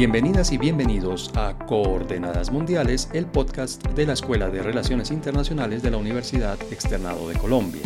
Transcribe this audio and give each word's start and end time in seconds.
Bienvenidas 0.00 0.50
y 0.50 0.56
bienvenidos 0.56 1.30
a 1.34 1.58
Coordenadas 1.66 2.50
Mundiales, 2.50 3.10
el 3.12 3.26
podcast 3.26 3.86
de 3.88 4.06
la 4.06 4.14
Escuela 4.14 4.48
de 4.48 4.62
Relaciones 4.62 5.10
Internacionales 5.10 5.82
de 5.82 5.90
la 5.90 5.98
Universidad 5.98 6.58
Externado 6.70 7.28
de 7.28 7.34
Colombia. 7.36 7.82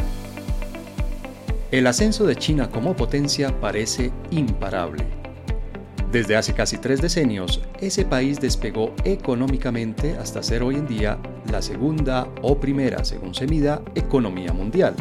El 1.72 1.88
ascenso 1.88 2.24
de 2.24 2.36
China 2.36 2.70
como 2.70 2.94
potencia 2.94 3.60
parece 3.60 4.12
imparable. 4.30 5.02
Desde 6.12 6.36
hace 6.36 6.54
casi 6.54 6.78
tres 6.78 7.02
decenios, 7.02 7.60
ese 7.80 8.04
país 8.04 8.38
despegó 8.40 8.94
económicamente 9.02 10.16
hasta 10.16 10.44
ser 10.44 10.62
hoy 10.62 10.76
en 10.76 10.86
día 10.86 11.18
la 11.50 11.62
segunda 11.62 12.28
o 12.42 12.60
primera, 12.60 13.04
según 13.04 13.34
se 13.34 13.48
mida, 13.48 13.82
economía 13.96 14.52
mundial. 14.52 14.94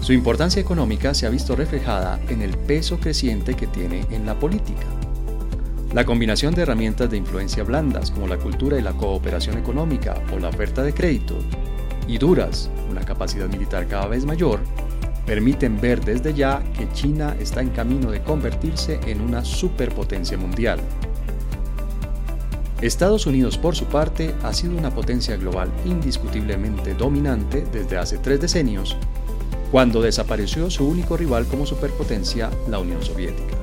Su 0.00 0.14
importancia 0.14 0.62
económica 0.62 1.12
se 1.12 1.26
ha 1.26 1.28
visto 1.28 1.54
reflejada 1.54 2.18
en 2.30 2.40
el 2.40 2.56
peso 2.56 2.98
creciente 2.98 3.52
que 3.52 3.66
tiene 3.66 4.06
en 4.10 4.24
la 4.24 4.38
política. 4.38 4.97
La 5.94 6.04
combinación 6.04 6.54
de 6.54 6.62
herramientas 6.62 7.10
de 7.10 7.16
influencia 7.16 7.64
blandas 7.64 8.10
como 8.10 8.26
la 8.26 8.36
cultura 8.36 8.78
y 8.78 8.82
la 8.82 8.92
cooperación 8.92 9.56
económica 9.56 10.22
o 10.34 10.38
la 10.38 10.50
oferta 10.50 10.82
de 10.82 10.92
crédito 10.92 11.34
y 12.06 12.18
duras, 12.18 12.70
una 12.90 13.00
capacidad 13.00 13.48
militar 13.48 13.86
cada 13.86 14.06
vez 14.06 14.26
mayor, 14.26 14.60
permiten 15.24 15.80
ver 15.80 16.04
desde 16.04 16.34
ya 16.34 16.62
que 16.76 16.90
China 16.92 17.34
está 17.40 17.62
en 17.62 17.70
camino 17.70 18.10
de 18.10 18.22
convertirse 18.22 19.00
en 19.06 19.22
una 19.22 19.42
superpotencia 19.44 20.36
mundial. 20.36 20.78
Estados 22.82 23.26
Unidos, 23.26 23.56
por 23.56 23.74
su 23.74 23.86
parte, 23.86 24.34
ha 24.42 24.52
sido 24.52 24.76
una 24.76 24.94
potencia 24.94 25.36
global 25.36 25.72
indiscutiblemente 25.86 26.94
dominante 26.94 27.66
desde 27.72 27.96
hace 27.96 28.18
tres 28.18 28.40
decenios, 28.40 28.96
cuando 29.72 30.02
desapareció 30.02 30.70
su 30.70 30.86
único 30.86 31.16
rival 31.16 31.46
como 31.46 31.66
superpotencia, 31.66 32.50
la 32.68 32.78
Unión 32.78 33.02
Soviética. 33.02 33.57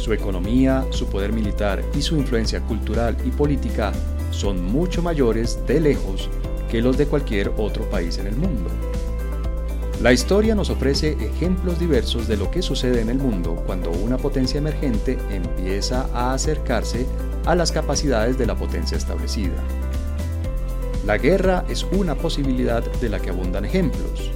Su 0.00 0.14
economía, 0.14 0.86
su 0.88 1.08
poder 1.08 1.30
militar 1.30 1.84
y 1.94 2.00
su 2.00 2.16
influencia 2.16 2.62
cultural 2.62 3.18
y 3.22 3.30
política 3.30 3.92
son 4.30 4.64
mucho 4.64 5.02
mayores 5.02 5.58
de 5.66 5.78
lejos 5.78 6.30
que 6.70 6.80
los 6.80 6.96
de 6.96 7.04
cualquier 7.04 7.52
otro 7.58 7.84
país 7.90 8.16
en 8.16 8.26
el 8.28 8.34
mundo. 8.34 8.70
La 10.00 10.14
historia 10.14 10.54
nos 10.54 10.70
ofrece 10.70 11.18
ejemplos 11.20 11.78
diversos 11.78 12.26
de 12.28 12.38
lo 12.38 12.50
que 12.50 12.62
sucede 12.62 13.02
en 13.02 13.10
el 13.10 13.18
mundo 13.18 13.62
cuando 13.66 13.90
una 13.90 14.16
potencia 14.16 14.56
emergente 14.56 15.18
empieza 15.30 16.08
a 16.14 16.32
acercarse 16.32 17.04
a 17.44 17.54
las 17.54 17.70
capacidades 17.70 18.38
de 18.38 18.46
la 18.46 18.54
potencia 18.56 18.96
establecida. 18.96 19.62
La 21.04 21.18
guerra 21.18 21.66
es 21.68 21.84
una 21.92 22.14
posibilidad 22.14 22.82
de 22.82 23.08
la 23.10 23.20
que 23.20 23.28
abundan 23.28 23.66
ejemplos. 23.66 24.30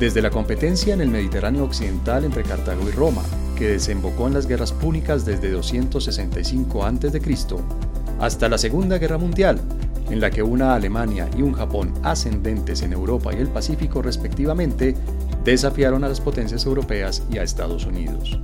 Desde 0.00 0.22
la 0.22 0.30
competencia 0.30 0.94
en 0.94 1.02
el 1.02 1.10
Mediterráneo 1.10 1.64
occidental 1.64 2.24
entre 2.24 2.42
Cartago 2.42 2.88
y 2.88 2.92
Roma, 2.92 3.24
que 3.58 3.68
desembocó 3.68 4.28
en 4.28 4.34
las 4.34 4.46
guerras 4.46 4.72
púnicas 4.72 5.24
desde 5.24 5.50
265 5.50 6.84
a.C., 6.84 7.20
hasta 8.20 8.48
la 8.48 8.56
Segunda 8.56 8.98
Guerra 8.98 9.18
Mundial, 9.18 9.60
en 10.10 10.20
la 10.20 10.30
que 10.30 10.44
una 10.44 10.74
Alemania 10.74 11.28
y 11.36 11.42
un 11.42 11.52
Japón 11.52 11.92
ascendentes 12.04 12.82
en 12.82 12.92
Europa 12.92 13.34
y 13.34 13.38
el 13.38 13.48
Pacífico 13.48 14.00
respectivamente 14.00 14.94
desafiaron 15.44 16.04
a 16.04 16.08
las 16.08 16.20
potencias 16.20 16.64
europeas 16.66 17.24
y 17.32 17.38
a 17.38 17.42
Estados 17.42 17.84
Unidos. 17.84 18.38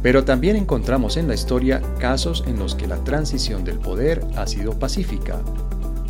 Pero 0.00 0.24
también 0.24 0.54
encontramos 0.54 1.16
en 1.16 1.26
la 1.26 1.34
historia 1.34 1.82
casos 1.98 2.44
en 2.46 2.58
los 2.58 2.74
que 2.74 2.86
la 2.86 3.02
transición 3.02 3.64
del 3.64 3.78
poder 3.78 4.24
ha 4.36 4.46
sido 4.46 4.78
pacífica, 4.78 5.40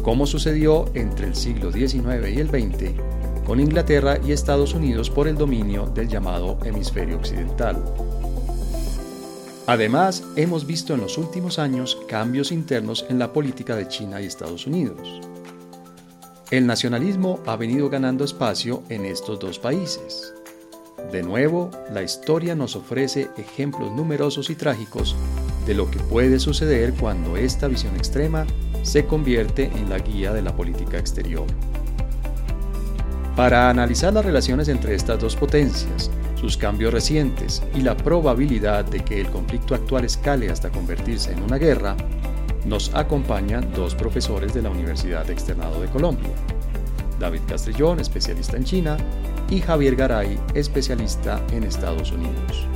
como 0.02 0.26
sucedió 0.26 0.86
entre 0.94 1.26
el 1.26 1.34
siglo 1.34 1.72
XIX 1.72 2.28
y 2.28 2.40
el 2.40 2.48
XX 2.48 3.14
con 3.44 3.60
Inglaterra 3.60 4.18
y 4.24 4.32
Estados 4.32 4.74
Unidos 4.74 5.10
por 5.10 5.28
el 5.28 5.36
dominio 5.36 5.86
del 5.86 6.08
llamado 6.08 6.58
hemisferio 6.64 7.16
occidental. 7.16 7.82
Además, 9.66 10.22
hemos 10.36 10.66
visto 10.66 10.94
en 10.94 11.00
los 11.00 11.16
últimos 11.16 11.58
años 11.58 11.98
cambios 12.08 12.52
internos 12.52 13.06
en 13.08 13.18
la 13.18 13.32
política 13.32 13.76
de 13.76 13.88
China 13.88 14.20
y 14.20 14.26
Estados 14.26 14.66
Unidos. 14.66 15.20
El 16.50 16.66
nacionalismo 16.66 17.40
ha 17.46 17.56
venido 17.56 17.88
ganando 17.88 18.24
espacio 18.24 18.82
en 18.90 19.06
estos 19.06 19.40
dos 19.40 19.58
países. 19.58 20.34
De 21.10 21.22
nuevo, 21.22 21.70
la 21.92 22.02
historia 22.02 22.54
nos 22.54 22.76
ofrece 22.76 23.30
ejemplos 23.36 23.92
numerosos 23.92 24.50
y 24.50 24.54
trágicos 24.54 25.16
de 25.66 25.74
lo 25.74 25.90
que 25.90 25.98
puede 25.98 26.38
suceder 26.38 26.92
cuando 26.94 27.36
esta 27.36 27.68
visión 27.68 27.96
extrema 27.96 28.46
se 28.82 29.06
convierte 29.06 29.64
en 29.64 29.88
la 29.88 29.98
guía 29.98 30.32
de 30.32 30.42
la 30.42 30.54
política 30.54 30.98
exterior. 30.98 31.46
Para 33.36 33.68
analizar 33.68 34.12
las 34.12 34.24
relaciones 34.24 34.68
entre 34.68 34.94
estas 34.94 35.18
dos 35.18 35.34
potencias, 35.34 36.08
sus 36.36 36.56
cambios 36.56 36.92
recientes 36.92 37.62
y 37.74 37.80
la 37.80 37.96
probabilidad 37.96 38.84
de 38.84 39.00
que 39.00 39.20
el 39.20 39.28
conflicto 39.28 39.74
actual 39.74 40.04
escale 40.04 40.50
hasta 40.50 40.70
convertirse 40.70 41.32
en 41.32 41.42
una 41.42 41.58
guerra, 41.58 41.96
nos 42.64 42.94
acompañan 42.94 43.72
dos 43.74 43.96
profesores 43.96 44.54
de 44.54 44.62
la 44.62 44.70
Universidad 44.70 45.28
Externado 45.28 45.80
de 45.80 45.88
Colombia, 45.88 46.30
David 47.18 47.40
Castrillón, 47.48 47.98
especialista 47.98 48.56
en 48.56 48.64
China, 48.64 48.96
y 49.50 49.60
Javier 49.60 49.96
Garay, 49.96 50.38
especialista 50.54 51.40
en 51.52 51.64
Estados 51.64 52.12
Unidos. 52.12 52.68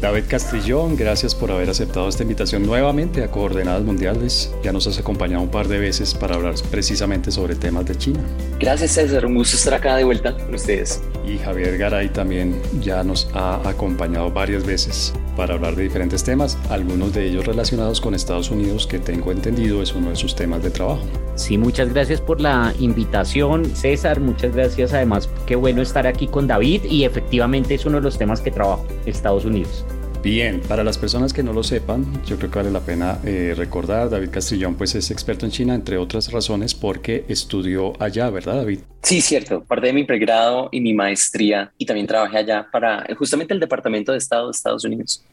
David 0.00 0.24
Castrillón, 0.28 0.96
gracias 0.96 1.34
por 1.34 1.52
haber 1.52 1.68
aceptado 1.68 2.08
esta 2.08 2.22
invitación 2.22 2.64
nuevamente 2.64 3.22
a 3.22 3.30
Coordenadas 3.30 3.82
Mundiales. 3.82 4.50
Ya 4.62 4.72
nos 4.72 4.86
has 4.86 4.98
acompañado 4.98 5.42
un 5.42 5.50
par 5.50 5.68
de 5.68 5.78
veces 5.78 6.14
para 6.14 6.36
hablar 6.36 6.54
precisamente 6.70 7.30
sobre 7.30 7.54
temas 7.54 7.84
de 7.84 7.94
China. 7.96 8.20
Gracias 8.58 8.92
César, 8.92 9.26
un 9.26 9.34
gusto 9.34 9.58
estar 9.58 9.74
acá 9.74 9.96
de 9.96 10.04
vuelta 10.04 10.34
con 10.34 10.54
ustedes. 10.54 11.02
Y 11.26 11.36
Javier 11.36 11.76
Garay 11.76 12.08
también 12.08 12.58
ya 12.80 13.04
nos 13.04 13.28
ha 13.34 13.68
acompañado 13.68 14.30
varias 14.30 14.64
veces 14.64 15.12
para 15.40 15.54
hablar 15.54 15.74
de 15.74 15.84
diferentes 15.84 16.22
temas, 16.22 16.58
algunos 16.68 17.14
de 17.14 17.26
ellos 17.26 17.46
relacionados 17.46 17.98
con 18.02 18.14
Estados 18.14 18.50
Unidos, 18.50 18.86
que 18.86 18.98
tengo 18.98 19.32
entendido 19.32 19.80
es 19.80 19.94
uno 19.94 20.10
de 20.10 20.16
sus 20.16 20.36
temas 20.36 20.62
de 20.62 20.68
trabajo. 20.68 21.02
Sí, 21.34 21.56
muchas 21.56 21.94
gracias 21.94 22.20
por 22.20 22.42
la 22.42 22.74
invitación, 22.78 23.64
César. 23.64 24.20
Muchas 24.20 24.54
gracias 24.54 24.92
además, 24.92 25.30
qué 25.46 25.56
bueno 25.56 25.80
estar 25.80 26.06
aquí 26.06 26.26
con 26.26 26.46
David 26.46 26.84
y 26.84 27.04
efectivamente 27.04 27.74
es 27.74 27.86
uno 27.86 27.96
de 27.96 28.02
los 28.02 28.18
temas 28.18 28.42
que 28.42 28.50
trabajo, 28.50 28.86
Estados 29.06 29.46
Unidos. 29.46 29.86
Bien, 30.22 30.60
para 30.68 30.84
las 30.84 30.98
personas 30.98 31.32
que 31.32 31.42
no 31.42 31.54
lo 31.54 31.62
sepan, 31.62 32.04
yo 32.26 32.36
creo 32.36 32.50
que 32.50 32.58
vale 32.58 32.70
la 32.70 32.80
pena 32.80 33.18
eh, 33.24 33.54
recordar, 33.56 34.10
David 34.10 34.28
Castrillón 34.28 34.74
pues 34.74 34.94
es 34.94 35.10
experto 35.10 35.46
en 35.46 35.52
China, 35.52 35.74
entre 35.74 35.96
otras 35.96 36.30
razones, 36.30 36.74
porque 36.74 37.24
estudió 37.28 37.94
allá, 37.98 38.28
¿verdad 38.28 38.56
David? 38.56 38.80
Sí, 39.02 39.22
cierto, 39.22 39.64
parte 39.64 39.86
de 39.86 39.92
mi 39.94 40.04
pregrado 40.04 40.68
y 40.70 40.82
mi 40.82 40.92
maestría 40.92 41.72
y 41.78 41.86
también 41.86 42.06
trabajé 42.06 42.36
allá 42.36 42.68
para 42.70 43.06
justamente 43.16 43.54
el 43.54 43.60
Departamento 43.60 44.12
de 44.12 44.18
Estado 44.18 44.48
de 44.48 44.50
Estados 44.50 44.84
Unidos. 44.84 45.24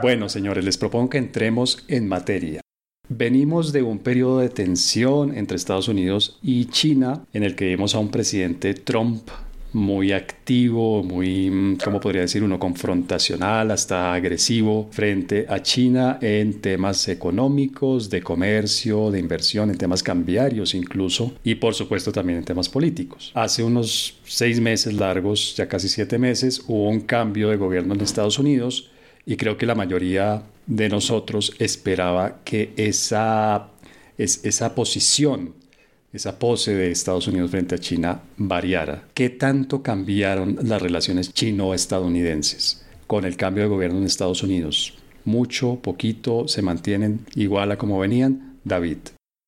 Bueno, 0.00 0.28
señores, 0.28 0.64
les 0.64 0.78
propongo 0.78 1.10
que 1.10 1.18
entremos 1.18 1.84
en 1.88 2.06
materia. 2.06 2.60
Venimos 3.08 3.72
de 3.72 3.82
un 3.82 3.98
periodo 3.98 4.38
de 4.38 4.48
tensión 4.48 5.36
entre 5.36 5.56
Estados 5.56 5.88
Unidos 5.88 6.38
y 6.40 6.66
China 6.66 7.24
en 7.32 7.42
el 7.42 7.56
que 7.56 7.66
vimos 7.66 7.96
a 7.96 7.98
un 7.98 8.10
presidente 8.10 8.74
Trump 8.74 9.28
muy 9.72 10.12
activo, 10.12 11.02
muy, 11.02 11.50
mm, 11.50 11.78
¿cómo 11.82 12.00
podría 12.00 12.22
decir 12.22 12.44
uno? 12.44 12.60
Confrontacional, 12.60 13.72
hasta 13.72 14.14
agresivo 14.14 14.88
frente 14.92 15.46
a 15.48 15.62
China 15.62 16.18
en 16.22 16.60
temas 16.60 17.08
económicos, 17.08 18.08
de 18.08 18.22
comercio, 18.22 19.10
de 19.10 19.18
inversión, 19.18 19.70
en 19.70 19.78
temas 19.78 20.02
cambiarios 20.02 20.74
incluso, 20.74 21.32
y 21.42 21.56
por 21.56 21.74
supuesto 21.74 22.12
también 22.12 22.38
en 22.38 22.44
temas 22.44 22.68
políticos. 22.68 23.32
Hace 23.34 23.64
unos 23.64 24.18
seis 24.24 24.60
meses 24.60 24.94
largos, 24.94 25.56
ya 25.56 25.66
casi 25.66 25.88
siete 25.88 26.18
meses, 26.18 26.62
hubo 26.68 26.88
un 26.88 27.00
cambio 27.00 27.50
de 27.50 27.56
gobierno 27.56 27.94
en 27.94 28.00
Estados 28.00 28.38
Unidos 28.38 28.90
y 29.28 29.36
creo 29.36 29.58
que 29.58 29.66
la 29.66 29.74
mayoría 29.74 30.42
de 30.66 30.88
nosotros 30.88 31.54
esperaba 31.58 32.40
que 32.44 32.72
esa, 32.78 33.68
esa 34.16 34.74
posición 34.74 35.52
esa 36.14 36.38
pose 36.38 36.74
de 36.74 36.90
Estados 36.90 37.28
Unidos 37.28 37.50
frente 37.50 37.74
a 37.74 37.78
China 37.78 38.22
variara. 38.38 39.04
¿Qué 39.12 39.28
tanto 39.28 39.82
cambiaron 39.82 40.58
las 40.62 40.80
relaciones 40.80 41.34
chino-estadounidenses 41.34 42.86
con 43.06 43.26
el 43.26 43.36
cambio 43.36 43.64
de 43.64 43.68
gobierno 43.68 43.98
en 43.98 44.04
Estados 44.04 44.42
Unidos? 44.42 44.96
¿Mucho, 45.26 45.76
poquito, 45.82 46.48
se 46.48 46.62
mantienen 46.62 47.26
igual 47.34 47.70
a 47.70 47.76
como 47.76 47.98
venían? 47.98 48.56
David. 48.64 48.98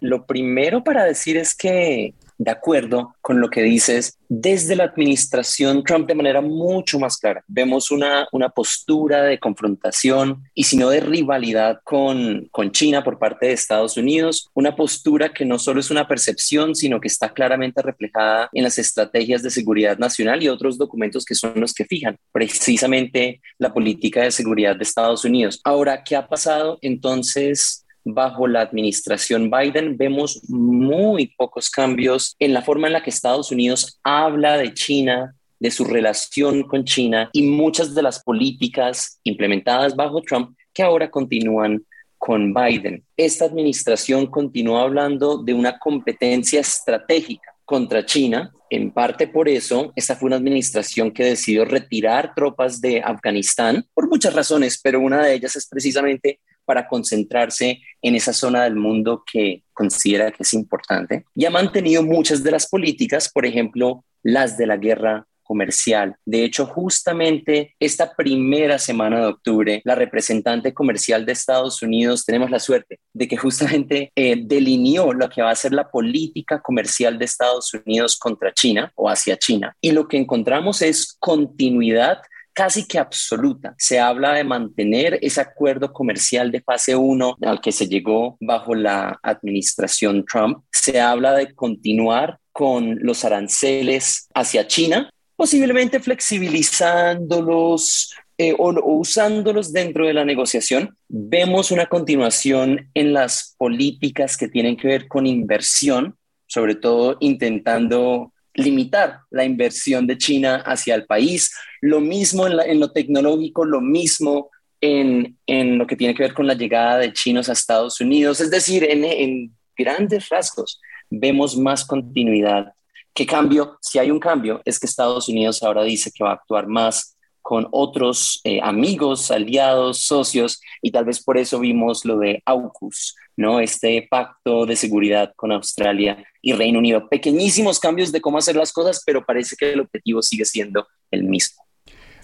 Lo 0.00 0.26
primero 0.26 0.84
para 0.84 1.04
decir 1.04 1.38
es 1.38 1.54
que 1.54 2.12
de 2.40 2.50
acuerdo 2.50 3.14
con 3.20 3.38
lo 3.38 3.50
que 3.50 3.62
dices, 3.62 4.16
desde 4.30 4.74
la 4.74 4.84
administración 4.84 5.84
Trump 5.84 6.08
de 6.08 6.14
manera 6.14 6.40
mucho 6.40 6.98
más 6.98 7.18
clara. 7.18 7.44
Vemos 7.46 7.90
una, 7.90 8.26
una 8.32 8.48
postura 8.48 9.24
de 9.24 9.38
confrontación 9.38 10.42
y 10.54 10.64
si 10.64 10.78
no 10.78 10.88
de 10.88 11.00
rivalidad 11.00 11.80
con, 11.84 12.48
con 12.50 12.72
China 12.72 13.04
por 13.04 13.18
parte 13.18 13.44
de 13.44 13.52
Estados 13.52 13.98
Unidos, 13.98 14.48
una 14.54 14.74
postura 14.74 15.34
que 15.34 15.44
no 15.44 15.58
solo 15.58 15.80
es 15.80 15.90
una 15.90 16.08
percepción, 16.08 16.74
sino 16.74 16.98
que 16.98 17.08
está 17.08 17.28
claramente 17.28 17.82
reflejada 17.82 18.48
en 18.54 18.64
las 18.64 18.78
estrategias 18.78 19.42
de 19.42 19.50
seguridad 19.50 19.98
nacional 19.98 20.42
y 20.42 20.48
otros 20.48 20.78
documentos 20.78 21.26
que 21.26 21.34
son 21.34 21.52
los 21.56 21.74
que 21.74 21.84
fijan 21.84 22.16
precisamente 22.32 23.42
la 23.58 23.74
política 23.74 24.22
de 24.22 24.30
seguridad 24.30 24.76
de 24.76 24.84
Estados 24.84 25.26
Unidos. 25.26 25.60
Ahora, 25.62 26.02
¿qué 26.04 26.16
ha 26.16 26.26
pasado 26.26 26.78
entonces? 26.80 27.84
Bajo 28.04 28.46
la 28.46 28.62
administración 28.62 29.50
Biden 29.50 29.96
vemos 29.96 30.42
muy 30.48 31.28
pocos 31.36 31.70
cambios 31.70 32.36
en 32.38 32.54
la 32.54 32.62
forma 32.62 32.86
en 32.86 32.94
la 32.94 33.02
que 33.02 33.10
Estados 33.10 33.50
Unidos 33.50 33.98
habla 34.02 34.56
de 34.56 34.72
China 34.74 35.34
de 35.60 35.70
su 35.70 35.84
relación 35.84 36.62
con 36.62 36.84
China 36.84 37.28
y 37.32 37.42
muchas 37.42 37.94
de 37.94 38.02
las 38.02 38.22
políticas 38.24 39.20
implementadas 39.24 39.94
bajo 39.94 40.22
Trump 40.22 40.56
que 40.72 40.82
ahora 40.82 41.10
continúan 41.10 41.84
con 42.16 42.52
Biden. 42.52 43.04
Esta 43.16 43.44
administración 43.44 44.26
continúa 44.26 44.82
hablando 44.82 45.42
de 45.42 45.54
una 45.54 45.78
competencia 45.78 46.60
estratégica 46.60 47.54
contra 47.64 48.04
China. 48.04 48.52
En 48.68 48.90
parte 48.92 49.26
por 49.26 49.48
eso, 49.48 49.92
esta 49.96 50.16
fue 50.16 50.28
una 50.28 50.36
administración 50.36 51.12
que 51.12 51.24
decidió 51.24 51.64
retirar 51.64 52.34
tropas 52.34 52.80
de 52.80 53.00
Afganistán 53.00 53.86
por 53.94 54.08
muchas 54.08 54.34
razones, 54.34 54.80
pero 54.82 55.00
una 55.00 55.22
de 55.22 55.34
ellas 55.34 55.56
es 55.56 55.66
precisamente 55.66 56.40
para 56.70 56.86
concentrarse 56.86 57.80
en 58.00 58.14
esa 58.14 58.32
zona 58.32 58.62
del 58.62 58.76
mundo 58.76 59.24
que 59.26 59.64
considera 59.72 60.30
que 60.30 60.44
es 60.44 60.54
importante. 60.54 61.24
Y 61.34 61.44
ha 61.44 61.50
mantenido 61.50 62.04
muchas 62.04 62.44
de 62.44 62.52
las 62.52 62.68
políticas, 62.68 63.28
por 63.28 63.44
ejemplo, 63.44 64.04
las 64.22 64.56
de 64.56 64.68
la 64.68 64.76
guerra 64.76 65.26
comercial. 65.42 66.14
De 66.24 66.44
hecho, 66.44 66.66
justamente 66.66 67.74
esta 67.80 68.14
primera 68.14 68.78
semana 68.78 69.18
de 69.18 69.26
octubre, 69.26 69.82
la 69.84 69.96
representante 69.96 70.72
comercial 70.72 71.26
de 71.26 71.32
Estados 71.32 71.82
Unidos, 71.82 72.24
tenemos 72.24 72.52
la 72.52 72.60
suerte 72.60 73.00
de 73.12 73.26
que 73.26 73.36
justamente 73.36 74.12
eh, 74.14 74.36
delineó 74.40 75.12
lo 75.12 75.28
que 75.28 75.42
va 75.42 75.50
a 75.50 75.56
ser 75.56 75.72
la 75.72 75.90
política 75.90 76.60
comercial 76.62 77.18
de 77.18 77.24
Estados 77.24 77.74
Unidos 77.74 78.16
contra 78.16 78.54
China 78.54 78.92
o 78.94 79.10
hacia 79.10 79.36
China. 79.36 79.76
Y 79.80 79.90
lo 79.90 80.06
que 80.06 80.18
encontramos 80.18 80.82
es 80.82 81.16
continuidad 81.18 82.18
casi 82.60 82.86
que 82.86 82.98
absoluta. 82.98 83.74
Se 83.78 83.98
habla 83.98 84.34
de 84.34 84.44
mantener 84.44 85.18
ese 85.22 85.40
acuerdo 85.40 85.94
comercial 85.94 86.52
de 86.52 86.60
fase 86.60 86.94
1 86.94 87.38
al 87.40 87.58
que 87.62 87.72
se 87.72 87.88
llegó 87.88 88.36
bajo 88.38 88.74
la 88.74 89.18
administración 89.22 90.26
Trump. 90.26 90.62
Se 90.70 91.00
habla 91.00 91.32
de 91.32 91.54
continuar 91.54 92.38
con 92.52 92.98
los 93.00 93.24
aranceles 93.24 94.28
hacia 94.34 94.66
China 94.66 95.08
posiblemente 95.36 96.00
flexibilizándolos 96.00 98.12
eh, 98.36 98.54
o, 98.58 98.74
usándolos 98.98 99.72
dentro 99.72 100.06
de 100.06 100.12
la 100.12 100.26
negociación. 100.26 100.94
Vemos 101.08 101.70
una 101.70 101.86
continuación 101.86 102.90
en 102.92 103.14
las 103.14 103.54
políticas 103.56 104.36
que 104.36 104.48
tienen 104.48 104.76
que 104.76 104.88
ver 104.88 105.08
con 105.08 105.26
inversión, 105.26 106.18
sobre 106.46 106.74
todo 106.74 107.16
intentando 107.20 108.34
limitar 108.54 109.20
la 109.30 109.44
inversión 109.44 110.06
de 110.06 110.18
China 110.18 110.62
hacia 110.66 110.94
el 110.94 111.06
país. 111.06 111.52
Lo 111.80 112.00
mismo 112.00 112.46
en, 112.46 112.80
lo 112.80 112.90
tecnológico, 112.92 113.64
lo 113.64 113.80
mismo 113.80 114.50
en, 114.80 115.36
lo 115.78 115.86
que 115.86 115.96
tiene 115.96 116.14
que 116.14 116.22
ver 116.22 116.34
con 116.34 116.46
la 116.46 116.54
llegada 116.54 116.98
de 116.98 117.12
chinos 117.12 117.48
a 117.48 117.52
Estados 117.52 118.00
Unidos. 118.00 118.40
Es 118.40 118.50
decir, 118.50 118.84
en, 118.84 119.04
en 119.04 119.52
grandes 119.76 120.28
rasgos 120.28 120.80
vemos 121.10 121.56
más 121.56 121.84
continuidad 121.84 122.72
¿Qué 123.14 123.26
cambio? 123.26 123.78
Si 123.80 123.98
hay 123.98 124.10
un 124.10 124.20
cambio, 124.20 124.62
es 124.64 124.78
que 124.78 124.86
Estados 124.86 125.28
Unidos 125.28 125.62
ahora 125.62 125.82
dice 125.82 126.10
que 126.10 126.24
va 126.24 126.30
a 126.30 126.34
actuar 126.34 126.66
más 126.66 127.16
con 127.42 127.66
otros 127.72 128.40
eh, 128.44 128.60
amigos, 128.62 129.30
aliados, 129.30 130.02
socios, 130.04 130.60
y 130.80 130.90
tal 130.90 131.04
vez 131.04 131.22
por 131.22 131.36
eso 131.36 131.58
vimos 131.58 132.04
lo 132.04 132.18
de 132.18 132.42
AUKUS, 132.44 133.16
¿no? 133.40 133.58
Este 133.58 134.06
pacto 134.08 134.66
de 134.66 134.76
seguridad 134.76 135.32
con 135.34 135.50
Australia 135.50 136.22
y 136.42 136.52
Reino 136.52 136.78
Unido. 136.78 137.08
Pequeñísimos 137.08 137.80
cambios 137.80 138.12
de 138.12 138.20
cómo 138.20 138.36
hacer 138.36 138.54
las 138.54 138.70
cosas, 138.70 139.02
pero 139.04 139.24
parece 139.24 139.56
que 139.56 139.72
el 139.72 139.80
objetivo 139.80 140.22
sigue 140.22 140.44
siendo 140.44 140.86
el 141.10 141.24
mismo. 141.24 141.64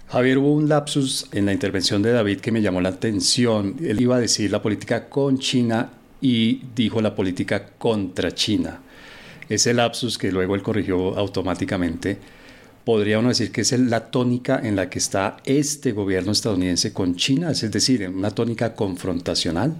Javier, 0.07 0.37
hubo 0.37 0.53
un 0.53 0.69
lapsus 0.69 1.27
en 1.33 1.47
la 1.47 1.53
intervención 1.53 2.01
de 2.03 2.11
David 2.11 2.39
que 2.39 2.51
me 2.51 2.61
llamó 2.61 2.79
la 2.81 2.89
atención. 2.89 3.75
Él 3.83 3.99
iba 3.99 4.15
a 4.15 4.19
decir 4.19 4.51
la 4.51 4.61
política 4.61 5.09
con 5.09 5.39
China 5.39 5.89
y 6.21 6.61
dijo 6.75 7.01
la 7.01 7.15
política 7.15 7.71
contra 7.77 8.31
China. 8.31 8.79
Ese 9.49 9.73
lapsus 9.73 10.17
que 10.17 10.31
luego 10.31 10.53
él 10.53 10.61
corrigió 10.61 11.17
automáticamente, 11.17 12.17
podría 12.85 13.19
uno 13.19 13.29
decir 13.29 13.51
que 13.51 13.61
es 13.61 13.71
la 13.71 14.11
tónica 14.11 14.61
en 14.63 14.75
la 14.75 14.89
que 14.89 14.99
está 14.99 15.37
este 15.45 15.93
gobierno 15.93 16.31
estadounidense 16.31 16.93
con 16.93 17.15
China, 17.15 17.51
es 17.51 17.69
decir, 17.71 18.07
una 18.07 18.31
tónica 18.31 18.75
confrontacional. 18.75 19.75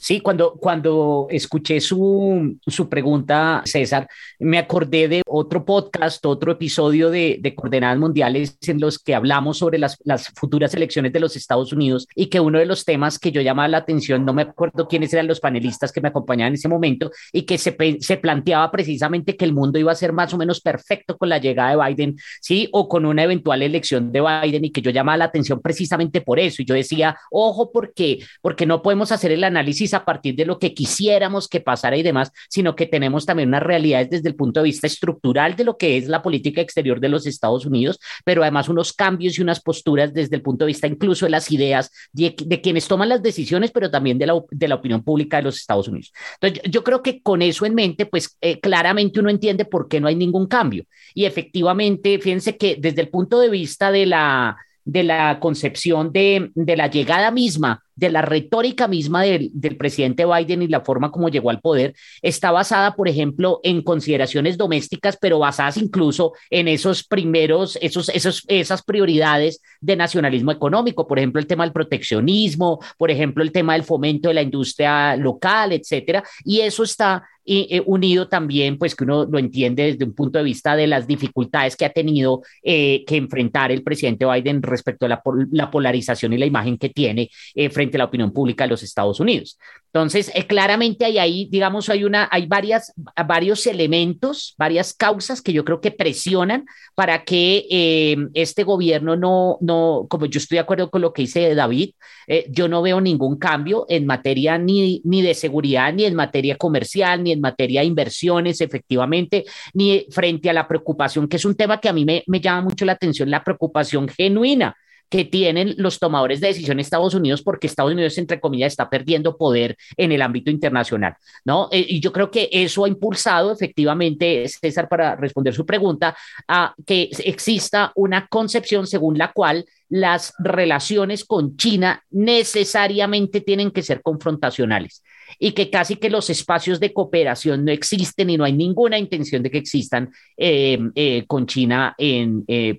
Sí, 0.00 0.20
cuando, 0.20 0.52
cuando 0.52 1.26
escuché 1.28 1.80
su, 1.80 2.56
su, 2.64 2.88
pregunta, 2.88 3.62
César, 3.64 4.08
me 4.38 4.58
acordé 4.58 5.08
de 5.08 5.22
otro 5.26 5.64
podcast, 5.64 6.24
otro 6.24 6.52
episodio 6.52 7.10
de, 7.10 7.38
de 7.40 7.54
Coordenadas 7.56 7.98
Mundiales 7.98 8.56
en 8.68 8.80
los 8.80 9.00
que 9.00 9.16
hablamos 9.16 9.58
sobre 9.58 9.78
las, 9.78 9.98
las, 10.04 10.28
futuras 10.28 10.72
elecciones 10.74 11.12
de 11.12 11.18
los 11.18 11.34
Estados 11.34 11.72
Unidos 11.72 12.06
y 12.14 12.26
que 12.26 12.38
uno 12.38 12.60
de 12.60 12.66
los 12.66 12.84
temas 12.84 13.18
que 13.18 13.32
yo 13.32 13.40
llamaba 13.40 13.66
la 13.66 13.78
atención, 13.78 14.24
no 14.24 14.32
me 14.32 14.42
acuerdo 14.42 14.86
quiénes 14.86 15.12
eran 15.12 15.26
los 15.26 15.40
panelistas 15.40 15.90
que 15.90 16.00
me 16.00 16.08
acompañaban 16.08 16.52
en 16.52 16.54
ese 16.54 16.68
momento, 16.68 17.10
y 17.32 17.42
que 17.42 17.58
se, 17.58 17.76
se 17.98 18.16
planteaba 18.18 18.70
precisamente 18.70 19.36
que 19.36 19.44
el 19.44 19.52
mundo 19.52 19.80
iba 19.80 19.90
a 19.90 19.96
ser 19.96 20.12
más 20.12 20.32
o 20.32 20.38
menos 20.38 20.60
perfecto 20.60 21.18
con 21.18 21.28
la 21.28 21.38
llegada 21.38 21.70
de 21.70 21.94
Biden, 21.94 22.16
¿sí? 22.40 22.68
O 22.72 22.88
con 22.88 23.04
una 23.04 23.24
eventual 23.24 23.62
elección 23.62 24.12
de 24.12 24.20
Biden 24.20 24.64
y 24.64 24.70
que 24.70 24.80
yo 24.80 24.92
llamaba 24.92 25.18
la 25.18 25.24
atención 25.24 25.60
precisamente 25.60 26.20
por 26.20 26.38
eso. 26.38 26.62
Y 26.62 26.64
yo 26.64 26.74
decía, 26.76 27.16
ojo, 27.32 27.72
porque, 27.72 28.20
porque 28.40 28.64
no 28.64 28.80
podemos 28.80 29.10
hacer 29.10 29.32
el 29.32 29.42
análisis 29.42 29.87
a 29.94 30.04
partir 30.04 30.34
de 30.34 30.44
lo 30.44 30.58
que 30.58 30.74
quisiéramos 30.74 31.48
que 31.48 31.60
pasara 31.60 31.96
y 31.96 32.02
demás, 32.02 32.32
sino 32.48 32.74
que 32.74 32.86
tenemos 32.86 33.26
también 33.26 33.48
unas 33.48 33.62
realidades 33.62 34.10
desde 34.10 34.28
el 34.28 34.34
punto 34.34 34.60
de 34.60 34.64
vista 34.64 34.86
estructural 34.86 35.56
de 35.56 35.64
lo 35.64 35.76
que 35.76 35.96
es 35.96 36.08
la 36.08 36.22
política 36.22 36.60
exterior 36.60 37.00
de 37.00 37.08
los 37.08 37.26
Estados 37.26 37.66
Unidos, 37.66 37.98
pero 38.24 38.42
además 38.42 38.68
unos 38.68 38.92
cambios 38.92 39.38
y 39.38 39.42
unas 39.42 39.60
posturas 39.60 40.12
desde 40.12 40.36
el 40.36 40.42
punto 40.42 40.64
de 40.64 40.68
vista 40.68 40.86
incluso 40.86 41.26
de 41.26 41.30
las 41.30 41.50
ideas 41.50 41.90
de, 42.12 42.34
quienes 42.62 42.88
toman 42.88 43.08
las 43.08 43.22
decisiones, 43.22 43.70
pero 43.70 43.90
también 43.90 44.18
de 44.18 44.26
la, 44.26 44.40
de 44.50 44.68
la, 44.68 44.74
opinión 44.74 45.02
pública 45.02 45.38
de 45.38 45.44
los 45.44 45.56
Estados 45.56 45.88
Unidos. 45.88 46.12
Entonces, 46.40 46.70
yo, 46.70 46.84
creo 46.84 47.02
que 47.02 47.22
con 47.22 47.42
eso 47.42 47.66
en 47.66 47.74
mente, 47.74 48.06
pues 48.06 48.36
eh, 48.40 48.60
claramente 48.60 49.20
uno 49.20 49.30
entiende 49.30 49.64
por 49.64 49.88
qué 49.88 50.00
no 50.00 50.08
hay 50.08 50.14
ningún 50.14 50.46
cambio. 50.46 50.84
Y 51.14 51.24
efectivamente, 51.24 52.18
fíjense 52.18 52.56
que 52.56 52.76
desde 52.78 53.00
el 53.00 53.08
punto 53.08 53.40
de 53.40 53.50
vista 53.50 53.90
de 53.90 54.06
la, 54.06 54.56
de 54.84 55.02
la 55.02 55.38
concepción 55.40 56.12
de, 56.12 56.50
de 56.54 56.76
la 56.76 56.88
llegada 56.88 57.30
misma 57.30 57.82
de 57.98 58.10
la 58.10 58.22
retórica 58.22 58.86
misma 58.86 59.24
del, 59.24 59.50
presidente 59.76 60.24
Biden 60.24 60.62
y 60.62 60.68
la 60.68 60.82
forma 60.82 61.10
como 61.10 61.28
llegó 61.28 61.50
al 61.50 61.60
poder 61.60 61.94
está 62.22 62.52
basada, 62.52 62.94
por 62.94 63.08
ejemplo, 63.08 63.60
en 63.64 63.82
consideraciones 63.82 64.56
domésticas, 64.56 65.18
pero 65.20 65.40
basadas 65.40 65.76
incluso 65.76 66.32
en 66.48 66.68
esos 66.68 67.02
primeros, 67.02 67.76
esos, 67.82 68.08
esos, 68.10 68.44
esas 68.46 68.82
prioridades 68.82 69.60
de 69.80 69.96
nacionalismo 69.96 70.52
económico, 70.52 71.08
por 71.08 71.18
ejemplo, 71.18 71.40
el 71.40 71.48
tema 71.48 71.64
del 71.64 71.72
proteccionismo, 71.72 72.78
por 72.96 73.10
ejemplo, 73.10 73.42
el 73.42 73.50
tema 73.50 73.72
del 73.72 73.82
fomento 73.82 74.28
de 74.28 74.34
la 74.34 74.42
industria 74.42 75.16
local, 75.16 75.72
etcétera, 75.72 76.22
y 76.44 76.60
eso 76.60 76.84
está 76.84 77.24
eh, 77.50 77.82
unido 77.86 78.28
también, 78.28 78.76
pues 78.76 78.94
que 78.94 79.04
uno 79.04 79.24
lo 79.24 79.38
entiende 79.38 79.84
desde 79.84 80.04
un 80.04 80.12
punto 80.12 80.36
de 80.36 80.44
vista 80.44 80.76
de 80.76 80.86
las 80.86 81.06
dificultades 81.06 81.76
que 81.76 81.86
ha 81.86 81.92
tenido 81.94 82.42
eh, 82.62 83.04
que 83.06 83.16
enfrentar 83.16 83.72
el 83.72 83.82
presidente 83.82 84.26
Biden 84.26 84.62
respecto 84.62 85.06
a 85.06 85.08
la, 85.08 85.70
polarización 85.70 86.34
y 86.34 86.36
la 86.36 86.44
imagen 86.44 86.76
que 86.76 86.90
tiene 86.90 87.30
eh, 87.54 87.70
frente 87.70 87.87
la 87.96 88.04
opinión 88.04 88.32
pública 88.32 88.64
de 88.64 88.70
los 88.70 88.82
Estados 88.82 89.20
Unidos. 89.20 89.58
Entonces, 89.86 90.30
eh, 90.34 90.46
claramente 90.46 91.06
hay 91.06 91.18
ahí, 91.18 91.48
digamos, 91.50 91.88
hay, 91.88 92.04
una, 92.04 92.28
hay 92.30 92.46
varias, 92.46 92.92
varios 93.26 93.66
elementos, 93.66 94.54
varias 94.58 94.92
causas 94.92 95.40
que 95.40 95.54
yo 95.54 95.64
creo 95.64 95.80
que 95.80 95.90
presionan 95.90 96.66
para 96.94 97.24
que 97.24 97.66
eh, 97.70 98.16
este 98.34 98.64
gobierno 98.64 99.16
no, 99.16 99.56
no, 99.62 100.06
como 100.10 100.26
yo 100.26 100.38
estoy 100.38 100.56
de 100.56 100.60
acuerdo 100.60 100.90
con 100.90 101.00
lo 101.00 101.14
que 101.14 101.22
dice 101.22 101.54
David, 101.54 101.92
eh, 102.26 102.44
yo 102.50 102.68
no 102.68 102.82
veo 102.82 103.00
ningún 103.00 103.38
cambio 103.38 103.86
en 103.88 104.04
materia 104.04 104.58
ni, 104.58 105.00
ni 105.04 105.22
de 105.22 105.32
seguridad, 105.32 105.90
ni 105.94 106.04
en 106.04 106.14
materia 106.14 106.56
comercial, 106.56 107.22
ni 107.22 107.32
en 107.32 107.40
materia 107.40 107.80
de 107.80 107.86
inversiones, 107.86 108.60
efectivamente, 108.60 109.46
ni 109.72 110.06
frente 110.10 110.50
a 110.50 110.52
la 110.52 110.68
preocupación, 110.68 111.28
que 111.28 111.36
es 111.36 111.44
un 111.46 111.54
tema 111.54 111.80
que 111.80 111.88
a 111.88 111.94
mí 111.94 112.04
me, 112.04 112.24
me 112.26 112.40
llama 112.40 112.60
mucho 112.60 112.84
la 112.84 112.92
atención, 112.92 113.30
la 113.30 113.42
preocupación 113.42 114.06
genuina 114.06 114.76
que 115.08 115.24
tienen 115.24 115.74
los 115.78 115.98
tomadores 115.98 116.40
de 116.40 116.48
decisión 116.48 116.76
en 116.76 116.80
Estados 116.80 117.14
Unidos 117.14 117.42
porque 117.42 117.66
Estados 117.66 117.92
Unidos, 117.92 118.18
entre 118.18 118.40
comillas, 118.40 118.72
está 118.72 118.90
perdiendo 118.90 119.36
poder 119.36 119.76
en 119.96 120.12
el 120.12 120.22
ámbito 120.22 120.50
internacional, 120.50 121.16
¿no? 121.44 121.68
Eh, 121.72 121.84
y 121.88 122.00
yo 122.00 122.12
creo 122.12 122.30
que 122.30 122.48
eso 122.52 122.84
ha 122.84 122.88
impulsado 122.88 123.52
efectivamente, 123.52 124.46
César, 124.48 124.88
para 124.88 125.16
responder 125.16 125.54
su 125.54 125.64
pregunta, 125.64 126.16
a 126.46 126.74
que 126.86 127.10
exista 127.24 127.92
una 127.94 128.26
concepción 128.26 128.86
según 128.86 129.18
la 129.18 129.32
cual 129.32 129.64
las 129.88 130.34
relaciones 130.38 131.24
con 131.24 131.56
China 131.56 132.04
necesariamente 132.10 133.40
tienen 133.40 133.70
que 133.70 133.82
ser 133.82 134.02
confrontacionales 134.02 135.02
y 135.38 135.52
que 135.52 135.70
casi 135.70 135.96
que 135.96 136.10
los 136.10 136.30
espacios 136.30 136.80
de 136.80 136.92
cooperación 136.92 137.64
no 137.64 137.72
existen 137.72 138.30
y 138.30 138.36
no 138.36 138.44
hay 138.44 138.52
ninguna 138.52 138.98
intención 138.98 139.42
de 139.42 139.50
que 139.50 139.58
existan 139.58 140.10
eh, 140.36 140.78
eh, 140.94 141.24
con 141.26 141.46
China 141.46 141.94
eh, 141.96 142.76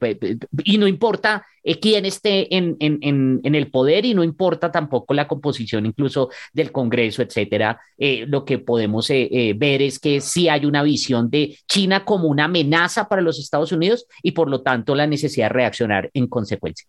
y 0.64 0.78
no 0.78 0.88
importa 0.88 1.46
quién 1.82 2.06
esté 2.06 2.56
en, 2.56 2.78
en, 2.80 3.56
el 3.56 3.70
poder 3.70 4.06
y 4.06 4.14
no 4.14 4.24
importa 4.24 4.72
tampoco 4.72 5.14
la 5.14 5.28
composición 5.28 5.86
incluso 5.86 6.30
del 6.52 6.72
Congreso, 6.72 7.22
etcétera. 7.22 7.80
lo 7.98 8.44
que 8.44 8.58
podemos 8.60 9.10
ver 9.10 9.82
es 9.82 10.00
que 10.00 10.20
sí 10.20 10.50
hay 10.50 10.66
una 10.66 10.82
visión 10.82 11.30
de 11.30 11.58
China 11.68 12.06
como 12.06 12.28
una 12.28 12.46
amenaza 12.46 13.08
para 13.08 13.22
los 13.22 13.40
Estados 13.40 13.72
Unidos 13.72 14.08
y 14.24 14.32
por 14.32 14.50
lo 14.50 14.62
tanto 14.62 14.96
la 14.96 15.06
necesidad 15.06 15.48
de 15.48 15.54
reaccionar 15.54 16.10
en 16.14 16.28
consecuencia. 16.28 16.88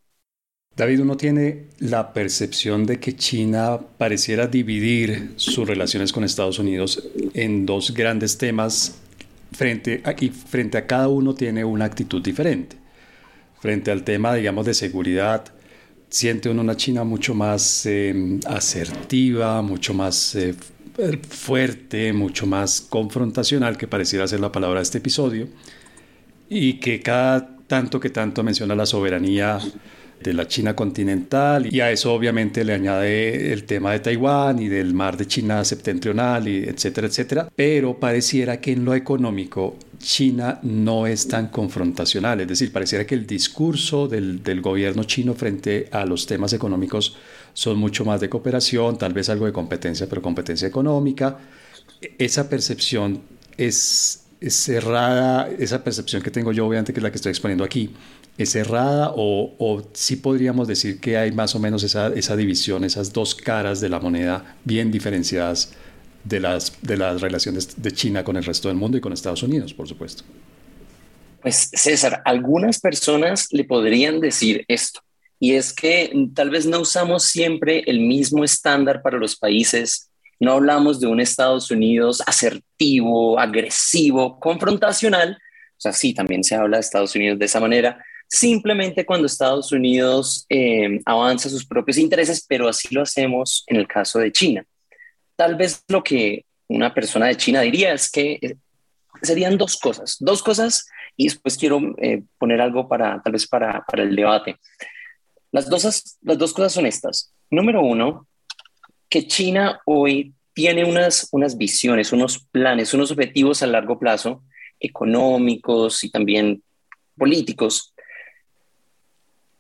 David, 0.81 1.01
uno 1.01 1.19
tiene 1.19 1.67
la 1.79 2.15
percepción 2.15 2.87
de 2.87 2.99
que 2.99 3.15
China 3.15 3.79
pareciera 3.99 4.47
dividir 4.47 5.33
sus 5.37 5.69
relaciones 5.69 6.11
con 6.11 6.25
Estados 6.25 6.59
Unidos 6.59 7.07
en 7.35 7.67
dos 7.67 7.93
grandes 7.93 8.39
temas, 8.39 8.97
frente 9.53 10.03
y 10.21 10.29
frente 10.31 10.79
a 10.79 10.87
cada 10.87 11.09
uno 11.09 11.35
tiene 11.35 11.67
una 11.67 11.85
actitud 11.85 12.23
diferente. 12.23 12.77
Frente 13.61 13.91
al 13.91 14.05
tema, 14.05 14.35
digamos, 14.35 14.65
de 14.65 14.73
seguridad, 14.73 15.45
siente 16.09 16.49
uno 16.49 16.63
una 16.63 16.79
China 16.79 17.05
mucho 17.05 17.35
más 17.35 17.85
em, 17.85 18.41
asertiva, 18.47 19.61
mucho 19.61 19.93
más 19.93 20.35
eh, 20.35 20.55
fuerte, 21.29 22.15
mucho 22.15 22.47
más 22.47 22.81
confrontacional, 22.81 23.77
que 23.77 23.87
pareciera 23.87 24.27
ser 24.27 24.41
la 24.41 24.51
palabra 24.51 24.79
de 24.79 24.85
este 24.85 24.97
episodio, 24.97 25.47
y 26.49 26.81
que 26.81 27.01
cada 27.01 27.59
tanto 27.67 28.01
que 28.01 28.09
tanto 28.09 28.43
menciona 28.43 28.75
la 28.75 28.87
soberanía 28.87 29.61
de 30.23 30.35
la 30.35 30.47
China 30.47 30.75
continental 30.75 31.73
y 31.73 31.81
a 31.81 31.91
eso 31.91 32.13
obviamente 32.13 32.65
le 32.65 32.75
añade 32.75 33.53
el 33.53 33.65
tema 33.65 33.93
de 33.93 34.01
Taiwán 34.01 34.59
y 34.61 34.69
del 34.69 34.95
mar 34.95 35.17
de 35.17 35.27
China 35.27 35.65
septentrional 35.65 36.47
y 36.49 36.65
etcétera, 36.65 37.07
etcétera, 37.07 37.49
pero 37.55 37.99
pareciera 37.99 38.61
que 38.61 38.73
en 38.73 38.85
lo 38.85 38.95
económico 38.95 39.77
China 39.99 40.59
no 40.63 41.07
es 41.07 41.29
tan 41.29 41.49
confrontacional, 41.49 42.41
es 42.41 42.49
decir, 42.49 42.73
pareciera 42.73 43.07
que 43.07 43.15
el 43.15 43.27
discurso 43.27 44.09
del, 44.09 44.43
del 44.43 44.61
gobierno 44.61 45.05
chino 45.05 45.35
frente 45.35 45.89
a 45.93 46.05
los 46.05 46.27
temas 46.27 46.53
económicos 46.53 47.17
son 47.53 47.79
mucho 47.79 48.05
más 48.05 48.21
de 48.21 48.29
cooperación, 48.29 48.99
tal 48.99 49.13
vez 49.13 49.29
algo 49.29 49.47
de 49.47 49.53
competencia, 49.53 50.09
pero 50.09 50.23
competencia 50.23 50.69
económica. 50.69 51.39
Esa 52.19 52.49
percepción 52.49 53.21
es, 53.57 54.25
es 54.41 54.55
cerrada, 54.55 55.49
esa 55.59 55.85
percepción 55.85 56.23
que 56.23 56.31
tengo 56.31 56.53
yo, 56.53 56.67
obviamente, 56.67 56.93
que 56.93 57.01
es 57.01 57.03
la 57.03 57.11
que 57.11 57.17
estoy 57.17 57.31
exponiendo 57.31 57.65
aquí, 57.65 57.91
cerrada 58.39 59.13
o, 59.15 59.55
o 59.59 59.83
sí 59.93 60.17
podríamos 60.17 60.67
decir 60.67 60.99
que 60.99 61.17
hay 61.19 61.31
más 61.33 61.55
o 61.55 61.59
menos 61.59 61.83
esa, 61.83 62.09
esa, 62.09 62.37
división, 62.37 62.85
esas 62.85 63.13
dos 63.13 63.35
caras 63.35 63.81
de 63.81 63.89
la 63.89 64.01
moneda 64.01 64.57
bien 64.65 64.91
diferenciadas 64.91 65.75
de 66.25 66.41
las, 66.41 66.73
de 66.83 66.97
las 66.97 67.21
relaciones 67.21 67.83
de 67.83 67.93
China 67.93 68.25
con 68.25 68.37
el 68.37 68.45
resto 68.45 68.69
del 68.69 68.77
mundo 68.77 68.97
y 68.97 69.01
con 69.01 69.13
Estados 69.13 69.43
Unidos, 69.43 69.75
por 69.75 69.89
supuesto. 69.89 70.25
Pues 71.43 71.71
César, 71.73 72.23
algunas 72.25 72.81
personas 72.81 73.49
le 73.51 73.65
podrían 73.65 74.21
decir 74.21 74.65
esto, 74.69 75.01
y 75.39 75.55
es 75.55 75.73
que 75.73 76.13
tal 76.35 76.51
vez 76.51 76.67
no 76.67 76.81
usamos 76.81 77.25
siempre 77.25 77.83
el 77.87 78.01
mismo 78.01 78.45
estándar 78.45 79.01
para 79.03 79.19
los 79.19 79.37
países, 79.37 80.11
no 80.39 80.53
hablamos 80.53 81.01
de 81.01 81.07
un 81.07 81.21
Estados 81.21 81.71
Unidos 81.71 82.23
asertivo, 82.27 83.39
agresivo, 83.39 84.39
confrontacional, 84.39 85.39
o 85.79 85.81
sea, 85.81 85.95
sí, 85.95 86.13
también 86.13 86.45
se 86.45 86.55
habla 86.55 86.77
de 86.77 86.83
Estados 86.83 87.15
Unidos 87.15 87.39
de 87.39 87.47
esa 87.47 87.59
manera, 87.59 88.05
simplemente 88.31 89.05
cuando 89.05 89.27
Estados 89.27 89.73
Unidos 89.73 90.47
eh, 90.49 91.01
avanza 91.05 91.49
sus 91.49 91.67
propios 91.67 91.99
intereses, 91.99 92.47
pero 92.49 92.69
así 92.69 92.95
lo 92.95 93.03
hacemos 93.03 93.65
en 93.67 93.77
el 93.77 93.89
caso 93.89 94.21
de 94.21 94.31
China. 94.31 94.65
Tal 95.35 95.57
vez 95.57 95.83
lo 95.89 96.03
que 96.03 96.45
una 96.69 96.95
persona 96.95 97.27
de 97.27 97.37
China 97.37 97.61
diría 97.63 97.93
es 97.93 98.09
que 98.09 98.39
eh, 98.41 98.57
serían 99.21 99.59
dos 99.59 99.77
cosas, 99.77 100.17
dos 100.21 100.45
cosas, 100.45 100.87
y 101.17 101.25
después 101.25 101.59
quiero 101.59 101.81
eh, 101.99 102.23
poner 102.39 102.61
algo 102.61 102.89
para, 102.89 103.21
tal 103.21 103.33
vez 103.33 103.49
para, 103.49 103.85
para 103.85 104.05
el 104.05 104.15
debate. 104.15 104.57
Las 105.51 105.69
dos, 105.69 106.19
las 106.23 106.39
dos 106.39 106.53
cosas 106.53 106.73
son 106.73 106.87
estas. 106.87 107.33
Número 107.51 107.83
uno, 107.83 108.29
que 109.09 109.27
China 109.27 109.81
hoy 109.87 110.33
tiene 110.55 110.85
unas, 110.85 111.29
unas 111.33 111.59
visiones, 111.59 112.13
unos 112.13 112.47
planes, 112.53 112.95
unos 112.95 113.11
objetivos 113.11 113.61
a 113.63 113.67
largo 113.67 113.99
plazo, 113.99 114.45
económicos 114.79 116.05
y 116.05 116.11
también 116.11 116.63
políticos, 117.19 117.93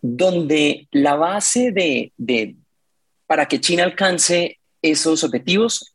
donde 0.03 0.89
la 0.93 1.17
base 1.17 1.73
de, 1.73 2.57
para 3.27 3.47
que 3.47 3.61
China 3.61 3.85
alcance 3.85 4.59
esos 4.83 5.25
objetivos, 5.25 5.95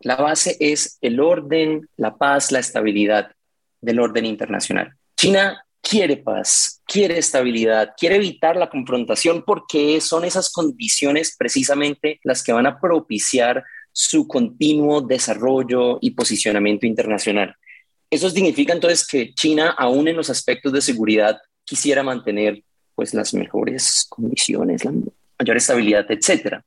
la 0.00 0.16
base 0.16 0.56
es 0.60 0.98
el 1.00 1.20
orden, 1.20 1.88
la 1.96 2.16
paz, 2.16 2.52
la 2.52 2.58
estabilidad 2.58 3.32
del 3.80 4.00
orden 4.00 4.26
internacional. 4.26 4.92
China 5.16 5.64
quiere 5.80 6.16
paz, 6.16 6.80
quiere 6.86 7.18
estabilidad, 7.18 7.94
quiere 7.96 8.16
evitar 8.16 8.56
la 8.56 8.70
confrontación 8.70 9.42
porque 9.44 10.00
son 10.00 10.24
esas 10.24 10.50
condiciones 10.50 11.36
precisamente 11.36 12.20
las 12.22 12.42
que 12.42 12.52
van 12.52 12.66
a 12.66 12.80
propiciar 12.80 13.64
su 13.92 14.26
continuo 14.26 15.00
desarrollo 15.00 15.98
y 16.00 16.12
posicionamiento 16.12 16.86
internacional. 16.86 17.54
Eso 18.10 18.30
significa 18.30 18.72
entonces 18.72 19.06
que 19.06 19.34
China, 19.34 19.74
aún 19.76 20.08
en 20.08 20.16
los 20.16 20.30
aspectos 20.30 20.72
de 20.72 20.80
seguridad, 20.80 21.40
quisiera 21.64 22.02
mantener 22.02 22.62
pues 23.02 23.14
las 23.14 23.34
mejores 23.34 24.06
condiciones, 24.08 24.84
la 24.84 24.92
mayor 24.92 25.56
estabilidad, 25.56 26.06
etcétera. 26.08 26.64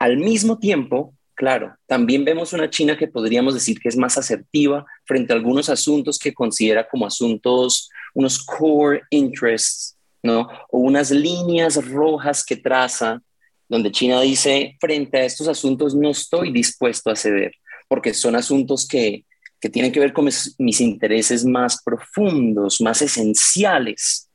Al 0.00 0.16
mismo 0.16 0.58
tiempo, 0.58 1.14
claro, 1.36 1.76
también 1.86 2.24
vemos 2.24 2.52
una 2.52 2.68
China 2.68 2.98
que 2.98 3.06
podríamos 3.06 3.54
decir 3.54 3.78
que 3.78 3.88
es 3.88 3.96
más 3.96 4.18
asertiva 4.18 4.84
frente 5.04 5.32
a 5.32 5.36
algunos 5.36 5.68
asuntos 5.68 6.18
que 6.18 6.34
considera 6.34 6.88
como 6.88 7.06
asuntos, 7.06 7.88
unos 8.14 8.44
core 8.44 9.02
interests, 9.10 9.96
¿no? 10.24 10.48
O 10.70 10.80
unas 10.80 11.12
líneas 11.12 11.76
rojas 11.88 12.44
que 12.44 12.56
traza, 12.56 13.22
donde 13.68 13.92
China 13.92 14.20
dice, 14.22 14.76
frente 14.80 15.18
a 15.18 15.24
estos 15.26 15.46
asuntos 15.46 15.94
no 15.94 16.10
estoy 16.10 16.50
dispuesto 16.50 17.12
a 17.12 17.14
ceder, 17.14 17.52
porque 17.86 18.12
son 18.12 18.34
asuntos 18.34 18.88
que, 18.88 19.24
que 19.60 19.70
tienen 19.70 19.92
que 19.92 20.00
ver 20.00 20.12
con 20.12 20.24
mis, 20.24 20.52
mis 20.58 20.80
intereses 20.80 21.44
más 21.44 21.80
profundos, 21.84 22.80
más 22.80 23.02
esenciales, 23.02 24.29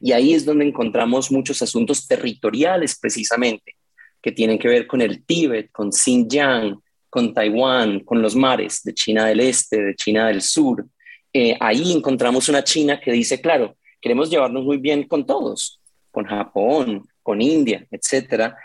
Y 0.00 0.12
ahí 0.12 0.34
es 0.34 0.44
donde 0.44 0.66
encontramos 0.66 1.30
muchos 1.30 1.62
asuntos 1.62 2.06
territoriales 2.06 2.98
precisamente, 2.98 3.76
que 4.22 4.32
tienen 4.32 4.58
que 4.58 4.68
ver 4.68 4.86
con 4.86 5.00
el 5.00 5.24
Tíbet, 5.24 5.70
con 5.70 5.92
Xinjiang, 5.92 6.78
con 7.08 7.34
Taiwán, 7.34 8.00
con 8.00 8.22
los 8.22 8.36
mares 8.36 8.82
de 8.84 8.94
China 8.94 9.26
del 9.26 9.40
Este, 9.40 9.82
de 9.82 9.94
China 9.96 10.28
del 10.28 10.42
Sur. 10.42 10.86
Eh, 11.32 11.56
ahí 11.60 11.92
encontramos 11.92 12.48
una 12.48 12.64
China 12.64 13.00
que 13.00 13.12
dice, 13.12 13.40
claro, 13.40 13.76
queremos 14.00 14.30
llevarnos 14.30 14.64
muy 14.64 14.78
bien 14.78 15.06
con 15.06 15.26
todos, 15.26 15.80
con 16.10 16.24
Japón, 16.24 17.06
con 17.22 17.40
India, 17.40 17.86
etcétera, 17.90 18.56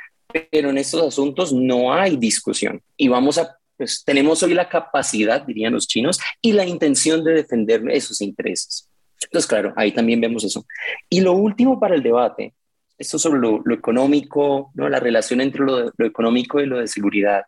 pero 0.51 0.69
en 0.69 0.77
estos 0.77 1.01
asuntos 1.01 1.53
no 1.53 1.93
hay 1.93 2.17
discusión 2.17 2.81
y 2.97 3.07
vamos 3.07 3.37
a, 3.37 3.57
pues 3.77 4.03
tenemos 4.03 4.41
hoy 4.43 4.53
la 4.53 4.67
capacidad, 4.67 5.41
dirían 5.41 5.73
los 5.73 5.87
chinos, 5.87 6.19
y 6.41 6.53
la 6.53 6.65
intención 6.65 7.23
de 7.23 7.33
defender 7.33 7.83
esos 7.91 8.21
intereses. 8.21 8.89
Entonces, 9.25 9.47
claro, 9.47 9.73
ahí 9.75 9.91
también 9.91 10.21
vemos 10.21 10.43
eso. 10.43 10.65
Y 11.09 11.21
lo 11.21 11.33
último 11.33 11.79
para 11.79 11.95
el 11.95 12.03
debate, 12.03 12.53
esto 12.97 13.19
sobre 13.19 13.39
lo, 13.39 13.61
económico, 13.73 14.71
¿no? 14.73 14.87
la 14.89 14.99
relación 14.99 15.41
entre 15.41 15.63
lo, 15.63 15.91
lo 15.97 16.05
económico 16.05 16.61
y 16.61 16.65
lo 16.65 16.79
de 16.79 16.87
seguridad, 16.87 17.43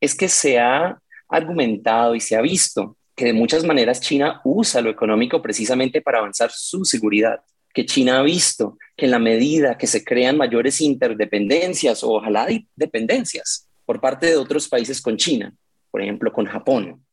es 0.00 0.14
que 0.14 0.28
se 0.28 0.58
ha 0.58 0.98
argumentado 1.28 2.14
y 2.14 2.20
se 2.20 2.36
ha 2.36 2.40
visto 2.42 2.96
que 3.14 3.26
de 3.26 3.32
muchas 3.32 3.64
maneras 3.64 4.00
China 4.00 4.40
usa 4.44 4.80
lo 4.80 4.90
económico 4.90 5.42
precisamente 5.42 6.00
para 6.00 6.18
avanzar 6.18 6.50
su 6.50 6.84
seguridad, 6.84 7.40
que 7.72 7.86
China 7.86 8.18
ha 8.18 8.22
visto 8.22 8.78
que 8.96 9.06
en 9.06 9.10
la 9.10 9.18
medida 9.18 9.78
que 9.78 9.86
se 9.86 10.04
crean 10.04 10.36
mayores 10.36 10.80
interdependencias 10.80 12.02
o 12.02 12.12
ojalá 12.12 12.46
dependencias 12.76 13.68
por 13.84 14.00
parte 14.00 14.26
de 14.26 14.36
otros 14.36 14.68
países 14.68 15.00
con 15.00 15.16
China, 15.16 15.54
por 15.90 16.02
ejemplo 16.02 16.32
con 16.32 16.46
Japón, 16.46 17.04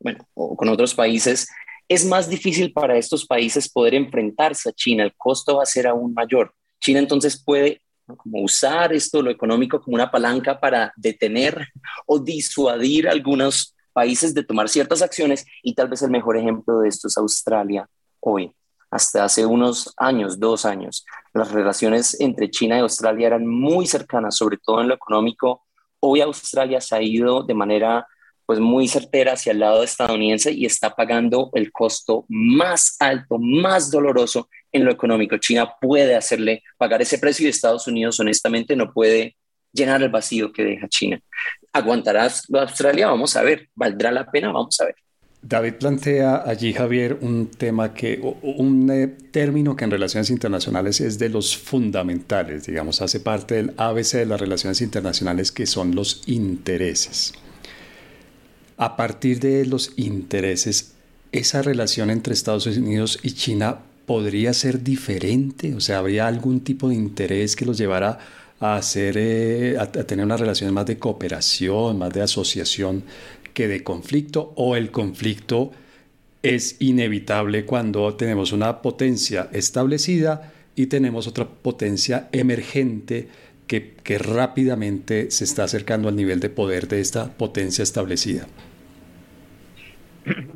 bueno, 0.00 0.26
o 0.34 0.56
con 0.56 0.68
otros 0.68 0.94
países, 0.94 1.48
es 1.88 2.04
más 2.04 2.28
difícil 2.28 2.72
para 2.72 2.96
estos 2.96 3.26
países 3.26 3.68
poder 3.68 3.94
enfrentarse 3.94 4.68
a 4.68 4.72
China, 4.72 5.04
el 5.04 5.14
costo 5.16 5.56
va 5.56 5.62
a 5.62 5.66
ser 5.66 5.86
aún 5.86 6.12
mayor. 6.12 6.52
China 6.80 6.98
entonces 6.98 7.42
puede 7.42 7.80
como 8.06 8.42
usar 8.42 8.92
esto, 8.92 9.20
lo 9.20 9.30
económico, 9.30 9.80
como 9.80 9.94
una 9.94 10.10
palanca 10.10 10.58
para 10.58 10.92
detener 10.96 11.68
o 12.06 12.18
disuadir 12.18 13.08
algunos 13.08 13.74
países 13.92 14.32
de 14.32 14.44
tomar 14.44 14.68
ciertas 14.68 15.02
acciones 15.02 15.44
y 15.62 15.74
tal 15.74 15.88
vez 15.88 16.02
el 16.02 16.10
mejor 16.10 16.36
ejemplo 16.36 16.80
de 16.80 16.88
esto 16.88 17.08
es 17.08 17.18
Australia 17.18 17.88
hoy. 18.20 18.52
Hasta 18.90 19.24
hace 19.24 19.44
unos 19.44 19.92
años, 19.98 20.40
dos 20.40 20.64
años, 20.64 21.04
las 21.34 21.52
relaciones 21.52 22.18
entre 22.20 22.50
China 22.50 22.76
y 22.76 22.80
Australia 22.80 23.26
eran 23.26 23.46
muy 23.46 23.86
cercanas, 23.86 24.36
sobre 24.36 24.56
todo 24.56 24.80
en 24.80 24.88
lo 24.88 24.94
económico. 24.94 25.66
Hoy 26.00 26.22
Australia 26.22 26.80
se 26.80 26.96
ha 26.96 27.02
ido 27.02 27.42
de 27.42 27.54
manera 27.54 28.06
pues 28.48 28.60
muy 28.60 28.88
certera 28.88 29.34
hacia 29.34 29.52
el 29.52 29.58
lado 29.58 29.82
estadounidense 29.82 30.50
y 30.50 30.64
está 30.64 30.96
pagando 30.96 31.50
el 31.52 31.70
costo 31.70 32.24
más 32.30 32.96
alto, 32.98 33.36
más 33.38 33.90
doloroso 33.90 34.48
en 34.72 34.86
lo 34.86 34.90
económico. 34.90 35.36
China 35.36 35.74
puede 35.78 36.16
hacerle 36.16 36.62
pagar 36.78 37.02
ese 37.02 37.18
precio 37.18 37.44
y 37.44 37.50
Estados 37.50 37.86
Unidos 37.88 38.18
honestamente 38.20 38.74
no 38.74 38.90
puede 38.90 39.36
llenar 39.70 40.02
el 40.02 40.08
vacío 40.08 40.50
que 40.50 40.64
deja 40.64 40.88
China. 40.88 41.20
¿Aguantará 41.74 42.26
Australia? 42.54 43.08
Vamos 43.08 43.36
a 43.36 43.42
ver. 43.42 43.68
¿Valdrá 43.74 44.10
la 44.10 44.30
pena? 44.30 44.50
Vamos 44.50 44.80
a 44.80 44.86
ver. 44.86 44.94
David 45.42 45.74
plantea 45.74 46.42
allí, 46.46 46.72
Javier, 46.72 47.18
un 47.20 47.50
tema 47.50 47.92
que, 47.92 48.18
un 48.40 48.90
eh, 48.90 49.08
término 49.30 49.76
que 49.76 49.84
en 49.84 49.90
relaciones 49.90 50.30
internacionales 50.30 51.02
es 51.02 51.18
de 51.18 51.28
los 51.28 51.54
fundamentales, 51.54 52.64
digamos, 52.64 53.02
hace 53.02 53.20
parte 53.20 53.56
del 53.56 53.74
ABC 53.76 54.12
de 54.12 54.26
las 54.26 54.40
relaciones 54.40 54.80
internacionales 54.80 55.52
que 55.52 55.66
son 55.66 55.94
los 55.94 56.22
intereses. 56.26 57.34
A 58.78 58.96
partir 58.96 59.40
de 59.40 59.66
los 59.66 59.92
intereses, 59.96 60.92
esa 61.32 61.62
relación 61.62 62.10
entre 62.10 62.32
Estados 62.32 62.64
Unidos 62.68 63.18
y 63.24 63.32
China 63.32 63.80
podría 64.06 64.54
ser 64.54 64.84
diferente, 64.84 65.74
o 65.74 65.80
sea, 65.80 65.98
habría 65.98 66.28
algún 66.28 66.60
tipo 66.60 66.88
de 66.88 66.94
interés 66.94 67.56
que 67.56 67.66
los 67.66 67.76
llevara 67.76 68.20
a 68.60 68.80
eh, 68.94 69.76
tener 70.06 70.24
unas 70.24 70.40
relaciones 70.40 70.72
más 70.72 70.86
de 70.86 70.96
cooperación, 70.96 71.98
más 71.98 72.12
de 72.12 72.22
asociación 72.22 73.02
que 73.52 73.66
de 73.66 73.82
conflicto, 73.82 74.52
o 74.54 74.76
el 74.76 74.92
conflicto 74.92 75.72
es 76.44 76.76
inevitable 76.78 77.64
cuando 77.64 78.14
tenemos 78.14 78.52
una 78.52 78.80
potencia 78.80 79.48
establecida 79.52 80.52
y 80.76 80.86
tenemos 80.86 81.26
otra 81.26 81.48
potencia 81.48 82.28
emergente 82.30 83.28
que, 83.66 84.18
rápidamente 84.18 85.30
se 85.30 85.44
está 85.44 85.64
acercando 85.64 86.08
al 86.08 86.16
nivel 86.16 86.40
de 86.40 86.48
poder 86.48 86.88
de 86.88 87.00
esta 87.00 87.36
potencia 87.36 87.82
establecida. 87.82 88.46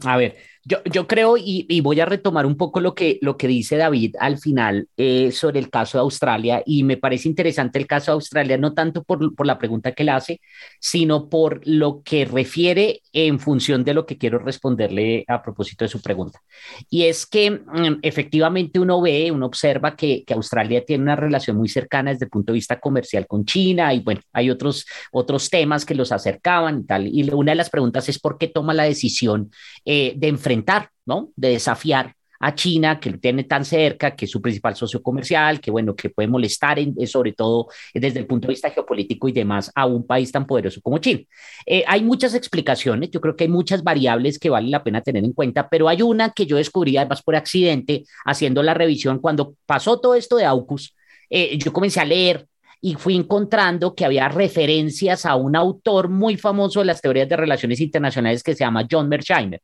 A 0.05 0.17
ver, 0.17 0.37
yo, 0.65 0.79
yo 0.85 1.09
creo, 1.09 1.37
y, 1.37 1.81
voy 1.81 1.99
a 2.01 2.07
retomar 2.07 2.47
un 2.47 2.57
poco 2.57 2.79
lo 2.81 2.95
que, 2.95 3.19
lo 3.21 3.37
que 3.37 3.49
dice 3.49 3.77
David 3.77 4.15
al 4.21 4.39
final 4.39 4.89
eh, 4.97 5.33
sobre 5.33 5.59
el 5.59 5.71
caso 5.71 5.99
de 5.99 6.03
Australia, 6.03 6.63
y 6.65 6.85
me 6.85 6.97
parece 6.97 7.29
interesante 7.29 7.81
el 7.81 7.89
caso 7.89 8.13
de 8.13 8.15
Australia, 8.15 8.57
no 8.59 8.73
tanto 8.73 9.03
por, 9.03 9.35
por 9.35 9.47
la 9.47 9.59
pregunta 9.59 9.93
que 9.93 10.05
él 10.05 10.11
hace, 10.11 10.41
sino 10.79 11.29
por 11.29 11.61
lo 11.67 12.03
que 12.05 12.25
refiere 12.25 13.01
en 13.13 13.41
función 13.41 13.83
de 13.83 13.95
lo 13.95 14.07
que 14.07 14.19
quiero 14.19 14.39
responderle 14.39 15.25
a 15.27 15.43
propósito 15.43 15.85
de 15.85 15.89
su 15.89 16.01
pregunta. 16.01 16.41
Y 16.89 17.05
es 17.05 17.27
que 17.27 17.51
mm, 17.51 17.99
efectivamente 18.03 18.79
uno 18.79 19.01
ve, 19.01 19.33
uno 19.33 19.47
observa 19.47 19.97
que, 19.97 20.23
que, 20.25 20.35
Australia 20.35 20.85
tiene 20.85 21.03
una 21.03 21.17
relación 21.17 21.57
muy 21.57 21.69
cercana 21.69 22.13
desde 22.13 22.27
el 22.27 22.31
punto 22.31 22.53
de 22.53 22.59
vista 22.59 22.79
comercial 22.79 23.27
con 23.27 23.45
China, 23.45 23.93
y 23.93 24.01
bueno, 24.01 24.21
hay 24.33 24.49
otros, 24.49 24.87
otros 25.11 25.51
temas 25.51 25.85
que 25.85 25.97
los 25.97 26.13
acercaban 26.13 26.81
y 26.81 26.85
tal. 26.85 27.07
Y 27.09 27.29
una 27.31 27.53
de 27.53 27.57
las 27.57 27.71
preguntas 27.71 28.09
es 28.09 28.21
por 28.21 28.39
qué 28.39 28.47
toma 28.47 28.75
la 28.75 28.85
decisión 28.85 29.51
eh, 29.85 30.15
de 30.17 30.29
enfrentar 30.29 30.52
¿no? 31.07 31.31
De 31.37 31.51
desafiar 31.51 32.15
a 32.43 32.55
China, 32.57 32.99
que 32.99 33.11
lo 33.11 33.19
tiene 33.19 33.45
tan 33.45 33.65
cerca, 33.65 34.17
que 34.17 34.25
es 34.25 34.31
su 34.31 34.43
principal 34.43 34.75
socio 34.75 35.01
comercial, 35.01 35.61
que 35.61 35.71
bueno, 35.71 35.95
que 35.95 36.11
puede 36.11 36.29
molestar, 36.29 36.79
en, 36.81 36.93
eh, 36.99 37.07
sobre 37.07 37.33
todo 37.33 37.69
desde 37.95 38.19
el 38.19 38.27
punto 38.27 38.49
de 38.49 38.55
vista 38.55 38.69
geopolítico 38.69 39.29
y 39.29 39.33
demás, 39.33 39.71
a 39.75 39.87
un 39.87 40.05
país 40.05 40.33
tan 40.33 40.45
poderoso 40.45 40.81
como 40.83 40.99
China. 40.99 41.21
Eh, 41.65 41.85
hay 41.87 42.03
muchas 42.03 42.35
explicaciones, 42.35 43.11
yo 43.11 43.21
creo 43.21 43.37
que 43.37 43.45
hay 43.45 43.51
muchas 43.51 43.85
variables 43.85 44.41
que 44.41 44.51
vale 44.51 44.69
la 44.71 44.83
pena 44.83 45.01
tener 45.03 45.25
en 45.25 45.33
cuenta, 45.33 45.69
pero 45.69 45.89
hay 45.89 46.03
una 46.03 46.31
que 46.31 46.45
yo 46.45 46.57
descubrí 46.57 46.97
además 46.97 47.23
por 47.23 47.37
accidente 47.37 48.05
haciendo 48.25 48.63
la 48.65 48.75
revisión 48.75 49.21
cuando 49.21 49.55
pasó 49.65 50.01
todo 50.01 50.17
esto 50.17 50.37
de 50.37 50.45
AUKUS. 50.45 50.97
Eh, 51.31 51.57
yo 51.59 51.73
comencé 51.73 52.01
a 52.01 52.05
leer 52.05 52.49
y 52.81 52.95
fui 52.95 53.15
encontrando 53.15 53.95
que 53.95 54.05
había 54.05 54.29
referencias 54.29 55.25
a 55.27 55.37
un 55.37 55.55
autor 55.55 56.09
muy 56.09 56.37
famoso 56.37 56.81
de 56.81 56.87
las 56.87 57.01
teorías 57.01 57.29
de 57.29 57.37
relaciones 57.37 57.81
internacionales 57.81 58.43
que 58.43 58.55
se 58.55 58.65
llama 58.65 58.85
John 58.91 59.09
Mersheimer. 59.09 59.61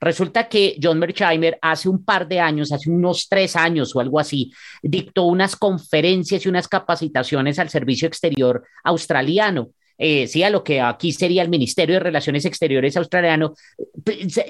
Resulta 0.00 0.48
que 0.48 0.78
John 0.82 0.98
Mersheimer 0.98 1.58
hace 1.60 1.88
un 1.88 2.04
par 2.04 2.26
de 2.26 2.40
años, 2.40 2.72
hace 2.72 2.90
unos 2.90 3.28
tres 3.28 3.54
años 3.54 3.94
o 3.94 4.00
algo 4.00 4.18
así, 4.18 4.52
dictó 4.82 5.24
unas 5.24 5.56
conferencias 5.56 6.44
y 6.44 6.48
unas 6.48 6.68
capacitaciones 6.68 7.58
al 7.58 7.68
servicio 7.68 8.08
exterior 8.08 8.64
australiano. 8.82 9.70
Eh, 10.02 10.26
a 10.42 10.48
lo 10.48 10.64
que 10.64 10.80
aquí 10.80 11.12
sería 11.12 11.42
el 11.42 11.50
Ministerio 11.50 11.96
de 11.96 12.00
Relaciones 12.00 12.46
Exteriores 12.46 12.96
australiano, 12.96 13.52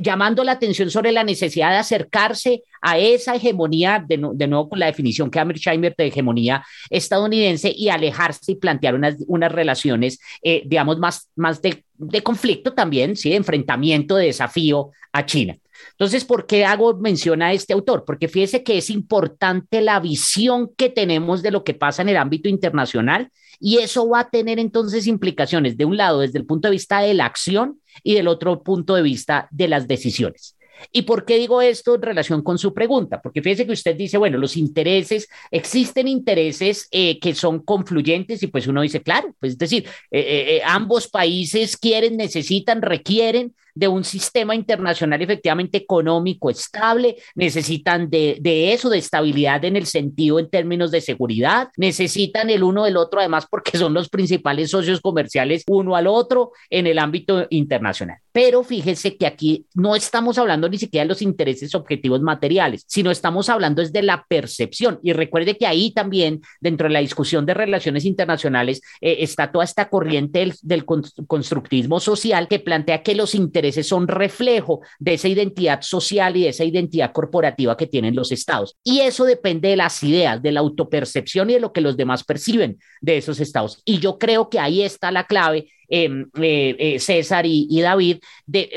llamando 0.01 0.45
la 0.45 0.53
atención 0.53 0.93
sobre 0.93 1.11
la 1.11 1.25
necesidad 1.25 1.71
de 1.73 1.79
acercarse 1.79 2.63
a 2.81 2.99
esa 2.99 3.35
hegemonía, 3.35 4.05
de, 4.07 4.17
nuevo 4.17 4.69
con 4.69 4.79
la 4.79 4.87
definición 4.87 5.29
que 5.29 5.41
Hammersheimer 5.41 5.97
de 5.99 6.07
hegemonía 6.07 6.65
estadounidense 6.89 7.73
y 7.77 7.89
alejarse 7.89 8.53
y 8.53 8.57
plantear 8.57 8.95
unas, 8.95 9.17
unas 9.27 9.51
relaciones, 9.51 10.21
eh, 10.41 10.63
digamos, 10.67 11.01
más, 11.01 11.29
más 11.35 11.61
de, 11.61 11.85
de 12.01 12.23
conflicto 12.23 12.73
también, 12.73 13.17
sí, 13.17 13.31
de 13.31 13.37
enfrentamiento, 13.37 14.17
de 14.17 14.27
desafío 14.27 14.91
a 15.13 15.27
China. 15.27 15.57
Entonces, 15.93 16.25
¿por 16.25 16.47
qué 16.47 16.65
hago 16.65 16.97
mención 16.97 17.43
a 17.43 17.53
este 17.53 17.73
autor? 17.73 18.05
Porque 18.07 18.29
fíjese 18.29 18.63
que 18.63 18.79
es 18.79 18.91
importante 18.91 19.81
la 19.81 20.01
visión 20.01 20.71
que 20.77 20.89
tenemos 20.89 21.43
de 21.43 21.51
lo 21.51 21.65
que 21.65 21.75
pasa 21.75 22.03
en 22.03 22.09
el 22.09 22.17
ámbito 22.17 22.49
internacional 22.49 23.31
y 23.59 23.79
eso 23.79 24.09
va 24.09 24.21
a 24.21 24.31
tener 24.31 24.59
entonces 24.59 25.07
implicaciones 25.07 25.77
de 25.77 25.85
un 25.85 25.97
lado 25.97 26.21
desde 26.21 26.39
el 26.39 26.47
punto 26.47 26.69
de 26.69 26.73
vista 26.73 27.01
de 27.01 27.15
la 27.15 27.27
acción 27.27 27.81
y 28.03 28.15
del 28.15 28.29
otro 28.29 28.63
punto 28.63 28.95
de 28.95 29.03
vista 29.03 29.49
de 29.51 29.69
las 29.69 29.87
decisiones. 29.87 30.57
¿Y 30.93 31.03
por 31.03 31.25
qué 31.25 31.39
digo 31.39 31.63
esto 31.63 31.95
en 31.95 32.03
relación 32.03 32.43
con 32.43 32.59
su 32.59 32.73
pregunta? 32.75 33.21
Porque 33.21 33.43
fíjese 33.43 33.67
que 33.67 33.73
usted 33.73 33.97
dice, 33.97 34.19
bueno, 34.19 34.39
los 34.39 34.57
intereses, 34.57 35.29
existen 35.51 36.09
intereses 36.09 36.89
eh, 36.91 37.19
que 37.19 37.35
son 37.35 37.61
confluyentes 37.61 38.43
y 38.43 38.47
pues 38.47 38.67
uno 38.67 38.83
dice, 38.83 39.03
claro, 39.03 39.35
pues 39.39 39.53
es 39.53 39.59
decir, 39.59 39.87
eh, 40.11 40.57
eh, 40.57 40.63
ambos 40.65 41.09
países 41.09 41.77
quieren, 41.77 42.17
necesitan, 42.17 42.83
requieren 42.83 43.55
de 43.75 43.89
un 43.89 44.05
sistema 44.05 44.55
internacional 44.55 45.21
efectivamente 45.23 45.79
económico 45.79 46.51
estable, 46.51 47.17
necesitan 47.35 48.11
de, 48.11 48.39
de, 48.41 48.73
eso, 48.73 48.91
de 48.91 48.99
estabilidad 48.99 49.65
en 49.65 49.77
el 49.77 49.87
sentido 49.87 50.39
en 50.39 50.51
términos 50.51 50.91
de 50.91 51.01
seguridad, 51.01 51.69
necesitan 51.77 52.51
el 52.51 52.63
uno 52.63 52.85
del 52.85 52.97
otro 52.97 53.21
además 53.21 53.47
porque 53.51 53.79
son 53.79 53.95
los 53.95 54.09
principales 54.09 54.71
socios 54.71 55.01
comerciales 55.01 55.65
uno 55.67 55.97
al 55.97 56.07
otro 56.07 56.53
en 56.69 56.87
el 56.87 56.99
ámbito 56.99 57.47
internacional. 57.51 58.19
Pero 58.33 58.63
fíjese 58.63 59.17
que 59.17 59.27
aquí 59.27 59.67
no 59.75 59.97
estamos 59.97 60.39
hablando 60.39 60.69
ni 60.69 60.79
siquiera 60.79 61.05
de 61.05 61.09
los 61.09 61.23
intereses 61.23 61.75
objetivos 61.75 62.21
materiales, 62.21 62.85
sino 62.87 63.11
estamos 63.11 63.49
hablando 63.49 63.83
es 63.83 63.93
de 63.93 64.03
la 64.03 64.25
percepción. 64.29 65.01
Y 65.03 65.13
recuerde 65.13 65.57
que 65.57 65.67
ahí 65.67 65.93
también, 65.93 66.41
dentro 66.61 66.89
de 66.89 66.95
la 66.95 67.01
discusión 67.01 67.45
de 67.47 67.55
relaciones 67.55 68.05
internacionales, 68.05 68.81
eh, 69.01 69.17
está 69.21 69.51
toda 69.51 69.65
esta 69.65 69.89
corriente 69.89 70.41
del, 70.41 70.55
del 70.63 70.85
constructivismo 70.85 71.99
social 72.01 72.47
que 72.49 72.61
plantea 72.61 73.03
que 73.03 73.15
los 73.15 73.35
intereses 73.35 73.60
intereses 73.61 73.87
son 73.87 74.09
reflejo 74.09 74.81
de 74.99 75.15
esa 75.15 75.29
identidad 75.29 75.83
social 75.83 76.37
y 76.37 76.45
de 76.45 76.49
esa 76.49 76.65
identidad 76.65 77.13
corporativa 77.13 77.77
que 77.77 77.87
tienen 77.87 78.15
los 78.15 78.33
estados. 78.33 78.77
Y 78.83 79.01
eso 79.01 79.25
depende 79.25 79.69
de 79.69 79.77
las 79.77 80.03
ideas, 80.03 80.43
de 80.43 80.53
la 80.53 80.61
autopercepción 80.61 81.51
y 81.51 81.55
de 81.55 81.61
lo 81.61 81.73
que 81.73 81.83
los 81.83 81.97
demás 81.97 82.25
perciben 82.25 82.79
de 83.01 83.19
esos 83.19 83.39
estados. 83.39 83.83
Y 83.85 83.99
yo 83.99 84.19
creo 84.19 84.49
que 84.49 84.59
ahí 84.59 84.83
está 84.83 85.13
la 85.13 85.27
clave 85.27 85.69
em, 85.89 86.31
eh, 86.41 86.77
eh, 86.79 86.99
César 86.99 87.45
y, 87.47 87.81
David, 87.81 88.19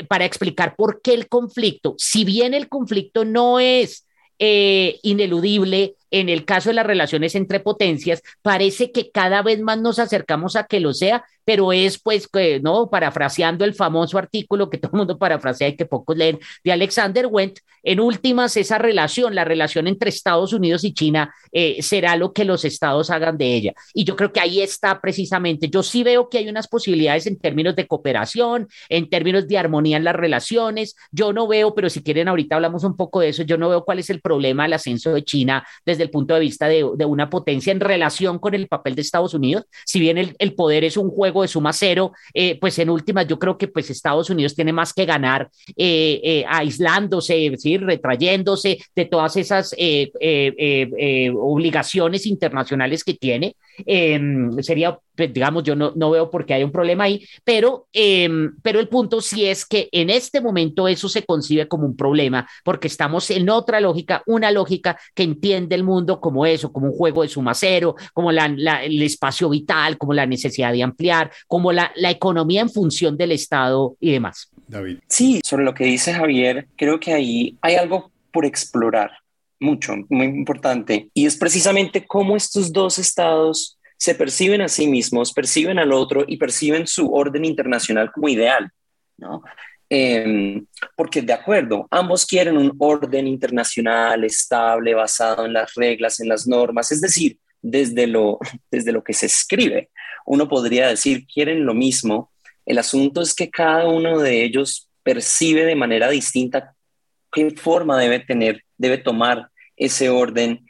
para 0.08 0.24
explicar 0.24 0.76
por 0.76 1.00
qué 1.00 1.14
el 1.14 1.28
conflicto, 1.28 1.94
si 1.96 2.24
bien 2.24 2.52
el 2.54 2.68
conflicto 2.68 3.24
no 3.24 3.60
es 3.60 4.06
eh, 4.38 4.98
ineludible 5.02 5.94
en 6.10 6.28
el 6.28 6.44
caso 6.44 6.68
de 6.68 6.74
las 6.74 6.86
relaciones 6.86 7.34
entre 7.34 7.60
potencias, 7.60 8.22
parece 8.42 8.92
que 8.92 9.10
cada 9.10 9.42
vez 9.42 9.60
más 9.60 9.80
nos 9.80 9.98
acercamos 9.98 10.56
a 10.56 10.64
que 10.64 10.80
lo 10.80 10.92
sea, 10.92 11.24
pero 11.44 11.72
es 11.72 11.98
pues, 11.98 12.28
¿no? 12.62 12.88
Parafraseando 12.90 13.64
el 13.64 13.74
famoso 13.74 14.18
artículo 14.18 14.70
que 14.70 14.78
todo 14.78 14.92
el 14.92 14.98
mundo 14.98 15.18
parafrasea 15.18 15.68
y 15.68 15.76
que 15.76 15.86
pocos 15.86 16.16
leen 16.16 16.38
de 16.62 16.72
Alexander 16.72 17.26
Wendt, 17.26 17.60
en 17.82 18.00
últimas 18.00 18.56
esa 18.56 18.78
relación, 18.78 19.34
la 19.34 19.44
relación 19.44 19.86
entre 19.86 20.08
Estados 20.08 20.52
Unidos 20.52 20.84
y 20.84 20.94
China, 20.94 21.34
eh, 21.52 21.82
será 21.82 22.16
lo 22.16 22.32
que 22.32 22.44
los 22.44 22.64
estados 22.64 23.10
hagan 23.10 23.36
de 23.36 23.54
ella. 23.54 23.74
Y 23.92 24.04
yo 24.04 24.16
creo 24.16 24.32
que 24.32 24.40
ahí 24.40 24.60
está 24.60 25.00
precisamente, 25.00 25.68
yo 25.68 25.82
sí 25.82 26.02
veo 26.02 26.28
que 26.28 26.38
hay 26.38 26.48
unas 26.48 26.66
posibilidades 26.66 27.26
en 27.26 27.38
términos 27.38 27.76
de 27.76 27.86
cooperación, 27.86 28.68
en 28.88 29.10
términos 29.10 29.46
de 29.46 29.58
armonía 29.58 29.98
en 29.98 30.04
las 30.04 30.16
relaciones, 30.16 30.96
yo 31.10 31.32
no 31.32 31.46
veo, 31.46 31.74
pero 31.74 31.90
si 31.90 32.02
quieren 32.02 32.28
ahorita 32.28 32.56
hablamos 32.56 32.84
un 32.84 32.96
poco 32.96 33.20
de 33.20 33.28
eso, 33.28 33.42
yo 33.42 33.58
no 33.58 33.68
veo 33.68 33.84
cuál 33.84 33.98
es 33.98 34.10
el 34.10 34.20
problema 34.20 34.64
del 34.64 34.74
ascenso 34.74 35.12
de 35.12 35.24
China 35.24 35.66
desde 35.84 36.02
el 36.04 36.10
punto 36.10 36.34
de 36.34 36.40
vista 36.40 36.68
de, 36.68 36.84
una 36.84 37.28
potencia 37.28 37.72
en 37.72 37.80
relación 37.80 38.38
con 38.38 38.54
el 38.54 38.66
papel 38.68 38.94
de 38.94 39.02
Estados 39.02 39.34
Unidos. 39.34 39.64
Si 39.84 40.00
bien 40.00 40.18
el, 40.18 40.54
poder 40.54 40.84
es 40.84 40.96
un 40.96 41.10
juego 41.10 41.33
de 41.42 41.48
suma 41.48 41.72
cero, 41.72 42.12
eh, 42.32 42.58
pues 42.58 42.78
en 42.78 42.90
últimas 42.90 43.26
yo 43.26 43.38
creo 43.38 43.56
que 43.56 43.68
pues 43.68 43.90
Estados 43.90 44.30
Unidos 44.30 44.54
tiene 44.54 44.72
más 44.72 44.92
que 44.92 45.04
ganar 45.04 45.50
eh, 45.76 46.20
eh, 46.22 46.44
aislándose, 46.48 47.52
¿sí? 47.56 47.78
retrayéndose 47.78 48.78
de 48.94 49.04
todas 49.06 49.36
esas 49.36 49.74
obligaciones 51.34 52.26
internacionales 52.26 53.04
que 53.04 53.14
tiene. 53.14 53.56
Em, 53.86 54.62
sería, 54.62 54.98
digamos, 55.16 55.62
yo 55.62 55.76
no, 55.76 55.92
no, 55.94 56.10
veo 56.10 56.30
por 56.30 56.44
qué 56.44 56.54
hay 56.54 56.64
un 56.64 56.72
problema 56.72 57.04
ahí, 57.04 57.26
pero, 57.44 57.86
em, 57.92 58.56
pero 58.62 58.80
el 58.80 58.88
punto 58.88 59.20
sí 59.20 59.44
es 59.46 59.64
que 59.64 59.88
en 59.92 60.10
este 60.10 60.40
momento 60.40 60.88
eso 60.88 61.08
se 61.08 61.24
concibe 61.24 61.68
como 61.68 61.86
un 61.86 61.96
problema, 61.96 62.48
porque 62.64 62.88
estamos 62.88 63.30
en 63.30 63.48
otra 63.48 63.80
lógica, 63.80 64.22
una 64.26 64.50
lógica 64.50 64.98
que 65.14 65.22
entiende 65.22 65.74
el 65.74 65.84
mundo 65.84 66.20
como 66.20 66.46
eso, 66.46 66.72
como 66.72 66.86
un 66.86 66.92
juego 66.92 67.22
de 67.22 67.28
suma 67.28 67.54
cero, 67.54 67.94
como 68.12 68.32
la, 68.32 68.46
el 68.46 69.02
espacio 69.02 69.48
vital, 69.48 69.98
como 69.98 70.12
la 70.12 70.26
necesidad 70.26 70.72
de 70.72 70.82
ampliar, 70.82 71.30
como 71.46 71.72
la, 71.72 71.92
la 71.96 72.10
economía 72.10 72.60
en 72.62 72.70
función 72.70 73.16
del 73.16 73.32
Estado 73.32 73.96
y 74.00 74.12
demás. 74.12 74.50
David. 74.66 74.98
Sí, 75.08 75.40
sobre 75.44 75.64
lo 75.64 75.74
que 75.74 75.84
dice 75.84 76.12
Javier, 76.12 76.66
creo 76.76 76.98
que 76.98 77.12
ahí 77.12 77.56
hay 77.60 77.76
algo 77.76 78.10
por 78.32 78.44
explorar 78.44 79.12
mucho, 79.60 79.94
muy 80.08 80.26
importante, 80.26 81.08
y 81.14 81.26
es 81.26 81.36
precisamente 81.36 82.04
cómo 82.06 82.36
estos 82.36 82.72
dos 82.72 82.98
estados 82.98 83.78
se 84.04 84.14
perciben 84.14 84.60
a 84.60 84.68
sí 84.68 84.86
mismos, 84.86 85.32
perciben 85.32 85.78
al 85.78 85.90
otro 85.90 86.26
y 86.28 86.36
perciben 86.36 86.86
su 86.86 87.10
orden 87.14 87.46
internacional 87.46 88.12
como 88.12 88.28
ideal, 88.28 88.70
¿no? 89.16 89.42
Em, 89.88 90.66
porque 90.94 91.22
de 91.22 91.32
acuerdo, 91.32 91.88
ambos 91.90 92.26
quieren 92.26 92.58
un 92.58 92.74
orden 92.78 93.26
internacional 93.26 94.22
estable, 94.24 94.92
basado 94.92 95.46
en 95.46 95.54
las 95.54 95.72
reglas, 95.72 96.20
en 96.20 96.28
las 96.28 96.46
normas, 96.46 96.92
es 96.92 97.00
decir, 97.00 97.38
desde 97.62 98.06
lo, 98.06 98.38
desde 98.70 98.92
lo 98.92 99.02
que 99.02 99.14
se 99.14 99.24
escribe. 99.24 99.88
Uno 100.26 100.50
podría 100.50 100.88
decir, 100.88 101.26
quieren 101.26 101.64
lo 101.64 101.72
mismo. 101.72 102.30
El 102.66 102.76
asunto 102.76 103.22
es 103.22 103.34
que 103.34 103.48
cada 103.48 103.88
uno 103.88 104.18
de 104.18 104.44
ellos 104.44 104.90
percibe 105.02 105.64
de 105.64 105.76
manera 105.76 106.10
distinta 106.10 106.74
qué 107.32 107.52
forma 107.52 107.98
debe 107.98 108.20
tener, 108.20 108.64
debe 108.76 108.98
tomar 108.98 109.48
ese 109.78 110.10
orden. 110.10 110.66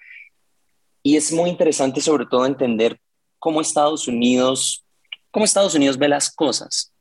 Y 1.02 1.16
es 1.16 1.32
muy 1.32 1.50
interesante 1.50 2.00
sobre 2.00 2.26
todo 2.26 2.46
entender 2.46 3.00
cómo 3.44 3.60
Estados 3.60 4.08
Unidos, 4.08 4.86
cómo 5.30 5.44
Estados 5.44 5.74
Unidos 5.74 5.98
ve 5.98 6.08
las 6.08 6.34
cosas. 6.34 6.94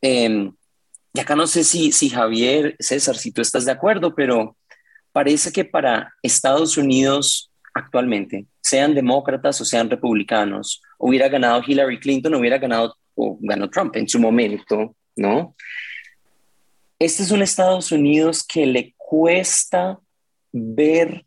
Em, 0.00 0.52
y 1.14 1.20
acá 1.20 1.36
no 1.36 1.46
sé 1.46 1.62
si, 1.62 1.92
si 1.92 2.10
Javier, 2.10 2.74
César, 2.80 3.16
si 3.16 3.30
tú 3.30 3.42
estás 3.42 3.64
de 3.64 3.70
acuerdo, 3.70 4.12
pero 4.12 4.56
parece 5.12 5.52
que 5.52 5.64
para 5.64 6.12
Estados 6.20 6.76
Unidos 6.76 7.52
actualmente, 7.74 8.46
sean 8.60 8.92
demócratas 8.92 9.60
o 9.60 9.64
sean 9.64 9.88
republicanos, 9.88 10.82
hubiera 10.98 11.28
ganado 11.28 11.62
Hillary 11.64 12.00
Clinton, 12.00 12.34
hubiera 12.34 12.58
ganado 12.58 12.96
o 13.14 13.38
ganó 13.40 13.70
Trump 13.70 13.94
en 13.94 14.08
su 14.08 14.18
momento, 14.18 14.96
¿no? 15.14 15.54
Este 16.98 17.22
es 17.22 17.30
un 17.30 17.42
Estados 17.42 17.92
Unidos 17.92 18.44
que 18.44 18.66
le 18.66 18.94
cuesta 18.96 20.00
ver 20.50 21.24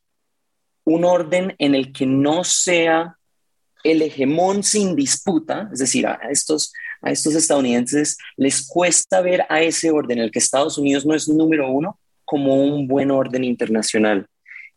un 0.83 1.05
orden 1.05 1.55
en 1.57 1.73
el 1.73 1.93
que 1.93 2.05
no 2.05 2.43
sea 2.43 3.15
el 3.83 4.01
hegemón 4.01 4.63
sin 4.63 4.95
disputa, 4.95 5.69
es 5.71 5.79
decir, 5.79 6.07
a 6.07 6.19
estos, 6.29 6.73
a 7.01 7.11
estos 7.11 7.35
estadounidenses 7.35 8.17
les 8.37 8.67
cuesta 8.67 9.21
ver 9.21 9.45
a 9.49 9.61
ese 9.61 9.91
orden 9.91 10.19
en 10.19 10.25
el 10.25 10.31
que 10.31 10.39
Estados 10.39 10.77
Unidos 10.77 11.05
no 11.05 11.15
es 11.15 11.27
número 11.27 11.71
uno 11.71 11.99
como 12.25 12.55
un 12.55 12.87
buen 12.87 13.11
orden 13.11 13.43
internacional 13.43 14.27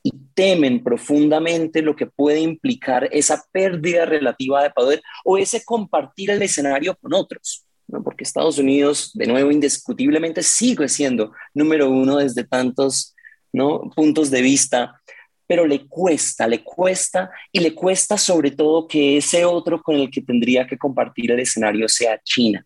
y 0.03 0.13
temen 0.35 0.85
profundamente 0.85 1.81
lo 1.81 1.97
que 1.97 2.07
puede 2.07 2.41
implicar 2.41 3.09
esa 3.11 3.43
pérdida 3.53 4.05
relativa 4.05 4.63
de 4.63 4.71
poder 4.71 5.03
o 5.25 5.39
ese 5.39 5.65
compartir 5.65 6.31
el 6.31 6.43
escenario 6.43 6.95
con 6.97 7.15
otros, 7.15 7.65
¿no? 7.89 8.03
porque 8.03 8.25
Estados 8.25 8.59
Unidos, 8.59 9.13
de 9.15 9.27
nuevo, 9.27 9.51
indiscutiblemente 9.51 10.43
sigue 10.43 10.89
siendo 10.89 11.33
número 11.55 11.91
uno 11.91 12.19
desde 12.19 12.45
tantos 12.45 13.15
¿no? 13.53 13.91
puntos 13.97 14.31
de 14.31 14.43
vista 14.43 15.01
pero 15.47 15.67
le 15.67 15.87
cuesta, 15.87 16.47
le 16.47 16.63
cuesta 16.63 17.31
y 17.53 17.61
le 17.61 17.75
cuesta 17.75 18.17
sobre 18.17 18.51
todo 18.51 18.89
que 18.89 19.19
ese 19.19 19.45
otro 19.45 19.83
con 19.83 19.97
el 19.97 20.11
que 20.11 20.23
tendría 20.23 20.67
que 20.67 20.79
compartir 20.79 21.31
el 21.31 21.41
escenario 21.41 21.89
sea 21.89 22.21
China. 22.23 22.65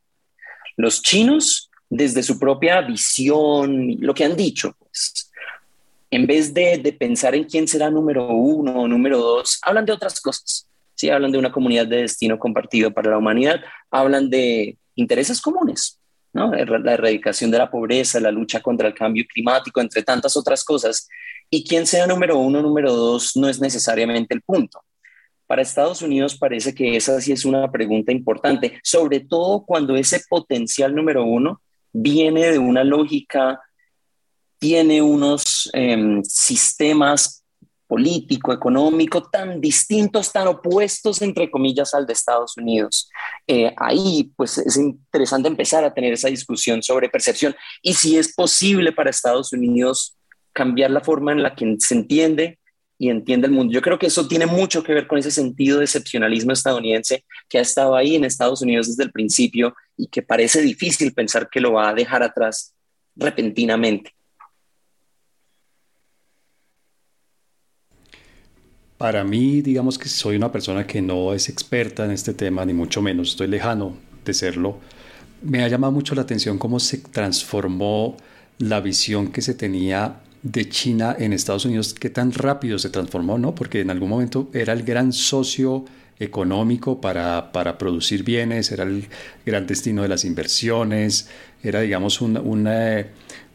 Los 0.76 1.02
chinos, 1.02 1.70
desde 1.90 2.22
su 2.22 2.38
propia 2.38 2.80
visión, 2.82 3.96
lo 3.98 4.14
que 4.14 4.24
han 4.24 4.36
dicho, 4.36 4.74
pues, 4.78 5.30
en 6.10 6.26
vez 6.26 6.54
de, 6.54 6.78
de, 6.78 6.92
pensar 6.92 7.34
en 7.34 7.44
quién 7.44 7.66
será 7.68 7.90
número 7.90 8.28
uno 8.28 8.82
o 8.82 8.88
número 8.88 9.18
dos, 9.18 9.58
hablan 9.62 9.84
de 9.84 9.92
otras 9.92 10.20
cosas. 10.20 10.66
Sí, 10.94 11.10
hablan 11.10 11.30
de 11.32 11.38
una 11.38 11.52
comunidad 11.52 11.86
de 11.86 11.98
destino 11.98 12.38
compartido 12.38 12.92
para 12.92 13.10
la 13.10 13.18
humanidad, 13.18 13.60
hablan 13.90 14.30
de 14.30 14.76
intereses 14.94 15.40
comunes, 15.40 16.00
¿no? 16.32 16.52
la 16.52 16.94
erradicación 16.94 17.50
de 17.50 17.58
la 17.58 17.70
pobreza, 17.70 18.20
la 18.20 18.32
lucha 18.32 18.60
contra 18.60 18.88
el 18.88 18.94
cambio 18.94 19.24
climático, 19.32 19.80
entre 19.80 20.02
tantas 20.02 20.36
otras 20.36 20.64
cosas. 20.64 21.08
Y 21.50 21.64
quién 21.64 21.86
sea 21.86 22.06
número 22.06 22.38
uno 22.38 22.62
número 22.62 22.92
dos 22.92 23.36
no 23.36 23.48
es 23.48 23.60
necesariamente 23.60 24.34
el 24.34 24.42
punto. 24.42 24.82
Para 25.46 25.62
Estados 25.62 26.02
Unidos 26.02 26.36
parece 26.36 26.74
que 26.74 26.96
esa 26.96 27.20
sí 27.20 27.32
es 27.32 27.44
una 27.44 27.70
pregunta 27.70 28.12
importante, 28.12 28.78
sobre 28.82 29.20
todo 29.20 29.64
cuando 29.64 29.96
ese 29.96 30.20
potencial 30.28 30.94
número 30.94 31.24
uno 31.24 31.62
viene 31.92 32.50
de 32.50 32.58
una 32.58 32.84
lógica, 32.84 33.60
tiene 34.58 35.00
unos 35.00 35.70
eh, 35.72 36.20
sistemas 36.22 37.38
político, 37.88 38.52
económico, 38.52 39.22
tan 39.22 39.60
distintos, 39.60 40.30
tan 40.30 40.46
opuestos, 40.46 41.22
entre 41.22 41.50
comillas, 41.50 41.94
al 41.94 42.06
de 42.06 42.12
Estados 42.12 42.56
Unidos. 42.58 43.08
Eh, 43.46 43.72
ahí, 43.78 44.30
pues, 44.36 44.58
es 44.58 44.76
interesante 44.76 45.48
empezar 45.48 45.82
a 45.82 45.94
tener 45.94 46.12
esa 46.12 46.28
discusión 46.28 46.82
sobre 46.82 47.08
percepción 47.08 47.56
y 47.82 47.94
si 47.94 48.18
es 48.18 48.34
posible 48.34 48.92
para 48.92 49.08
Estados 49.08 49.54
Unidos 49.54 50.17
cambiar 50.58 50.90
la 50.90 51.00
forma 51.00 51.30
en 51.30 51.40
la 51.44 51.54
que 51.54 51.76
se 51.78 51.94
entiende 51.94 52.58
y 52.98 53.10
entiende 53.10 53.46
el 53.46 53.52
mundo. 53.52 53.72
Yo 53.72 53.80
creo 53.80 53.96
que 53.96 54.06
eso 54.06 54.26
tiene 54.26 54.44
mucho 54.44 54.82
que 54.82 54.92
ver 54.92 55.06
con 55.06 55.16
ese 55.16 55.30
sentido 55.30 55.78
de 55.78 55.84
excepcionalismo 55.84 56.50
estadounidense 56.50 57.24
que 57.48 57.58
ha 57.58 57.60
estado 57.60 57.94
ahí 57.94 58.16
en 58.16 58.24
Estados 58.24 58.60
Unidos 58.60 58.88
desde 58.88 59.04
el 59.04 59.12
principio 59.12 59.76
y 59.96 60.08
que 60.08 60.20
parece 60.20 60.60
difícil 60.60 61.14
pensar 61.14 61.48
que 61.48 61.60
lo 61.60 61.74
va 61.74 61.90
a 61.90 61.94
dejar 61.94 62.24
atrás 62.24 62.74
repentinamente. 63.14 64.10
Para 68.96 69.22
mí, 69.22 69.62
digamos 69.62 69.96
que 69.96 70.08
soy 70.08 70.34
una 70.34 70.50
persona 70.50 70.84
que 70.84 71.00
no 71.00 71.32
es 71.34 71.48
experta 71.48 72.04
en 72.04 72.10
este 72.10 72.34
tema, 72.34 72.64
ni 72.64 72.72
mucho 72.72 73.00
menos, 73.00 73.28
estoy 73.28 73.46
lejano 73.46 73.96
de 74.24 74.34
serlo. 74.34 74.80
Me 75.40 75.62
ha 75.62 75.68
llamado 75.68 75.92
mucho 75.92 76.16
la 76.16 76.22
atención 76.22 76.58
cómo 76.58 76.80
se 76.80 76.98
transformó 76.98 78.16
la 78.58 78.80
visión 78.80 79.30
que 79.30 79.40
se 79.40 79.54
tenía 79.54 80.20
de 80.42 80.68
China 80.68 81.16
en 81.18 81.32
Estados 81.32 81.64
Unidos, 81.64 81.94
qué 81.94 82.10
tan 82.10 82.32
rápido 82.32 82.78
se 82.78 82.90
transformó, 82.90 83.38
¿no? 83.38 83.54
Porque 83.54 83.80
en 83.80 83.90
algún 83.90 84.10
momento 84.10 84.48
era 84.52 84.72
el 84.72 84.82
gran 84.82 85.12
socio 85.12 85.84
económico 86.20 87.00
para, 87.00 87.52
para 87.52 87.78
producir 87.78 88.24
bienes, 88.24 88.72
era 88.72 88.84
el 88.84 89.06
gran 89.46 89.66
destino 89.66 90.02
de 90.02 90.08
las 90.08 90.24
inversiones, 90.24 91.28
era, 91.62 91.80
digamos, 91.80 92.20
un, 92.20 92.36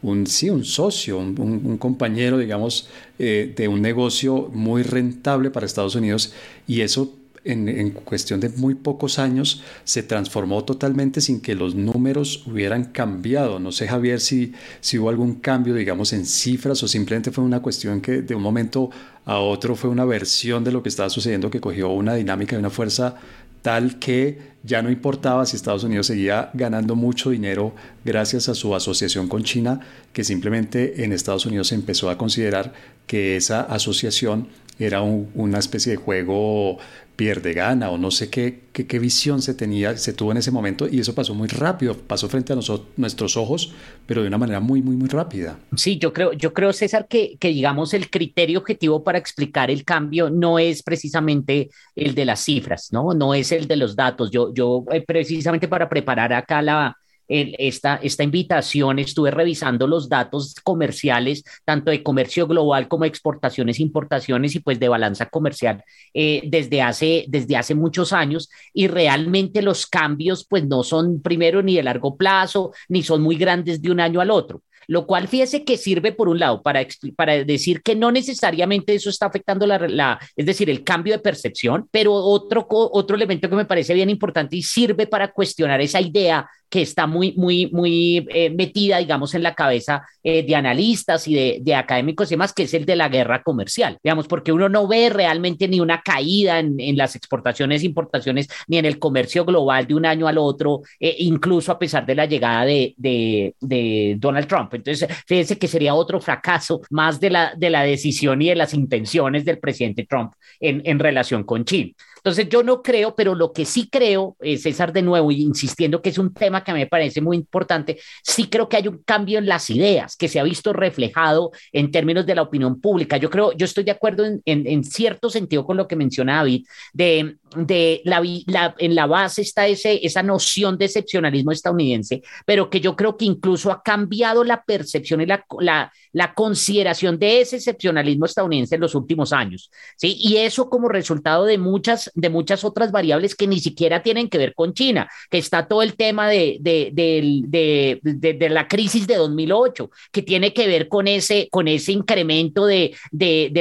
un, 0.01 0.27
sí, 0.27 0.49
un 0.49 0.65
socio, 0.65 1.17
un, 1.17 1.37
un 1.39 1.77
compañero, 1.77 2.37
digamos, 2.37 2.87
eh, 3.19 3.53
de 3.55 3.67
un 3.67 3.81
negocio 3.81 4.49
muy 4.53 4.83
rentable 4.83 5.49
para 5.49 5.65
Estados 5.65 5.95
Unidos 5.95 6.33
y 6.67 6.81
eso 6.81 7.13
en, 7.45 7.91
cuestión 7.91 8.39
de 8.39 8.49
muy 8.49 8.75
pocos 8.75 9.19
años 9.19 9.63
se 9.83 10.03
transformó 10.03 10.63
totalmente 10.63 11.21
sin 11.21 11.41
que 11.41 11.55
los 11.55 11.75
números 11.75 12.43
hubieran 12.47 12.85
cambiado. 12.85 13.59
No 13.59 13.71
sé, 13.71 13.87
Javier, 13.87 14.19
si, 14.19 14.53
si 14.81 14.97
hubo 14.97 15.09
algún 15.09 15.35
cambio, 15.35 15.73
digamos, 15.73 16.13
en 16.13 16.25
cifras 16.25 16.81
o 16.83 16.87
simplemente 16.87 17.31
fue 17.31 17.43
una 17.43 17.61
cuestión 17.61 18.01
que 18.01 18.21
de 18.21 18.35
un 18.35 18.41
momento 18.41 18.89
a 19.25 19.39
otro 19.39 19.75
fue 19.75 19.89
una 19.89 20.05
versión 20.05 20.63
de 20.63 20.71
lo 20.71 20.83
que 20.83 20.89
estaba 20.89 21.09
sucediendo 21.09 21.49
que 21.49 21.61
cogió 21.61 21.89
una 21.89 22.15
dinámica 22.15 22.55
y 22.55 22.59
una 22.59 22.69
fuerza 22.69 23.15
tal 23.61 23.97
que 23.97 24.53
ya 24.63 24.81
no 24.81 24.91
importaba 24.91 25.45
si 25.45 25.55
Estados 25.55 25.83
Unidos 25.83 26.07
seguía 26.07 26.51
ganando 26.53 26.95
mucho 26.95 27.29
dinero 27.29 27.73
gracias 28.03 28.49
a 28.49 28.55
su 28.55 28.75
asociación 28.75 29.27
con 29.27 29.43
China, 29.43 29.79
que 30.11 30.23
simplemente 30.23 31.03
en 31.03 31.13
Estados 31.13 31.45
Unidos 31.45 31.69
se 31.69 31.75
empezó 31.75 32.09
a 32.09 32.17
considerar 32.17 32.73
que 33.07 33.37
esa 33.37 33.61
asociación 33.61 34.49
era 34.79 35.01
una 35.01 35.59
especie 35.59 35.91
de 35.91 35.97
juego 35.97 36.77
pierde 37.15 37.53
gana 37.53 37.91
o 37.91 37.97
no 37.97 38.09
sé 38.09 38.29
qué, 38.29 38.61
qué, 38.73 38.99
visión 38.99 39.41
se 39.41 39.53
tenía, 39.53 39.95
se 39.97 40.13
tuvo 40.13 40.31
en 40.31 40.37
ese 40.37 40.49
momento 40.49 40.87
y 40.89 40.99
eso 40.99 41.13
pasó 41.13 41.35
muy 41.35 41.47
rápido, 41.47 41.95
pasó 41.95 42.27
frente 42.27 42.53
a 42.53 42.55
nosotros, 42.55 42.87
nuestros 42.97 43.37
ojos, 43.37 43.71
pero 44.07 44.21
de 44.21 44.27
una 44.27 44.39
manera 44.39 44.59
muy, 44.59 44.81
muy, 44.81 44.95
muy 44.95 45.09
rápida. 45.09 45.59
Sí, 45.75 45.99
yo 45.99 46.11
creo, 46.11 46.33
yo 46.33 46.53
creo 46.53 46.73
César, 46.73 47.07
que, 47.07 47.37
que 47.39 47.49
digamos 47.49 47.93
el 47.93 48.09
criterio 48.09 48.59
objetivo 48.59 49.03
para 49.03 49.19
explicar 49.19 49.69
el 49.69 49.83
cambio 49.83 50.29
no 50.29 50.57
es 50.57 50.81
precisamente 50.81 51.69
el 51.95 52.15
de 52.15 52.25
las 52.25 52.39
cifras, 52.39 52.89
¿no? 52.91 53.13
No 53.13 53.33
es 53.33 53.51
el 53.51 53.67
de 53.67 53.75
los 53.75 53.95
datos. 53.95 54.31
Yo, 54.31 54.53
yo 54.53 54.83
eh, 54.91 55.01
precisamente 55.01 55.67
para 55.67 55.87
preparar 55.87 56.33
acá 56.33 56.61
la, 56.63 56.97
esta, 57.33 57.95
esta 57.95 58.23
invitación, 58.23 58.99
estuve 58.99 59.31
revisando 59.31 59.87
los 59.87 60.07
datos 60.07 60.55
comerciales, 60.63 61.43
tanto 61.65 61.91
de 61.91 62.03
comercio 62.03 62.47
global 62.47 62.87
como 62.87 63.05
exportaciones, 63.05 63.79
importaciones 63.79 64.55
y 64.55 64.59
pues 64.59 64.79
de 64.79 64.89
balanza 64.89 65.25
comercial 65.27 65.83
eh, 66.13 66.41
desde, 66.45 66.81
hace, 66.81 67.25
desde 67.27 67.57
hace 67.57 67.75
muchos 67.75 68.13
años. 68.13 68.49
Y 68.73 68.87
realmente 68.87 69.61
los 69.61 69.87
cambios 69.87 70.45
pues 70.47 70.65
no 70.65 70.83
son 70.83 71.21
primero 71.21 71.63
ni 71.63 71.75
de 71.75 71.83
largo 71.83 72.15
plazo, 72.17 72.71
ni 72.87 73.03
son 73.03 73.21
muy 73.21 73.35
grandes 73.35 73.81
de 73.81 73.91
un 73.91 73.99
año 73.99 74.21
al 74.21 74.31
otro. 74.31 74.61
Lo 74.87 75.07
cual 75.07 75.27
fíjese 75.27 75.63
que 75.63 75.77
sirve 75.77 76.11
por 76.11 76.29
un 76.29 76.39
lado 76.39 76.61
para, 76.61 76.85
para 77.15 77.43
decir 77.43 77.81
que 77.81 77.95
no 77.95 78.11
necesariamente 78.11 78.93
eso 78.93 79.09
está 79.09 79.27
afectando 79.27 79.65
la, 79.65 79.79
la, 79.79 80.19
es 80.35 80.45
decir, 80.45 80.69
el 80.69 80.83
cambio 80.83 81.13
de 81.13 81.19
percepción, 81.19 81.87
pero 81.91 82.13
otro, 82.13 82.67
otro 82.69 83.15
elemento 83.15 83.49
que 83.49 83.55
me 83.55 83.65
parece 83.65 83.93
bien 83.93 84.09
importante 84.09 84.55
y 84.57 84.63
sirve 84.63 85.07
para 85.07 85.31
cuestionar 85.31 85.81
esa 85.81 86.01
idea 86.01 86.47
que 86.73 86.81
está 86.81 87.05
muy, 87.05 87.33
muy, 87.37 87.69
muy 87.71 88.25
eh, 88.33 88.49
metida, 88.49 88.97
digamos, 88.97 89.35
en 89.35 89.43
la 89.43 89.53
cabeza 89.53 90.07
eh, 90.23 90.41
de 90.41 90.55
analistas 90.55 91.27
y 91.27 91.35
de, 91.35 91.59
de, 91.61 91.75
académicos 91.75 92.31
y 92.31 92.33
demás, 92.33 92.51
que 92.51 92.63
es 92.63 92.73
el 92.73 92.83
de 92.83 92.95
la 92.95 93.09
guerra 93.09 93.43
comercial, 93.43 93.99
digamos, 94.03 94.27
porque 94.27 94.51
uno 94.51 94.69
no 94.69 94.87
ve 94.87 95.11
realmente 95.11 95.67
ni 95.67 95.79
una 95.79 96.01
caída 96.01 96.57
en, 96.57 96.79
en 96.79 96.97
las 96.97 97.15
exportaciones, 97.15 97.83
importaciones, 97.83 98.47
ni 98.67 98.79
en 98.79 98.85
el 98.85 98.97
comercio 98.97 99.45
global 99.45 99.85
de 99.85 99.93
un 99.93 100.07
año 100.07 100.27
al 100.27 100.39
otro, 100.39 100.81
eh, 100.99 101.15
incluso 101.19 101.71
a 101.71 101.77
pesar 101.77 102.07
de 102.07 102.15
la 102.15 102.25
llegada 102.25 102.65
de, 102.65 102.95
de, 102.97 103.53
de, 103.61 104.15
Donald 104.17 104.47
Trump. 104.47 104.73
Entonces, 104.73 105.07
fíjense 105.27 105.59
que 105.59 105.67
sería 105.67 105.93
otro 105.93 106.19
fracaso 106.19 106.81
más 106.89 107.19
de 107.19 107.29
la, 107.29 107.53
de 107.55 107.69
la 107.69 107.83
decisión 107.83 108.41
y 108.41 108.49
de 108.49 108.55
las 108.55 108.73
intenciones 108.73 109.45
del 109.45 109.59
presidente 109.59 110.07
Trump 110.09 110.33
en, 110.59 110.81
en 110.85 110.97
relación 110.97 111.43
con 111.43 111.65
China. 111.65 111.93
Entonces 112.23 112.47
yo 112.47 112.63
no 112.63 112.81
creo, 112.81 113.15
pero 113.15 113.35
lo 113.35 113.51
que 113.51 113.65
sí 113.65 113.89
creo, 113.91 114.37
eh, 114.39 114.57
César, 114.57 114.93
de 114.93 115.01
nuevo, 115.01 115.29
insistiendo 115.29 116.01
que 116.01 116.09
es 116.09 116.17
un 116.17 116.33
tema 116.33 116.63
que 116.63 116.71
me 116.71 116.87
parece 116.87 117.19
muy 117.19 117.35
importante, 117.35 117.99
sí 118.23 118.47
creo 118.47 118.69
que 118.69 118.77
hay 118.77 118.87
un 118.87 119.03
cambio 119.03 119.39
en 119.39 119.45
las 119.45 119.69
ideas 119.69 120.15
que 120.15 120.29
se 120.29 120.39
ha 120.39 120.43
visto 120.43 120.71
reflejado 120.71 121.51
en 121.73 121.91
términos 121.91 122.25
de 122.25 122.35
la 122.35 122.43
opinión 122.43 122.79
pública. 122.79 123.17
Yo 123.17 123.29
creo, 123.29 123.51
yo 123.51 123.65
estoy 123.65 123.83
de 123.83 123.91
acuerdo 123.91 124.23
en, 124.45 124.83
cierto 124.85 125.29
sentido 125.29 125.65
con 125.65 125.75
lo 125.75 125.85
que 125.85 125.97
menciona 125.97 126.37
David, 126.37 126.65
de, 126.93 128.01
la, 128.05 128.73
en 128.77 128.95
la 128.95 129.05
base 129.05 129.41
está 129.41 129.67
ese, 129.67 130.05
esa 130.05 130.23
noción 130.23 130.77
de 130.77 130.85
excepcionalismo 130.85 131.51
estadounidense, 131.51 132.21
pero 132.45 132.69
que 132.69 132.79
yo 132.79 132.95
creo 132.95 133.17
que 133.17 133.25
incluso 133.25 133.69
ha 133.69 133.83
cambiado 133.83 134.45
la 134.45 134.63
percepción 134.63 135.19
y 135.19 135.25
la, 135.25 135.45
la, 135.59 135.91
la 136.13 136.33
consideración 136.33 137.19
de 137.19 137.41
ese 137.41 137.57
excepcionalismo 137.57 138.25
estadounidense 138.25 138.75
en 138.75 138.81
los 138.81 138.95
últimos 138.95 139.33
años. 139.33 139.69
¿sí? 139.97 140.15
Y 140.17 140.37
eso 140.37 140.69
como 140.69 140.87
resultado 140.87 141.45
de 141.45 141.57
muchas 141.57 142.11
de 142.13 142.29
muchas 142.29 142.63
otras 142.63 142.91
variables 142.91 143.35
que 143.35 143.47
ni 143.47 143.59
siquiera 143.59 144.01
tienen 144.01 144.29
que 144.29 144.37
ver 144.37 144.53
con 144.53 144.73
China, 144.73 145.09
que 145.29 145.37
está 145.37 145.67
todo 145.67 145.81
el 145.81 145.95
tema 145.95 146.29
de, 146.29 146.57
de, 146.59 146.91
de, 146.93 147.99
de 148.33 148.49
la 148.49 148.67
crisis 148.67 149.07
de 149.07 149.15
2008, 149.15 149.89
que 150.11 150.21
tiene 150.21 150.53
que 150.53 150.67
ver 150.67 150.87
con 150.87 151.07
ese, 151.07 151.47
con 151.51 151.67
ese 151.67 151.91
incremento 151.91 152.65
de, 152.65 152.95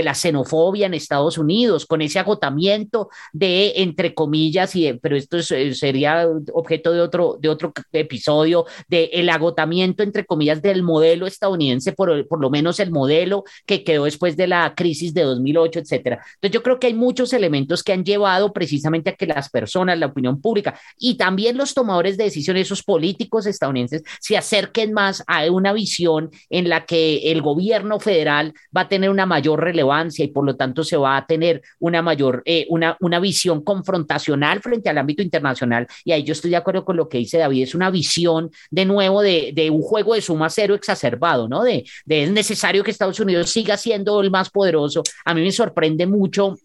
la 0.03 0.15
xenofobia 0.15 0.87
en 0.87 0.95
Estados 0.95 1.39
Unidos, 1.39 1.87
con 1.87 2.03
ese 2.03 2.19
agotamiento 2.19 3.09
de, 3.33 3.75
entre 3.77 4.15
comillas, 4.15 4.75
y 4.77 4.93
pero 4.95 5.17
esto 5.17 5.39
eh, 5.55 5.75
sería 5.75 6.29
objeto 6.53 6.93
de 6.93 7.01
otro, 7.01 7.39
de 7.41 7.49
otro 7.49 7.73
episodio, 7.93 8.67
de 8.89 9.11
el 9.13 9.29
agotamiento, 9.29 10.03
entre 10.03 10.25
comillas, 10.25 10.63
del 10.63 10.83
modelo 10.83 11.27
estadounidense, 11.27 11.93
por, 11.93 12.27
por 12.27 12.41
lo 12.41 12.51
menos 12.51 12.81
el 12.81 12.91
modelo 12.91 13.45
que 13.67 13.85
quedó 13.85 14.05
después 14.05 14.37
de 14.37 14.47
la 14.47 14.75
crisis 14.75 15.15
de 15.15 15.23
2008, 15.23 15.81
etcétera. 15.81 16.25
Entonces 16.35 16.53
yo 16.53 16.63
creo 16.63 16.79
que 16.79 16.89
hay 16.89 16.95
muchos 16.95 17.33
elementos 17.33 17.83
que 17.83 17.93
han 17.93 18.05
llevado 18.05 18.42
precisamente 18.51 19.11
a 19.11 19.15
que 19.15 19.27
las 19.27 19.51
personas, 19.51 19.99
la 19.99 20.07
opinión 20.07 20.41
pública 20.41 20.79
y 20.99 21.17
también 21.17 21.59
los 21.59 21.75
tomadores 21.75 22.17
de 22.17 22.25
decisiones, 22.25 22.63
esos 22.63 22.83
políticos 22.83 23.45
estadounidenses, 23.45 24.03
se 24.21 24.39
acerquen 24.39 24.95
más 24.95 25.23
a 25.27 25.45
una 25.51 25.75
visión 25.75 26.31
en 26.49 26.71
la 26.71 26.87
que 26.87 27.31
el 27.31 27.43
gobierno 27.43 28.01
federal 28.01 28.55
va 28.75 28.83
a 28.83 28.89
tener 28.89 29.11
una 29.11 29.27
mayor 29.27 29.61
relevancia 29.61 30.25
y 30.25 30.29
por 30.29 30.47
lo 30.47 30.57
tanto 30.57 30.83
se 30.83 30.97
va 30.97 31.19
a 31.19 31.27
tener 31.27 31.61
una 31.79 32.01
mayor, 32.01 32.43
eh, 32.47 32.67
una, 32.71 32.97
una 33.01 33.21
visión 33.21 33.63
confrontacional 33.63 34.63
frente 34.63 34.89
al 34.89 34.99
ámbito 34.99 35.23
internacional. 35.23 35.87
Y 36.05 36.13
ahí 36.13 36.25
yo 36.25 36.33
estoy 36.33 36.51
de 36.51 36.57
acuerdo 36.57 36.85
con 36.85 36.97
lo 36.97 37.09
que 37.09 37.19
dice 37.19 37.37
David, 37.37 37.65
es 37.65 37.75
una 37.75 37.91
visión 37.91 38.51
de 38.71 38.85
nuevo 38.85 39.21
de, 39.21 39.53
de 39.55 39.69
un 39.69 39.83
juego 39.83 40.15
de 40.15 40.23
suma 40.23 40.49
cero 40.49 40.75
exacerbado, 40.75 41.49
¿no? 41.49 41.63
De, 41.63 41.85
de 42.07 42.23
es 42.23 42.31
necesario 42.31 42.85
que 42.85 42.91
Estados 42.91 43.21
Unidos 43.21 43.51
siga 43.51 43.77
siendo 43.77 44.21
el 44.21 44.31
más 44.31 44.51
poderoso. 44.51 45.03
A 45.25 45.35
mí 45.35 45.43
me 45.43 45.53
sorprende 45.53 46.07
mucho 46.07 46.57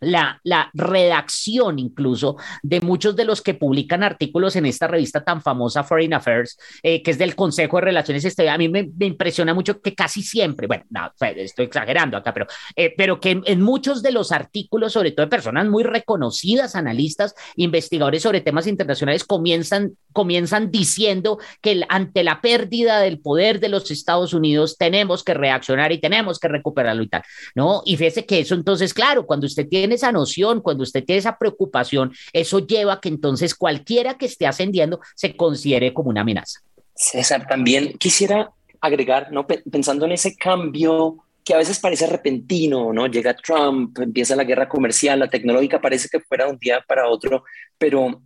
la, 0.00 0.40
la, 0.44 0.70
redacción 0.74 1.78
incluso 1.78 2.36
de 2.62 2.80
muchos 2.80 3.16
de 3.16 3.24
los 3.24 3.40
que 3.40 3.54
publican 3.54 4.02
artículos 4.02 4.56
en 4.56 4.66
esta 4.66 4.86
revista 4.86 5.24
tan 5.24 5.42
famosa 5.42 5.84
Foreign 5.84 6.14
Affairs, 6.14 6.58
eh, 6.82 7.02
que 7.02 7.10
es 7.10 7.18
del 7.18 7.34
Consejo 7.34 7.78
de 7.78 7.82
Relaciones 7.82 8.24
Exteriores. 8.24 8.54
A 8.54 8.58
mí 8.58 8.68
me, 8.68 8.90
impresiona 9.06 9.54
mucho 9.54 9.80
que 9.80 9.94
casi 9.94 10.22
siempre, 10.22 10.66
bueno, 10.66 10.84
no, 10.90 11.10
estoy 11.20 11.66
exagerando 11.66 12.16
acá, 12.16 12.34
pero, 12.34 12.46
eh, 12.74 12.94
pero 12.96 13.20
que 13.20 13.40
en, 13.44 13.62
muchos 13.62 14.02
de 14.02 14.12
los 14.12 14.32
artículos, 14.32 14.92
sobre 14.92 15.12
todo 15.12 15.26
de 15.26 15.30
personas 15.30 15.66
muy 15.66 15.82
reconocidas, 15.82 16.76
analistas, 16.76 17.34
investigadores 17.56 18.22
sobre 18.22 18.40
temas 18.40 18.66
internacionales, 18.66 19.24
comienzan, 19.24 19.96
comienzan 20.12 20.70
diciendo 20.70 21.38
que 21.60 21.84
ante 21.88 22.22
la 22.22 22.40
pérdida 22.40 23.00
del 23.00 23.20
poder 23.20 23.60
de 23.60 23.68
los 23.68 23.90
Estados 23.90 24.34
Unidos 24.34 24.76
tenemos 24.76 25.24
que 25.24 25.34
reaccionar 25.34 25.92
y 25.92 26.00
tenemos 26.00 26.38
que 26.38 26.48
recuperarlo 26.48 27.02
y 27.02 27.08
tal, 27.08 27.22
¿no? 27.54 27.82
Y 27.84 27.96
fíjese 27.96 28.26
que 28.26 28.40
eso 28.40 28.54
entonces, 28.54 28.92
claro, 28.92 29.26
cuando 29.26 29.46
usted 29.46 29.66
tiene 29.68 29.85
esa 29.92 30.12
noción, 30.12 30.60
cuando 30.60 30.82
usted 30.82 31.04
tiene 31.04 31.18
esa 31.18 31.38
preocupación, 31.38 32.12
eso 32.32 32.60
lleva 32.60 32.94
a 32.94 33.00
que 33.00 33.08
entonces 33.08 33.54
cualquiera 33.54 34.18
que 34.18 34.26
esté 34.26 34.46
ascendiendo 34.46 35.00
se 35.14 35.36
considere 35.36 35.92
como 35.92 36.10
una 36.10 36.22
amenaza. 36.22 36.60
César, 36.94 37.46
también 37.46 37.96
quisiera 37.98 38.50
agregar, 38.80 39.30
¿no? 39.32 39.46
pensando 39.46 40.06
en 40.06 40.12
ese 40.12 40.36
cambio 40.36 41.18
que 41.44 41.54
a 41.54 41.58
veces 41.58 41.78
parece 41.78 42.06
repentino, 42.08 42.92
¿no? 42.92 43.06
Llega 43.06 43.36
Trump, 43.36 43.96
empieza 44.00 44.34
la 44.34 44.42
guerra 44.42 44.68
comercial, 44.68 45.20
la 45.20 45.28
tecnológica 45.28 45.80
parece 45.80 46.08
que 46.08 46.18
fuera 46.18 46.46
de 46.46 46.52
un 46.52 46.58
día 46.58 46.84
para 46.86 47.08
otro, 47.08 47.44
pero 47.78 48.20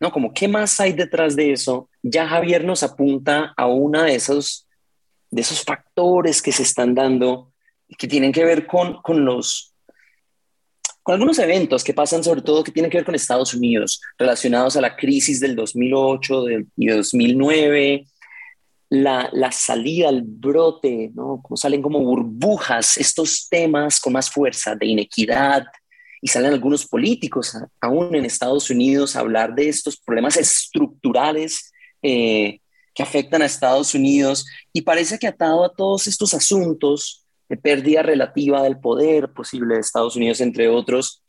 no, 0.00 0.10
como 0.10 0.34
qué 0.34 0.48
más 0.48 0.80
hay 0.80 0.92
detrás 0.92 1.36
de 1.36 1.52
eso? 1.52 1.88
Ya 2.02 2.26
Javier 2.26 2.64
nos 2.64 2.82
apunta 2.82 3.54
a 3.56 3.66
uno 3.66 4.02
de 4.02 4.16
esos, 4.16 4.66
de 5.30 5.42
esos 5.42 5.62
factores 5.62 6.42
que 6.42 6.50
se 6.50 6.64
están 6.64 6.94
dando 6.94 7.52
que 7.96 8.08
tienen 8.08 8.32
que 8.32 8.44
ver 8.44 8.66
con, 8.66 9.00
con 9.02 9.24
los 9.24 9.73
con 11.04 11.12
algunos 11.12 11.38
eventos 11.38 11.84
que 11.84 11.92
pasan 11.92 12.24
sobre 12.24 12.40
todo 12.40 12.64
que 12.64 12.72
tienen 12.72 12.90
que 12.90 12.96
ver 12.96 13.04
con 13.04 13.14
Estados 13.14 13.52
Unidos, 13.52 14.00
relacionados 14.18 14.74
a 14.74 14.80
la 14.80 14.96
crisis 14.96 15.38
del 15.38 15.54
2008 15.54 16.44
y 16.78 16.86
2009, 16.86 18.06
la, 18.88 19.28
la, 19.34 19.52
salida, 19.52 20.08
el 20.08 20.22
brote, 20.22 21.10
¿no? 21.14 21.40
Como 21.42 21.58
salen 21.58 21.82
como 21.82 22.00
burbujas 22.00 22.96
estos 22.96 23.48
temas 23.50 24.00
con 24.00 24.14
más 24.14 24.30
fuerza 24.30 24.74
de 24.74 24.86
inequidad 24.86 25.66
y 26.22 26.28
salen 26.28 26.54
algunos 26.54 26.86
políticos 26.86 27.54
aún 27.82 28.14
en 28.14 28.24
Estados 28.24 28.70
Unidos 28.70 29.14
a 29.14 29.20
hablar 29.20 29.54
de 29.54 29.68
estos 29.68 29.98
problemas 29.98 30.38
estructurales 30.38 31.70
eh, 32.00 32.60
que 32.94 33.02
afectan 33.02 33.42
a 33.42 33.46
Estados 33.46 33.94
Unidos 33.94 34.46
y 34.72 34.80
parece 34.80 35.18
que 35.18 35.26
atado 35.26 35.66
a 35.66 35.74
todos 35.74 36.06
estos 36.06 36.32
asuntos 36.32 37.23
de 37.48 37.56
pérdida 37.56 38.02
relativa 38.02 38.62
del 38.62 38.78
poder 38.78 39.32
posible 39.32 39.74
de 39.74 39.80
Estados 39.80 40.16
Unidos, 40.16 40.40
entre 40.40 40.68
otros, 40.68 41.22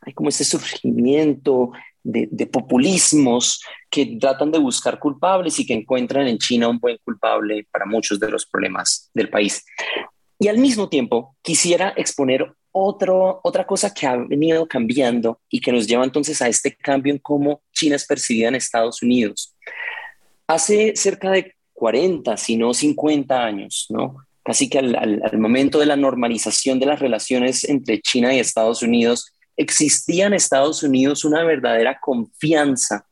hay 0.00 0.12
como 0.12 0.28
este 0.28 0.44
surgimiento 0.44 1.72
de, 2.02 2.28
de, 2.30 2.46
populismos 2.46 3.62
que 3.90 4.16
tratan 4.20 4.52
de 4.52 4.58
buscar 4.58 4.98
culpables 4.98 5.58
y 5.58 5.66
que 5.66 5.74
encuentran 5.74 6.28
en 6.28 6.38
China 6.38 6.68
un 6.68 6.78
buen 6.78 6.98
culpable 7.04 7.66
para 7.70 7.84
muchos 7.84 8.20
de 8.20 8.30
los 8.30 8.46
problemas 8.46 9.10
del 9.12 9.28
país. 9.28 9.64
Y 10.38 10.48
al 10.48 10.58
mismo 10.58 10.88
tiempo, 10.88 11.36
quisiera 11.42 11.92
exponer 11.96 12.54
otro, 12.70 13.40
otra 13.42 13.66
cosa 13.66 13.92
que 13.92 14.06
ha 14.06 14.16
venido 14.16 14.66
cambiando 14.66 15.40
y 15.48 15.60
que 15.60 15.72
nos 15.72 15.86
lleva 15.86 16.04
entonces 16.04 16.40
a 16.42 16.48
este 16.48 16.76
cambio 16.76 17.12
en 17.12 17.18
cómo 17.18 17.62
China 17.72 17.96
es 17.96 18.06
percibida 18.06 18.48
en 18.48 18.54
Estados 18.54 19.02
Unidos. 19.02 19.56
Hace 20.46 20.94
cerca 20.96 21.30
de 21.30 21.54
40, 21.72 22.36
si 22.36 22.56
no 22.56 22.72
50 22.72 23.44
años, 23.44 23.86
¿no? 23.90 24.16
Así 24.48 24.70
que 24.70 24.78
al, 24.78 25.38
momento 25.38 25.78
de 25.78 25.84
la 25.84 25.96
normalización 25.96 26.80
de 26.80 26.86
las 26.86 27.00
relaciones 27.00 27.68
entre 27.68 28.00
China 28.00 28.34
y 28.34 28.38
Estados 28.38 28.82
Unidos, 28.82 29.34
existía 29.58 30.26
en 30.26 30.32
Estados 30.32 30.82
Unidos 30.82 31.26
una 31.26 31.44
verdadera 31.44 31.98
confianza 32.00 33.06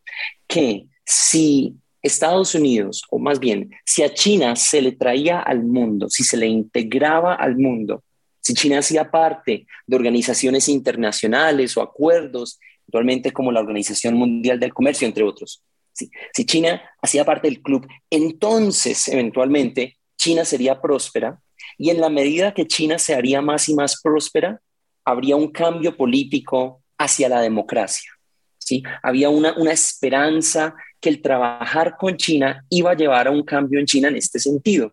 que 0.48 0.86
si 1.04 1.74
Estados 2.00 2.54
Unidos, 2.54 3.02
o 3.10 3.18
más 3.18 3.38
bien, 3.38 3.70
si 3.84 4.02
a 4.02 4.14
China 4.14 4.56
se 4.56 4.80
le 4.80 4.92
traía 4.92 5.40
al 5.40 5.62
mundo, 5.62 6.08
si 6.08 6.24
se 6.24 6.38
le 6.38 6.46
integraba 6.46 7.34
al 7.34 7.58
mundo, 7.58 8.02
si 8.40 8.54
China 8.54 8.78
hacía 8.78 9.10
parte 9.10 9.66
de 9.86 9.96
organizaciones 9.96 10.70
internacionales 10.70 11.76
o 11.76 11.82
acuerdos, 11.82 12.58
actualmente 12.86 13.32
como 13.32 13.52
la 13.52 13.60
Organización 13.60 14.14
Mundial 14.14 14.58
del 14.58 14.72
Comercio, 14.72 15.06
entre 15.06 15.22
otros, 15.22 15.62
si 15.92 16.46
China 16.46 16.80
hacía 17.02 17.26
parte 17.26 17.48
del 17.48 17.60
club, 17.60 17.86
entonces 18.08 19.08
eventualmente 19.08 19.95
China 20.16 20.44
sería 20.44 20.80
próspera 20.80 21.40
y 21.78 21.90
en 21.90 22.00
la 22.00 22.08
medida 22.08 22.54
que 22.54 22.66
China 22.66 22.98
se 22.98 23.14
haría 23.14 23.40
más 23.40 23.68
y 23.68 23.74
más 23.74 24.00
próspera, 24.02 24.60
habría 25.04 25.36
un 25.36 25.50
cambio 25.50 25.96
político 25.96 26.82
hacia 26.98 27.28
la 27.28 27.40
democracia. 27.40 28.10
¿sí? 28.58 28.82
Había 29.02 29.28
una, 29.28 29.54
una 29.56 29.72
esperanza 29.72 30.74
que 31.00 31.08
el 31.08 31.22
trabajar 31.22 31.96
con 31.96 32.16
China 32.16 32.64
iba 32.70 32.90
a 32.90 32.96
llevar 32.96 33.28
a 33.28 33.30
un 33.30 33.44
cambio 33.44 33.78
en 33.78 33.86
China 33.86 34.08
en 34.08 34.16
este 34.16 34.38
sentido. 34.38 34.92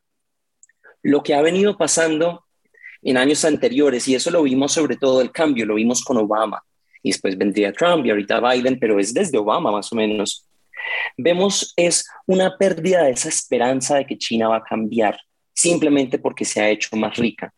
Lo 1.01 1.23
que 1.23 1.33
ha 1.33 1.41
venido 1.41 1.77
pasando 1.77 2.45
en 3.01 3.17
años 3.17 3.43
anteriores, 3.43 4.07
y 4.07 4.15
eso 4.15 4.31
lo 4.31 4.43
vimos 4.43 4.71
sobre 4.71 4.95
todo 4.95 5.21
el 5.21 5.31
cambio, 5.31 5.65
lo 5.65 5.75
vimos 5.75 6.03
con 6.03 6.17
Obama, 6.17 6.63
y 7.01 7.09
después 7.11 7.37
vendría 7.37 7.73
Trump 7.73 8.05
y 8.05 8.09
ahorita 8.09 8.39
Biden, 8.39 8.79
pero 8.79 8.99
es 8.99 9.13
desde 9.13 9.37
Obama 9.37 9.71
más 9.71 9.91
o 9.91 9.95
menos, 9.95 10.47
vemos 11.17 11.73
es 11.75 12.05
una 12.25 12.57
pérdida 12.57 13.03
de 13.03 13.11
esa 13.11 13.29
esperanza 13.29 13.97
de 13.97 14.05
que 14.05 14.17
China 14.17 14.49
va 14.49 14.57
a 14.57 14.63
cambiar 14.63 15.19
simplemente 15.53 16.17
porque 16.17 16.45
se 16.45 16.61
ha 16.61 16.69
hecho 16.69 16.95
más 16.95 17.15
rica 17.17 17.53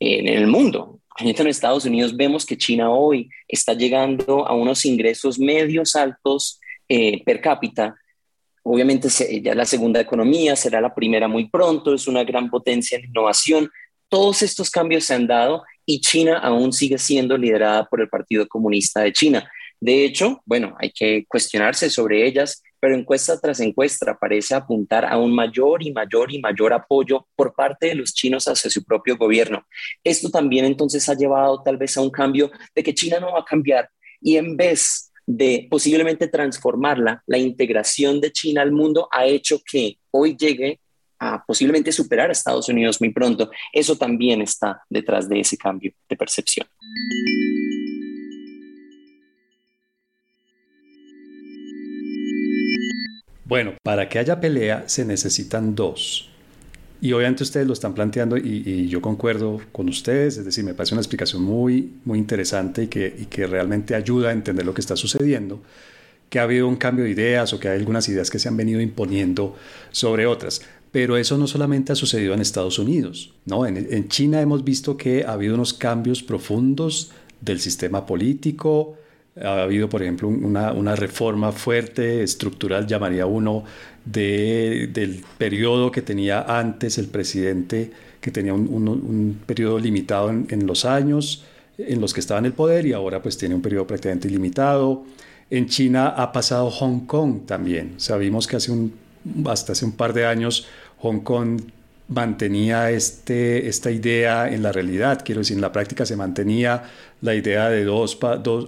en 0.00 0.28
el 0.28 0.46
mundo. 0.46 1.00
En 1.18 1.46
Estados 1.46 1.84
Unidos 1.84 2.16
vemos 2.16 2.46
que 2.46 2.56
China 2.56 2.90
hoy 2.90 3.28
está 3.46 3.74
llegando 3.74 4.46
a 4.46 4.54
unos 4.54 4.84
ingresos 4.84 5.38
medios 5.38 5.94
altos 5.94 6.58
eh, 6.88 7.22
per 7.24 7.40
cápita. 7.40 7.94
Obviamente 8.62 9.08
ya 9.42 9.54
la 9.54 9.66
segunda 9.66 10.00
economía 10.00 10.56
será 10.56 10.80
la 10.80 10.94
primera 10.94 11.28
muy 11.28 11.48
pronto, 11.48 11.94
es 11.94 12.08
una 12.08 12.24
gran 12.24 12.48
potencia 12.48 12.96
en 12.96 13.04
innovación. 13.04 13.70
Todos 14.08 14.42
estos 14.42 14.70
cambios 14.70 15.04
se 15.04 15.14
han 15.14 15.26
dado 15.26 15.62
y 15.84 16.00
China 16.00 16.38
aún 16.38 16.72
sigue 16.72 16.98
siendo 16.98 17.36
liderada 17.36 17.84
por 17.84 18.00
el 18.00 18.08
Partido 18.08 18.48
Comunista 18.48 19.00
de 19.02 19.12
China. 19.12 19.50
De 19.82 20.04
hecho, 20.04 20.40
bueno, 20.46 20.76
hay 20.78 20.92
que 20.92 21.26
cuestionarse 21.26 21.90
sobre 21.90 22.24
ellas, 22.24 22.62
pero 22.78 22.94
encuesta 22.94 23.40
tras 23.40 23.58
encuesta 23.58 24.16
parece 24.16 24.54
apuntar 24.54 25.04
a 25.04 25.18
un 25.18 25.34
mayor 25.34 25.82
y 25.82 25.92
mayor 25.92 26.32
y 26.32 26.40
mayor 26.40 26.72
apoyo 26.72 27.26
por 27.34 27.52
parte 27.52 27.88
de 27.88 27.96
los 27.96 28.14
chinos 28.14 28.46
hacia 28.46 28.70
su 28.70 28.84
propio 28.84 29.16
gobierno. 29.16 29.66
Esto 30.04 30.30
también 30.30 30.66
entonces 30.66 31.08
ha 31.08 31.14
llevado 31.14 31.64
tal 31.64 31.78
vez 31.78 31.96
a 31.96 32.00
un 32.00 32.10
cambio 32.10 32.52
de 32.72 32.82
que 32.84 32.94
China 32.94 33.18
no 33.18 33.32
va 33.32 33.40
a 33.40 33.44
cambiar 33.44 33.90
y 34.20 34.36
en 34.36 34.56
vez 34.56 35.10
de 35.26 35.66
posiblemente 35.68 36.28
transformarla, 36.28 37.24
la 37.26 37.38
integración 37.38 38.20
de 38.20 38.30
China 38.30 38.62
al 38.62 38.70
mundo 38.70 39.08
ha 39.10 39.26
hecho 39.26 39.60
que 39.68 39.98
hoy 40.12 40.36
llegue 40.36 40.78
a 41.18 41.44
posiblemente 41.44 41.90
superar 41.90 42.28
a 42.28 42.32
Estados 42.32 42.68
Unidos 42.68 43.00
muy 43.00 43.10
pronto. 43.10 43.50
Eso 43.72 43.96
también 43.96 44.42
está 44.42 44.80
detrás 44.88 45.28
de 45.28 45.40
ese 45.40 45.56
cambio 45.56 45.92
de 46.08 46.16
percepción. 46.16 46.68
Bueno, 53.52 53.74
para 53.82 54.08
que 54.08 54.18
haya 54.18 54.40
pelea 54.40 54.84
se 54.86 55.04
necesitan 55.04 55.74
dos. 55.74 56.30
Y 57.02 57.12
obviamente 57.12 57.42
ustedes 57.42 57.66
lo 57.66 57.74
están 57.74 57.92
planteando 57.92 58.38
y, 58.38 58.88
yo 58.88 59.02
concuerdo 59.02 59.60
con 59.72 59.90
ustedes, 59.90 60.38
es 60.38 60.46
decir, 60.46 60.64
me 60.64 60.72
parece 60.72 60.94
una 60.94 61.02
explicación 61.02 61.42
muy, 61.42 61.96
muy 62.06 62.18
interesante 62.18 62.84
y 62.84 62.86
que, 62.86 63.26
que 63.28 63.46
realmente 63.46 63.94
ayuda 63.94 64.30
a 64.30 64.32
entender 64.32 64.64
lo 64.64 64.72
que 64.72 64.80
está 64.80 64.96
sucediendo, 64.96 65.60
que 66.30 66.38
ha 66.38 66.44
habido 66.44 66.66
un 66.66 66.76
cambio 66.76 67.04
de 67.04 67.10
ideas 67.10 67.52
o 67.52 67.60
que 67.60 67.68
hay 67.68 67.78
algunas 67.78 68.08
ideas 68.08 68.30
que 68.30 68.38
se 68.38 68.48
han 68.48 68.56
venido 68.56 68.80
imponiendo 68.80 69.54
sobre 69.90 70.24
otras. 70.24 70.62
Pero 70.90 71.18
eso 71.18 71.36
no 71.36 71.46
solamente 71.46 71.92
ha 71.92 71.94
sucedido 71.94 72.32
en 72.32 72.40
Estados 72.40 72.78
Unidos, 72.78 73.34
¿no? 73.44 73.66
En 73.66 74.08
China 74.08 74.40
hemos 74.40 74.64
visto 74.64 74.96
que 74.96 75.26
ha 75.26 75.32
habido 75.32 75.56
unos 75.56 75.74
cambios 75.74 76.22
profundos 76.22 77.10
del 77.42 77.60
sistema 77.60 78.06
político, 78.06 78.96
ha 79.40 79.62
habido, 79.62 79.88
por 79.88 80.02
ejemplo, 80.02 80.28
una, 80.28 80.72
una, 80.72 80.94
reforma 80.94 81.52
fuerte, 81.52 82.22
estructural, 82.22 82.86
llamaría 82.86 83.26
uno, 83.26 83.64
de, 84.04 84.90
del 84.92 85.24
periodo 85.38 85.90
que 85.90 86.02
tenía 86.02 86.42
antes 86.42 86.98
el 86.98 87.06
presidente, 87.06 87.90
que 88.20 88.30
tenía 88.30 88.52
un, 88.52 88.68
un, 88.68 89.40
periodo 89.46 89.78
limitado 89.78 90.30
en, 90.30 90.46
en, 90.50 90.66
los 90.66 90.84
años 90.84 91.44
en 91.78 92.00
los 92.00 92.12
que 92.12 92.20
estaba 92.20 92.38
en 92.38 92.46
el 92.46 92.52
poder 92.52 92.86
y 92.86 92.92
ahora 92.92 93.22
pues 93.22 93.38
tiene 93.38 93.54
un 93.54 93.62
periodo 93.62 93.86
prácticamente 93.86 94.28
ilimitado. 94.28 95.04
En 95.50 95.66
China 95.68 96.08
ha 96.08 96.32
pasado 96.32 96.70
Hong 96.70 97.06
Kong 97.06 97.46
también. 97.46 97.94
Sabimos 97.96 98.46
que 98.46 98.56
hace 98.56 98.72
un, 98.72 98.92
hasta 99.46 99.72
hace 99.72 99.84
un 99.84 99.92
par 99.92 100.12
de 100.12 100.26
años 100.26 100.66
Hong 100.98 101.20
Kong 101.20 101.60
mantenía 102.08 102.90
este, 102.90 103.68
esta 103.68 103.90
idea 103.90 104.52
en 104.52 104.62
la 104.62 104.72
realidad, 104.72 105.22
quiero 105.24 105.40
decir, 105.40 105.56
en 105.56 105.62
la 105.62 105.72
práctica 105.72 106.04
se 106.04 106.16
mantenía 106.16 106.84
la 107.20 107.34
idea 107.34 107.68
de 107.70 107.84
dos, 107.84 108.18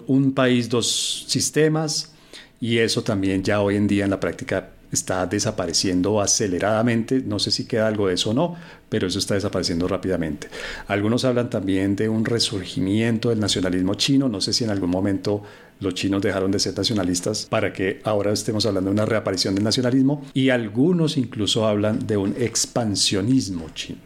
un 0.07 0.33
país, 0.33 0.69
dos 0.69 1.25
sistemas, 1.29 2.13
y 2.61 2.79
eso 2.79 3.03
también 3.03 3.43
ya 3.43 3.61
hoy 3.61 3.77
en 3.77 3.87
día 3.87 4.05
en 4.05 4.11
la 4.11 4.21
práctica 4.21 4.71
está 4.95 5.27
desapareciendo 5.27 6.21
aceleradamente. 6.21 7.21
No 7.21 7.39
sé 7.39 7.51
si 7.51 7.67
queda 7.67 7.87
algo 7.87 8.09
de 8.09 8.15
eso 8.15 8.31
o 8.31 8.35
no, 8.35 8.57
pero 8.89 9.07
eso 9.07 9.19
está 9.19 9.35
desapareciendo 9.35 9.87
rápidamente. 9.87 10.49
Algunos 10.87 11.25
hablan 11.25 11.51
también 11.51 11.97
de 11.97 12.09
un 12.09 12.25
resurgimiento 12.25 13.29
del 13.29 13.41
nacionalismo 13.41 13.95
chino. 13.95 14.29
No 14.29 14.41
sé 14.41 14.53
si 14.53 14.65
en 14.65 14.71
algún 14.71 14.91
momento 14.91 15.43
los 15.81 15.95
chinos 15.95 16.23
dejaron 16.23 16.51
de 16.51 16.59
ser 16.59 16.77
nacionalistas 16.77 17.47
para 17.47 17.73
que 17.73 18.01
ahora 18.05 18.33
estemos 18.33 18.65
hablando 18.67 18.91
de 18.91 18.95
una 18.95 19.07
reaparición 19.07 19.55
del 19.55 19.65
nacionalismo. 19.65 20.25
Y 20.35 20.51
algunos 20.51 21.17
incluso 21.17 21.67
hablan 21.67 22.07
de 22.07 22.17
un 22.17 22.35
expansionismo 22.39 23.69
chino. 23.75 23.99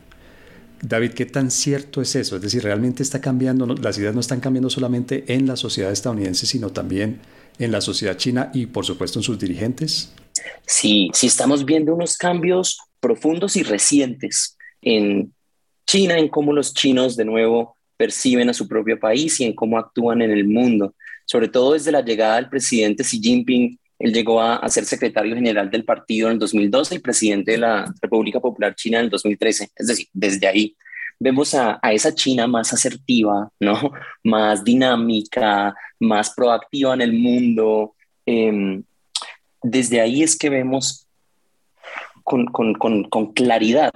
David, 0.81 1.12
¿qué 1.12 1.26
tan 1.26 1.50
cierto 1.50 2.00
es 2.00 2.14
eso? 2.14 2.37
Es 2.37 2.42
decir, 2.42 2.62
realmente 2.62 3.02
está 3.02 3.20
cambiando, 3.20 3.66
las 3.66 3.98
ideas 3.98 4.14
no 4.14 4.20
están 4.20 4.40
cambiando 4.40 4.70
solamente 4.70 5.24
en 5.28 5.46
la 5.46 5.57
sociedad 5.57 5.90
estadounidense, 5.90 6.46
sino 6.46 6.70
también 6.70 7.20
en 7.59 7.72
la 7.72 7.81
sociedad 7.81 8.16
china 8.16 8.50
y 8.54 8.66
por 8.66 8.85
supuesto 8.85 9.18
en 9.18 9.24
sus 9.24 9.38
dirigentes. 9.38 10.12
Sí, 10.66 11.11
sí 11.12 11.26
estamos 11.26 11.64
viendo 11.64 11.94
unos 11.94 12.16
cambios 12.16 12.78
profundos 13.00 13.57
y 13.57 13.62
recientes 13.64 14.57
en 14.83 15.33
China, 15.87 16.18
en 16.18 16.28
cómo 16.28 16.52
los 16.52 16.74
chinos 16.74 17.16
de 17.16 17.24
nuevo 17.24 17.76
perciben 17.96 18.48
a 18.48 18.54
su 18.54 18.68
propio 18.68 19.00
país 19.00 19.40
y 19.40 19.44
en 19.44 19.54
cómo 19.54 19.78
actúan 19.78 20.22
en 20.22 20.31
el 20.31 20.44
mundo. 20.44 20.94
Sobre 21.31 21.49
todo 21.49 21.75
desde 21.75 21.93
la 21.93 22.01
llegada 22.01 22.37
del 22.37 22.49
presidente 22.49 23.05
Xi 23.05 23.21
Jinping, 23.21 23.79
él 23.99 24.12
llegó 24.12 24.41
a, 24.41 24.67
ser 24.69 24.85
secretario 24.87 25.35
general 25.35 25.71
del 25.71 25.85
partido 25.85 26.29
en 26.29 26.35
el 26.35 26.38
2012 26.38 26.95
y 26.95 26.99
presidente 27.01 27.53
de 27.53 27.59
la 27.59 27.93
República 28.01 28.41
Popular 28.41 28.75
China 28.75 28.99
en 28.99 29.05
el 29.05 29.11
2013. 29.11 29.71
Es 29.75 29.87
decir, 29.87 30.07
desde 30.12 30.47
ahí 30.47 30.77
vemos 31.19 31.55
a, 31.55 31.81
esa 31.93 32.14
China 32.14 32.47
más 32.47 32.73
asertiva, 32.73 33.51
¿no? 33.61 33.93
Más 34.25 34.64
dinámica, 34.64 35.75
más 36.01 36.31
proactiva 36.31 36.95
en 36.95 37.03
el 37.03 37.12
mundo. 37.12 37.95
Em, 38.25 38.83
desde 39.62 40.01
ahí 40.01 40.23
es 40.23 40.37
que 40.37 40.49
vemos 40.49 41.09
con, 42.25 43.33
claridad 43.35 43.91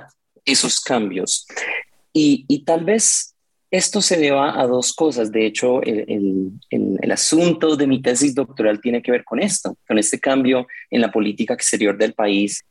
esos 0.44 0.80
cambios. 0.80 1.46
Y, 2.12 2.64
tal 2.64 2.84
vez 2.84 3.34
esto 3.72 4.02
se 4.02 4.18
deba 4.18 4.60
a 4.60 4.66
dos 4.66 4.92
cosas. 4.92 5.32
De 5.32 5.46
hecho, 5.46 5.82
el, 5.82 6.52
el, 6.70 7.10
asunto 7.10 7.74
de 7.74 7.86
mi 7.86 8.00
tesis 8.00 8.34
doctoral 8.34 8.80
tiene 8.80 9.02
que 9.02 9.10
ver 9.10 9.24
con 9.24 9.40
esto, 9.40 9.76
con 9.88 9.98
este 9.98 10.20
cambio 10.20 10.66
en 10.90 11.00
la 11.00 11.10
política 11.10 11.54
exterior 11.54 11.96
del 11.96 12.12
país. 12.12 12.62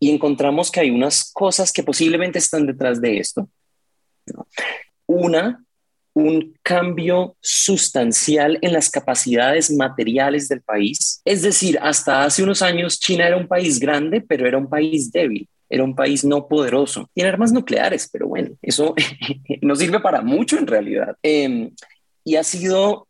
Y 0.00 0.10
encontramos 0.10 0.70
que 0.70 0.80
hay 0.80 0.90
unas 0.90 1.30
cosas 1.32 1.72
que 1.72 1.84
posiblemente 1.84 2.40
están 2.40 2.66
detrás 2.66 3.00
de 3.00 3.18
esto. 3.18 3.48
Una 5.06 5.64
un 6.14 6.54
cambio 6.62 7.36
sustancial 7.40 8.58
en 8.60 8.72
las 8.72 8.90
capacidades 8.90 9.70
materiales 9.70 10.48
del 10.48 10.60
país. 10.60 11.22
Es 11.24 11.42
decir, 11.42 11.78
hasta 11.80 12.24
hace 12.24 12.42
unos 12.42 12.62
años 12.62 13.00
China 13.00 13.26
era 13.26 13.36
un 13.36 13.48
país 13.48 13.78
grande, 13.78 14.20
pero 14.20 14.46
era 14.46 14.58
un 14.58 14.68
país 14.68 15.10
débil. 15.10 15.48
Era 15.72 15.84
un 15.84 15.96
país 15.96 16.22
no 16.24 16.48
poderoso. 16.48 17.08
Tiene 17.14 17.30
armas 17.30 17.50
nucleares, 17.50 18.08
pero 18.12 18.28
bueno, 18.28 18.50
eso 18.60 18.94
no 19.62 19.74
sirve 19.74 20.00
para 20.00 20.20
mucho 20.20 20.58
en 20.58 20.66
realidad. 20.66 21.16
Em, 21.22 21.70
y 22.24 22.36
ha 22.36 22.44
sido 22.44 23.08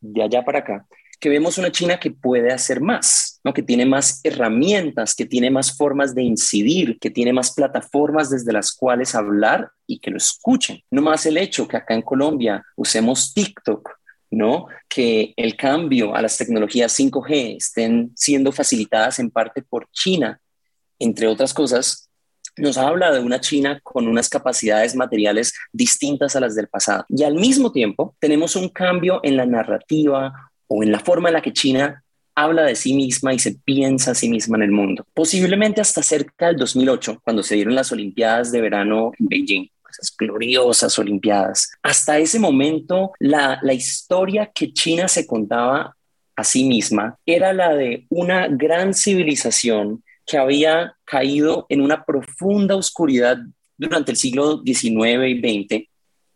de 0.00 0.22
allá 0.22 0.44
para 0.44 0.58
acá 0.58 0.86
que 1.22 1.28
vemos 1.28 1.56
una 1.56 1.70
China 1.70 2.00
que 2.00 2.10
puede 2.10 2.52
hacer 2.52 2.80
más, 2.80 3.40
¿no? 3.44 3.54
que 3.54 3.62
tiene 3.62 3.86
más 3.86 4.20
herramientas, 4.24 5.14
que 5.14 5.24
tiene 5.24 5.52
más 5.52 5.76
formas 5.76 6.16
de 6.16 6.22
incidir, 6.22 6.98
que 6.98 7.10
tiene 7.10 7.32
más 7.32 7.54
plataformas 7.54 8.28
desde 8.28 8.52
las 8.52 8.72
cuales 8.72 9.14
hablar 9.14 9.70
y 9.86 10.00
que 10.00 10.10
lo 10.10 10.16
escuchen. 10.16 10.80
No 10.90 11.00
más 11.00 11.24
el 11.24 11.38
hecho 11.38 11.68
que 11.68 11.76
acá 11.76 11.94
en 11.94 12.02
Colombia 12.02 12.64
usemos 12.74 13.32
TikTok, 13.32 13.88
¿no? 14.32 14.66
Que 14.88 15.32
el 15.36 15.56
cambio 15.56 16.16
a 16.16 16.22
las 16.22 16.36
tecnologías 16.36 16.98
5G 16.98 17.56
estén 17.56 18.10
siendo 18.16 18.50
facilitadas 18.50 19.20
en 19.20 19.30
parte 19.30 19.62
por 19.62 19.88
China, 19.92 20.40
entre 21.02 21.26
otras 21.26 21.54
cosas, 21.54 22.08
nos 22.56 22.76
habla 22.76 23.10
de 23.12 23.20
una 23.20 23.40
China 23.40 23.80
con 23.82 24.06
unas 24.06 24.28
capacidades 24.28 24.94
materiales 24.94 25.54
distintas 25.72 26.36
a 26.36 26.40
las 26.40 26.54
del 26.54 26.68
pasado. 26.68 27.06
Y 27.08 27.22
al 27.22 27.34
mismo 27.34 27.72
tiempo 27.72 28.14
tenemos 28.20 28.56
un 28.56 28.68
cambio 28.68 29.20
en 29.22 29.36
la 29.36 29.46
narrativa, 29.46 30.32
o 30.66 30.82
en 30.82 30.92
la 30.92 31.00
forma 31.00 31.28
en 31.28 31.34
la 31.34 31.42
que 31.42 31.52
China 31.52 32.02
habla 32.34 32.62
de 32.62 32.74
sí 32.74 32.94
misma 32.94 33.34
y 33.34 33.38
se 33.38 33.52
piensa 33.52 34.12
a 34.12 34.14
sí 34.14 34.28
misma 34.28 34.56
en 34.56 34.62
el 34.62 34.70
mundo. 34.70 35.06
Posiblemente 35.12 35.82
hasta 35.82 36.02
cerca 36.02 36.46
del 36.46 36.56
2008, 36.56 37.20
cuando 37.22 37.42
se 37.42 37.56
dieron 37.56 37.74
las 37.74 37.92
Olimpiadas 37.92 38.52
de 38.52 38.60
verano 38.60 39.12
en 39.18 39.26
Beijing 39.26 39.68
esas 39.90 40.16
gloriosas 40.16 40.98
Olimpiadas. 40.98 41.72
Hasta 41.82 42.18
ese 42.18 42.38
momento, 42.38 43.12
la, 43.18 43.58
la 43.60 43.74
historia 43.74 44.50
que 44.54 44.72
China 44.72 45.06
se 45.08 45.26
contaba 45.26 45.94
a 46.34 46.44
sí 46.44 46.64
misma 46.64 47.18
era 47.26 47.52
la 47.52 47.74
de 47.74 48.06
una 48.08 48.48
gran 48.48 48.94
civilización 48.94 50.02
que 50.26 50.38
había 50.38 50.96
caído 51.04 51.66
en 51.68 51.80
una 51.80 52.04
profunda 52.04 52.76
oscuridad 52.76 53.38
durante 53.76 54.12
el 54.12 54.16
siglo 54.16 54.62
XIX 54.64 55.28
y 55.28 55.40
XX, 55.40 55.88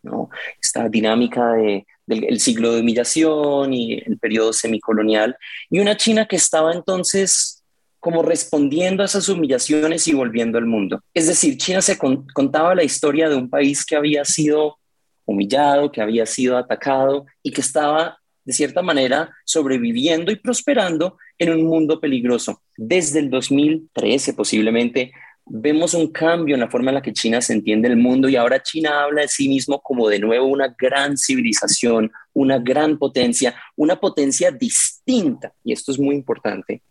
¿no? 0.03 0.29
esta 0.61 0.89
dinámica 0.89 1.53
de 1.53 1.85
del 2.07 2.39
siglo 2.39 2.71
de 2.71 2.81
humillación 2.81 3.73
y 3.73 3.95
el 3.95 4.17
periodo 4.17 4.53
semicolonial, 4.53 5.37
y 5.69 5.79
una 5.79 5.97
China 5.97 6.25
que 6.25 6.37
estaba 6.37 6.71
entonces 6.73 7.63
como 7.99 8.23
respondiendo 8.23 9.03
a 9.03 9.07
esas 9.07 9.27
humillaciones 9.27 10.07
y 10.07 10.13
volviendo 10.13 10.57
al 10.57 10.65
mundo. 10.65 11.01
Es 11.13 11.27
decir, 11.27 11.57
China 11.57 11.81
se 11.81 11.97
contaba 11.97 12.73
la 12.73 12.83
historia 12.83 13.27
de 13.27 13.35
un 13.35 13.49
país 13.49 13.85
que 13.85 13.97
había 13.97 14.23
sido 14.23 14.77
humillado, 15.25 15.91
que 15.91 16.01
había 16.01 16.25
sido 16.25 16.57
atacado 16.57 17.25
y 17.43 17.51
que 17.51 17.59
estaba 17.59 18.17
de 18.47 18.53
cierta 18.53 18.81
manera 18.81 19.35
sobreviviendo 19.43 20.31
y 20.31 20.37
prosperando 20.37 21.17
en 21.37 21.49
un 21.49 21.65
mundo 21.65 21.99
peligroso. 21.99 22.61
Desde 22.77 23.19
el 23.19 23.29
2013 23.29 24.33
posiblemente 24.35 25.11
vemos 25.45 25.93
un 25.93 26.07
cambio 26.13 26.55
en 26.55 26.61
la 26.61 26.69
forma 26.69 26.91
en 26.91 26.95
la 26.95 27.01
que 27.01 27.11
China 27.11 27.41
se 27.41 27.51
entiende 27.51 27.89
el 27.89 27.97
mundo 27.97 28.29
y 28.29 28.37
ahora 28.37 28.63
China 28.63 29.03
habla 29.03 29.23
de 29.23 29.27
sí 29.27 29.49
mismo 29.49 29.81
como 29.81 30.07
de 30.07 30.19
nuevo 30.19 30.45
una 30.47 30.73
gran 30.79 31.17
civilización, 31.17 32.09
una 32.31 32.57
gran 32.57 32.97
potencia, 32.97 33.53
una 33.75 33.99
potencia 33.99 34.49
distinta. 34.49 35.51
Y 35.65 35.73
esto 35.73 35.91
es 35.91 35.99
muy 35.99 36.15
importante 36.15 36.81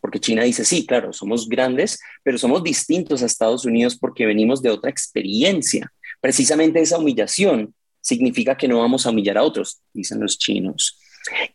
porque 0.00 0.18
China 0.18 0.42
dice, 0.42 0.64
sí, 0.64 0.84
claro, 0.84 1.12
somos 1.12 1.48
grandes, 1.48 2.00
pero 2.24 2.38
somos 2.38 2.64
distintos 2.64 3.22
a 3.22 3.26
Estados 3.26 3.64
Unidos 3.64 3.96
porque 3.96 4.26
venimos 4.26 4.60
de 4.60 4.70
otra 4.70 4.90
experiencia. 4.90 5.92
Precisamente 6.20 6.80
esa 6.80 6.98
humillación 6.98 7.72
significa 8.00 8.56
que 8.56 8.68
no 8.68 8.80
vamos 8.80 9.06
a 9.06 9.10
humillar 9.10 9.38
a 9.38 9.44
otros, 9.44 9.80
dicen 9.92 10.20
los 10.20 10.36
chinos. 10.38 10.98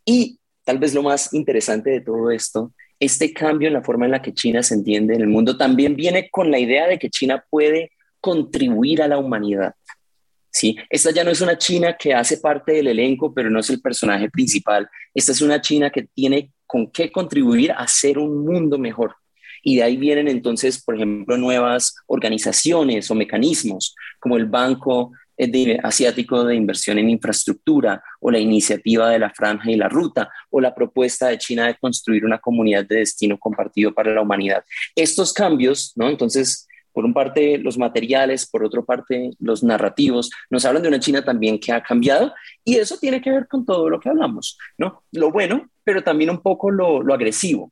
Y 0.06 0.40
tal 0.64 0.80
vez 0.80 0.94
lo 0.94 1.04
más 1.04 1.34
interesante 1.34 1.90
de 1.90 2.02
todo 2.02 2.32
esto 2.32 2.74
este 3.00 3.34
cambio 3.34 3.68
en 3.68 3.74
la 3.74 3.82
forma 3.82 4.06
en 4.06 4.12
la 4.12 4.22
que 4.22 4.34
China 4.34 4.62
se 4.62 4.74
entiende 4.74 5.16
en 5.16 5.22
el 5.22 5.28
mundo 5.28 5.56
también 5.56 5.96
viene 5.96 6.30
con 6.30 6.52
la 6.52 6.60
idea 6.60 6.88
de 6.88 7.00
que 7.00 7.10
China 7.10 7.44
puede 7.50 7.94
contribuir 8.20 9.02
a 9.02 9.08
la 9.08 9.18
humanidad. 9.18 9.74
¿sí? 10.52 10.76
Esta 10.90 11.12
ya 11.12 11.24
no 11.24 11.32
es 11.32 11.40
una 11.40 11.58
China 11.58 11.96
que 11.98 12.14
hace 12.14 12.38
parte 12.38 12.74
del 12.74 12.88
elenco, 12.88 13.34
pero 13.34 13.50
no 13.50 13.60
es 13.60 13.70
el 13.70 13.82
personaje 13.82 14.30
principal. 14.30 14.90
Esta 15.14 15.32
es 15.32 15.42
una 15.42 15.62
China 15.62 15.90
que 15.90 16.08
tiene 16.14 16.52
con 16.66 16.92
qué 16.92 17.12
contribuir 17.12 17.72
a 17.72 17.78
hacer 17.78 18.18
un 18.18 18.46
mundo 18.46 18.78
mejor. 18.78 19.16
Y 19.64 19.78
de 19.78 19.84
ahí 19.84 19.98
vienen 19.98 20.28
entonces, 20.28 20.84
por 20.84 20.96
ejemplo, 20.96 21.38
nuevas 21.38 21.96
organizaciones 22.08 23.10
o 23.10 23.16
mecanismos, 23.16 23.96
como 24.20 24.38
el 24.38 24.46
Banco 24.46 25.12
asiático 25.84 26.44
de 26.44 26.56
inversión 26.56 26.98
en 26.98 27.10
infraestructura 27.10 28.04
o 28.20 28.32
la 28.32 28.40
iniciativa 28.40 29.10
de 29.10 29.20
la 29.20 29.30
franja 29.30 29.72
y 29.72 29.76
la 29.76 29.88
ruta 29.88 30.30
o 30.50 30.60
la 30.60 30.74
propuesta 30.76 31.28
de 31.28 31.38
China 31.38 31.68
de 31.68 31.78
construir 31.78 32.26
una 32.26 32.40
comunidad 32.40 32.86
de 32.86 32.98
destino 32.98 33.38
compartido 33.38 33.94
para 33.94 34.14
la 34.14 34.22
humanidad. 34.22 34.64
Estos 34.96 35.34
cambios, 35.34 35.94
¿no? 35.96 36.10
Entonces, 36.10 36.68
por 36.92 37.06
un 37.06 37.14
parte 37.14 37.58
los 37.58 37.78
materiales, 37.78 38.50
por 38.50 38.64
otra 38.64 38.82
parte 38.82 39.32
los 39.40 39.64
narrativos, 39.64 40.30
nos 40.50 40.66
hablan 40.66 40.84
de 40.84 40.90
una 40.90 41.00
China 41.00 41.24
también 41.24 41.60
que 41.60 41.72
ha 41.72 41.82
cambiado 41.82 42.34
y 42.66 42.76
eso 42.76 42.98
tiene 42.98 43.22
que 43.22 43.32
ver 43.32 43.48
con 43.48 43.66
todo 43.66 43.90
lo 43.90 44.00
que 44.00 44.10
hablamos, 44.10 44.58
¿no? 44.78 45.04
Lo 45.12 45.32
bueno, 45.32 45.70
pero 45.84 46.04
también 46.04 46.30
un 46.30 46.42
poco 46.42 46.72
lo, 46.72 47.02
lo 47.02 47.14
agresivo. 47.14 47.72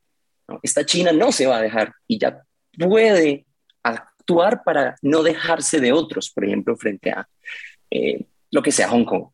Esta 0.61 0.85
China 0.85 1.11
no 1.11 1.31
se 1.31 1.45
va 1.45 1.57
a 1.57 1.61
dejar 1.61 1.93
y 2.07 2.17
ya 2.19 2.41
puede 2.79 3.46
actuar 4.27 4.63
para 4.63 4.95
no 5.01 5.23
dejarse 5.23 5.79
de 5.79 5.93
otros, 5.93 6.29
por 6.29 6.43
ejemplo, 6.43 6.75
frente 6.75 7.11
a 7.11 7.27
eh, 7.89 8.25
lo 8.51 8.61
que 8.61 8.71
sea 8.71 8.89
Hong 8.89 9.05
Kong, 9.05 9.27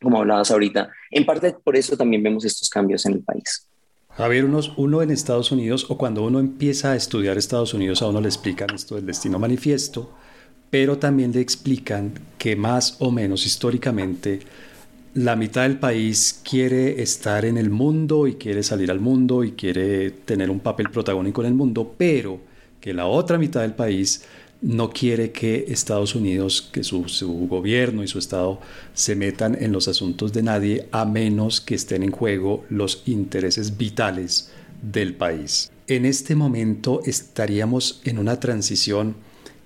como 0.00 0.18
hablabas 0.18 0.50
ahorita. 0.50 0.90
En 1.10 1.24
parte 1.24 1.56
por 1.64 1.76
eso 1.76 1.96
también 1.96 2.22
vemos 2.22 2.44
estos 2.44 2.68
cambios 2.68 3.06
en 3.06 3.14
el 3.14 3.22
país. 3.22 3.66
Javier, 4.10 4.44
uno, 4.44 4.60
uno 4.76 5.02
en 5.02 5.10
Estados 5.10 5.52
Unidos 5.52 5.86
o 5.88 5.96
cuando 5.96 6.22
uno 6.22 6.38
empieza 6.38 6.92
a 6.92 6.96
estudiar 6.96 7.38
Estados 7.38 7.72
Unidos 7.72 8.02
a 8.02 8.08
uno 8.08 8.20
le 8.20 8.28
explican 8.28 8.74
esto 8.74 8.96
del 8.96 9.06
destino 9.06 9.38
manifiesto, 9.38 10.12
pero 10.68 10.98
también 10.98 11.32
le 11.32 11.40
explican 11.40 12.12
que 12.36 12.56
más 12.56 12.96
o 12.98 13.10
menos 13.10 13.46
históricamente 13.46 14.40
la 15.14 15.34
mitad 15.34 15.62
del 15.62 15.78
país 15.78 16.40
quiere 16.48 17.02
estar 17.02 17.44
en 17.44 17.56
el 17.56 17.70
mundo 17.70 18.26
y 18.26 18.34
quiere 18.34 18.62
salir 18.62 18.90
al 18.90 19.00
mundo 19.00 19.42
y 19.42 19.52
quiere 19.52 20.10
tener 20.10 20.50
un 20.50 20.60
papel 20.60 20.90
protagónico 20.90 21.40
en 21.40 21.48
el 21.48 21.54
mundo, 21.54 21.94
pero 21.96 22.49
que 22.80 22.94
la 22.94 23.06
otra 23.06 23.38
mitad 23.38 23.60
del 23.62 23.74
país 23.74 24.24
no 24.62 24.90
quiere 24.90 25.32
que 25.32 25.66
Estados 25.68 26.14
Unidos, 26.14 26.68
que 26.72 26.84
su, 26.84 27.04
gobierno 27.48 28.02
y 28.02 28.08
su 28.08 28.18
Estado 28.18 28.60
se 28.92 29.16
metan 29.16 29.56
en 29.58 29.72
los 29.72 29.88
asuntos 29.88 30.32
de 30.32 30.42
nadie 30.42 30.88
a 30.92 31.04
menos 31.04 31.60
que 31.60 31.74
estén 31.74 32.02
en 32.02 32.10
juego 32.10 32.64
los 32.68 33.02
intereses 33.06 33.78
vitales 33.78 34.50
del 34.82 35.14
país. 35.14 35.70
En 35.86 36.04
este 36.04 36.34
momento 36.34 37.00
estaríamos 37.04 38.00
en 38.04 38.18
una 38.18 38.38
transición 38.38 39.16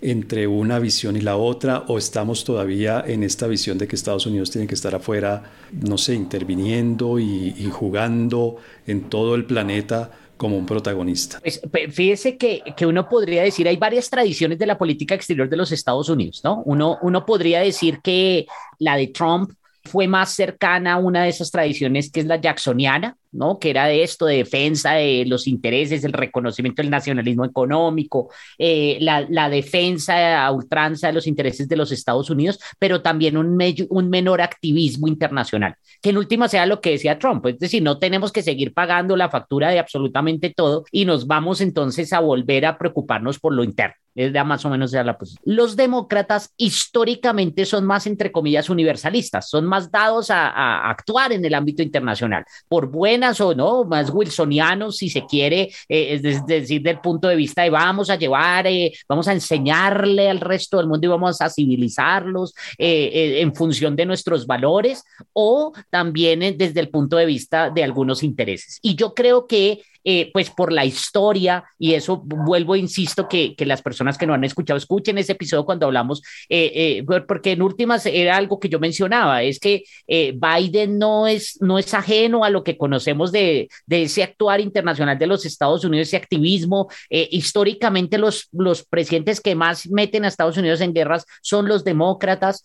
entre 0.00 0.46
una 0.46 0.78
visión 0.78 1.16
y 1.16 1.20
la 1.20 1.36
otra 1.36 1.84
o 1.88 1.96
estamos 1.96 2.44
todavía 2.44 3.02
en 3.06 3.22
esta 3.22 3.46
visión 3.46 3.78
de 3.78 3.88
que 3.88 3.96
Estados 3.96 4.26
Unidos 4.26 4.50
tiene 4.50 4.66
que 4.66 4.74
estar 4.74 4.94
afuera, 4.94 5.44
no 5.72 5.96
sé, 5.96 6.14
interviniendo 6.14 7.18
y, 7.18 7.68
jugando 7.72 8.56
en 8.86 9.08
todo 9.08 9.34
el 9.34 9.46
planeta 9.46 10.10
como 10.44 10.58
un 10.58 10.66
protagonista. 10.66 11.40
Pues, 11.40 11.58
fíjese 11.90 12.36
que, 12.36 12.62
que, 12.76 12.84
uno 12.84 13.08
podría 13.08 13.42
decir, 13.42 13.66
hay 13.66 13.78
varias 13.78 14.10
tradiciones 14.10 14.58
de 14.58 14.66
la 14.66 14.76
política 14.76 15.14
exterior 15.14 15.48
de 15.48 15.56
los 15.56 15.72
Estados 15.72 16.10
Unidos, 16.10 16.42
¿no? 16.44 16.62
Uno, 16.66 16.98
uno 17.00 17.24
podría 17.24 17.60
decir 17.60 18.00
que 18.02 18.44
la 18.78 18.94
de 18.96 19.06
Trump 19.06 19.52
fue 19.84 20.06
más 20.06 20.34
cercana 20.34 20.92
a 20.92 20.98
una 20.98 21.22
de 21.22 21.30
esas 21.30 21.50
tradiciones 21.50 22.10
que 22.10 22.20
es 22.20 22.26
la 22.26 22.38
jacksoniana, 22.38 23.16
¿no? 23.34 23.58
Que 23.58 23.70
era 23.70 23.86
de 23.86 24.02
esto, 24.02 24.26
de 24.26 24.36
defensa 24.36 24.92
de 24.92 25.24
los 25.26 25.46
intereses, 25.46 26.04
el 26.04 26.12
reconocimiento 26.12 26.82
del 26.82 26.90
nacionalismo 26.90 27.44
económico, 27.44 28.30
eh, 28.58 28.98
la, 29.00 29.48
defensa 29.48 30.44
a 30.44 30.50
ultranza 30.50 31.08
de 31.08 31.12
los 31.12 31.26
intereses 31.26 31.68
de 31.68 31.76
los 31.76 31.92
Estados 31.92 32.30
Unidos, 32.30 32.58
pero 32.78 33.02
también 33.02 33.36
un, 33.36 33.58
un 33.90 34.10
menor 34.10 34.40
activismo 34.40 35.08
internacional, 35.08 35.76
que 36.00 36.10
en 36.10 36.16
última 36.16 36.48
sea 36.48 36.66
lo 36.66 36.80
que 36.80 36.90
decía 36.90 37.18
Trump, 37.18 37.44
es 37.46 37.58
decir, 37.58 37.82
no 37.82 37.98
tenemos 37.98 38.32
que 38.32 38.42
seguir 38.42 38.72
pagando 38.72 39.16
la 39.16 39.28
factura 39.28 39.68
de 39.68 39.78
absolutamente 39.78 40.52
todo 40.54 40.84
y 40.90 41.04
nos 41.04 41.26
vamos 41.26 41.60
entonces 41.60 42.12
a 42.12 42.20
volver 42.20 42.66
a 42.66 42.78
preocuparnos 42.78 43.38
por 43.38 43.52
lo 43.52 43.64
interno. 43.64 43.96
Es 44.14 44.32
ya 44.32 44.44
más 44.44 44.64
o 44.64 44.70
menos 44.70 44.92
la 44.92 45.18
posición. 45.18 45.42
Los 45.44 45.74
demócratas 45.74 46.54
históricamente 46.56 47.64
son 47.64 47.84
más, 47.84 48.06
entre 48.06 48.30
comillas, 48.30 48.70
universalistas, 48.70 49.50
son 49.50 49.64
más 49.64 49.90
dados 49.90 50.30
a, 50.30 50.48
a 50.50 50.88
actuar 50.88 51.32
en 51.32 51.44
el 51.44 51.52
ámbito 51.52 51.82
internacional, 51.82 52.44
por 52.68 52.90
buena 52.90 53.23
o 53.40 53.54
no, 53.54 53.84
más 53.84 54.10
wilsonianos, 54.10 54.96
si 54.96 55.08
se 55.08 55.24
quiere, 55.24 55.70
eh, 55.88 56.20
es 56.22 56.46
decir, 56.46 56.82
del 56.82 57.00
punto 57.00 57.28
de 57.28 57.36
vista 57.36 57.62
de 57.62 57.70
vamos 57.70 58.10
a 58.10 58.16
llevar, 58.16 58.66
eh, 58.66 58.92
vamos 59.08 59.28
a 59.28 59.32
enseñarle 59.32 60.28
al 60.28 60.40
resto 60.40 60.78
del 60.78 60.86
mundo 60.86 61.06
y 61.06 61.10
vamos 61.10 61.40
a 61.40 61.50
civilizarlos 61.50 62.54
eh, 62.78 63.40
en 63.40 63.54
función 63.54 63.96
de 63.96 64.06
nuestros 64.06 64.46
valores, 64.46 65.04
o 65.32 65.72
también 65.90 66.40
desde 66.56 66.80
el 66.80 66.88
punto 66.88 67.16
de 67.16 67.26
vista 67.26 67.70
de 67.70 67.84
algunos 67.84 68.22
intereses. 68.22 68.78
Y 68.82 68.94
yo 68.94 69.14
creo 69.14 69.46
que 69.46 69.82
eh, 70.06 70.30
pues 70.34 70.50
por 70.50 70.70
la 70.70 70.84
historia, 70.84 71.64
y 71.78 71.94
eso 71.94 72.20
vuelvo, 72.22 72.76
insisto, 72.76 73.26
que, 73.26 73.56
que, 73.56 73.64
las 73.64 73.80
personas 73.80 74.18
que 74.18 74.26
no 74.26 74.34
han 74.34 74.44
escuchado, 74.44 74.76
escuchen 74.76 75.16
ese 75.16 75.32
episodio 75.32 75.64
cuando 75.64 75.86
hablamos, 75.86 76.22
eh, 76.50 77.00
eh, 77.08 77.20
porque 77.26 77.52
en 77.52 77.62
últimas 77.62 78.04
era 78.04 78.36
algo 78.36 78.60
que 78.60 78.68
yo 78.68 78.78
mencionaba, 78.78 79.42
es 79.42 79.58
que 79.58 79.84
Biden 80.06 80.98
no 80.98 81.26
es, 81.26 81.56
no 81.62 81.78
es 81.78 81.94
ajeno 81.94 82.44
a 82.44 82.50
lo 82.50 82.62
que 82.64 82.76
conocemos 82.76 83.32
de, 83.32 83.68
de 83.86 84.02
ese 84.02 84.22
actuar 84.22 84.60
internacional 84.60 85.18
de 85.18 85.26
los 85.26 85.46
Estados 85.46 85.84
Unidos, 85.84 86.08
ese 86.08 86.18
activismo. 86.18 86.88
históricamente 87.08 88.18
los, 88.18 88.48
los 88.52 88.84
presidentes 88.84 89.40
que 89.40 89.54
más 89.54 89.88
meten 89.88 90.26
a 90.26 90.28
Estados 90.28 90.58
Unidos 90.58 90.82
en 90.82 90.92
guerras 90.92 91.24
son 91.40 91.66
los 91.66 91.82
demócratas, 91.82 92.62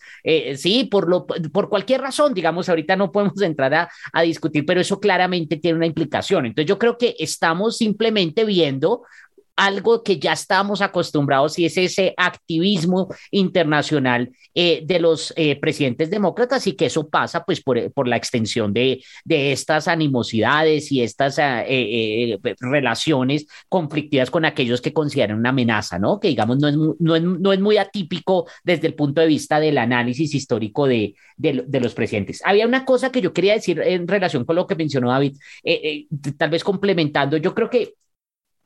sí, 0.56 0.84
por, 0.90 1.08
lo, 1.08 1.26
por 1.26 1.70
cualquier 1.70 2.02
razón, 2.02 2.34
digamos, 2.34 2.68
ahorita 2.68 2.96
no 2.96 3.10
podemos 3.10 3.40
entrar 3.40 3.72
a, 3.74 3.90
a 4.12 4.22
discutir, 4.22 4.66
pero 4.66 4.80
eso 4.80 5.00
claramente 5.00 5.56
tiene 5.56 5.78
una 5.78 5.86
implicación. 5.86 6.44
Entonces 6.44 6.68
yo 6.68 6.78
creo 6.78 6.98
que 6.98 7.16
estamos 7.30 7.76
simplemente 7.76 8.44
viendo 8.44 9.02
algo 9.60 10.02
que 10.02 10.18
ya 10.18 10.32
estamos 10.32 10.80
acostumbrados 10.80 11.58
y 11.58 11.66
es 11.66 11.76
ese 11.76 12.14
activismo 12.16 13.08
internacional 13.30 14.30
eh, 14.54 14.82
de 14.86 14.98
los 14.98 15.34
eh, 15.36 15.56
presidentes 15.56 16.08
demócratas 16.08 16.66
y 16.66 16.72
que 16.72 16.86
eso 16.86 17.10
pasa 17.10 17.44
pues 17.44 17.62
por, 17.62 17.92
por 17.92 18.08
la 18.08 18.16
extensión 18.16 18.72
de, 18.72 19.02
de, 19.22 19.52
estas 19.52 19.86
animosidades 19.86 20.90
y 20.90 21.02
estas 21.02 21.36
eh, 21.38 22.38
relaciones 22.58 23.46
conflictivas 23.68 24.30
con 24.30 24.46
aquellos 24.46 24.80
que 24.80 24.94
consideran 24.94 25.38
una 25.38 25.50
amenaza, 25.50 25.98
¿no? 25.98 26.18
Que 26.18 26.28
digamos 26.28 26.58
no 26.58 26.68
es, 26.68 26.76
no 26.98 27.16
es, 27.16 27.22
no 27.22 27.52
es 27.52 27.60
muy 27.60 27.76
atípico 27.76 28.46
desde 28.64 28.86
el 28.86 28.94
punto 28.94 29.20
de 29.20 29.26
vista 29.26 29.60
del 29.60 29.76
análisis 29.76 30.34
histórico 30.34 30.86
de, 30.86 31.14
de, 31.36 31.80
los 31.80 31.92
presidentes. 31.92 32.40
Había 32.46 32.66
una 32.66 32.86
cosa 32.86 33.12
que 33.12 33.20
yo 33.20 33.34
quería 33.34 33.52
decir 33.52 33.78
en 33.80 34.08
relación 34.08 34.46
con 34.46 34.56
lo 34.56 34.66
que 34.66 34.74
mencionó 34.74 35.10
David, 35.10 35.36
tal 36.38 36.48
vez 36.48 36.64
complementando, 36.64 37.36
yo 37.36 37.54
creo 37.54 37.68
que 37.68 37.94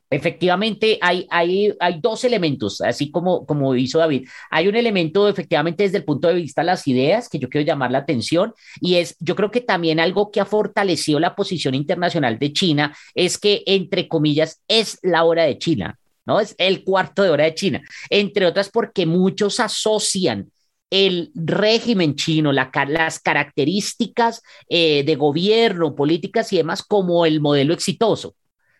Efectivamente, 0.09 0.99
hay, 1.01 1.25
hay, 1.29 1.73
hay 1.79 1.99
dos 1.99 2.23
elementos, 2.23 2.79
así 2.81 3.09
como, 3.09 3.45
como 3.45 3.75
hizo 3.75 3.97
David. 3.97 4.27
Hay 4.51 4.67
un 4.67 4.75
elemento, 4.75 5.27
efectivamente, 5.27 5.83
desde 5.83 5.97
el 5.97 6.05
punto 6.05 6.27
de 6.27 6.35
vista 6.35 6.61
de 6.61 6.67
las 6.67 6.87
ideas, 6.87 7.27
que 7.27 7.39
yo 7.39 7.49
quiero 7.49 7.65
llamar 7.65 7.91
la 7.91 7.99
atención, 7.99 8.53
y 8.79 8.95
es, 8.95 9.15
yo 9.19 9.35
creo 9.35 9.49
que 9.49 9.61
también 9.61 9.99
algo 9.99 10.31
que 10.31 10.39
ha 10.39 10.45
fortalecido 10.45 11.19
la 11.19 11.35
posición 11.35 11.73
internacional 11.73 12.37
de 12.37 12.53
China 12.53 12.95
es 13.15 13.37
que, 13.37 13.63
entre 13.65 14.07
comillas, 14.07 14.61
es 14.67 14.99
la 15.01 15.23
hora 15.23 15.43
de 15.43 15.57
China, 15.57 15.97
¿no? 16.25 16.39
Es 16.39 16.55
el 16.59 16.83
cuarto 16.83 17.23
de 17.23 17.29
hora 17.29 17.45
de 17.45 17.55
China, 17.55 17.81
entre 18.09 18.45
otras 18.45 18.69
porque 18.69 19.05
muchos 19.05 19.59
asocian 19.59 20.51
el 20.91 21.31
régimen 21.33 22.15
chino, 22.15 22.51
las 22.51 23.19
características 23.19 24.41
eh, 24.69 25.03
de 25.03 25.15
gobierno, 25.15 25.95
políticas 25.95 26.53
y 26.53 26.57
demás 26.57 26.83
como 26.83 27.25
el 27.25 27.41
modelo 27.41 27.73
exitoso. 27.73 28.35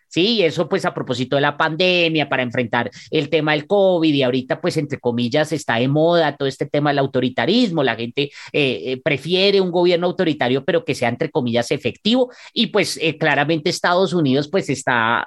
Sí, 0.08 0.44
eso 0.44 0.70
pues 0.70 0.86
a 0.86 0.94
propósito 0.94 1.36
de 1.36 1.42
la 1.42 1.58
pandemia, 1.58 2.30
para 2.30 2.44
enfrentar 2.44 2.90
el 3.12 3.30
tema 3.30 3.52
del 3.52 3.68
COVID 3.68 4.14
y 4.14 4.24
ahorita 4.24 4.62
pues 4.62 4.78
entre 4.78 5.00
comillas 5.00 5.52
está 5.52 5.76
de 5.76 5.88
moda 5.88 6.38
todo 6.38 6.48
este 6.48 6.66
tema 6.66 6.92
del 6.92 7.00
autoritarismo, 7.00 7.84
la 7.84 7.96
gente 7.96 8.32
eh, 8.54 8.82
eh, 8.86 9.02
prefiere 9.04 9.60
un 9.60 9.72
gobierno 9.72 10.08
autoritario 10.08 10.64
pero 10.64 10.86
que 10.86 10.96
sea 10.96 11.10
entre 11.10 11.32
comillas 11.32 11.72
efectivo 11.72 12.32
y 12.54 12.68
pues 12.68 12.98
eh, 13.02 13.18
claramente 13.18 13.70
Estados 13.70 14.14
Unidos 14.14 14.48
pues 14.48 14.70
está, 14.70 15.26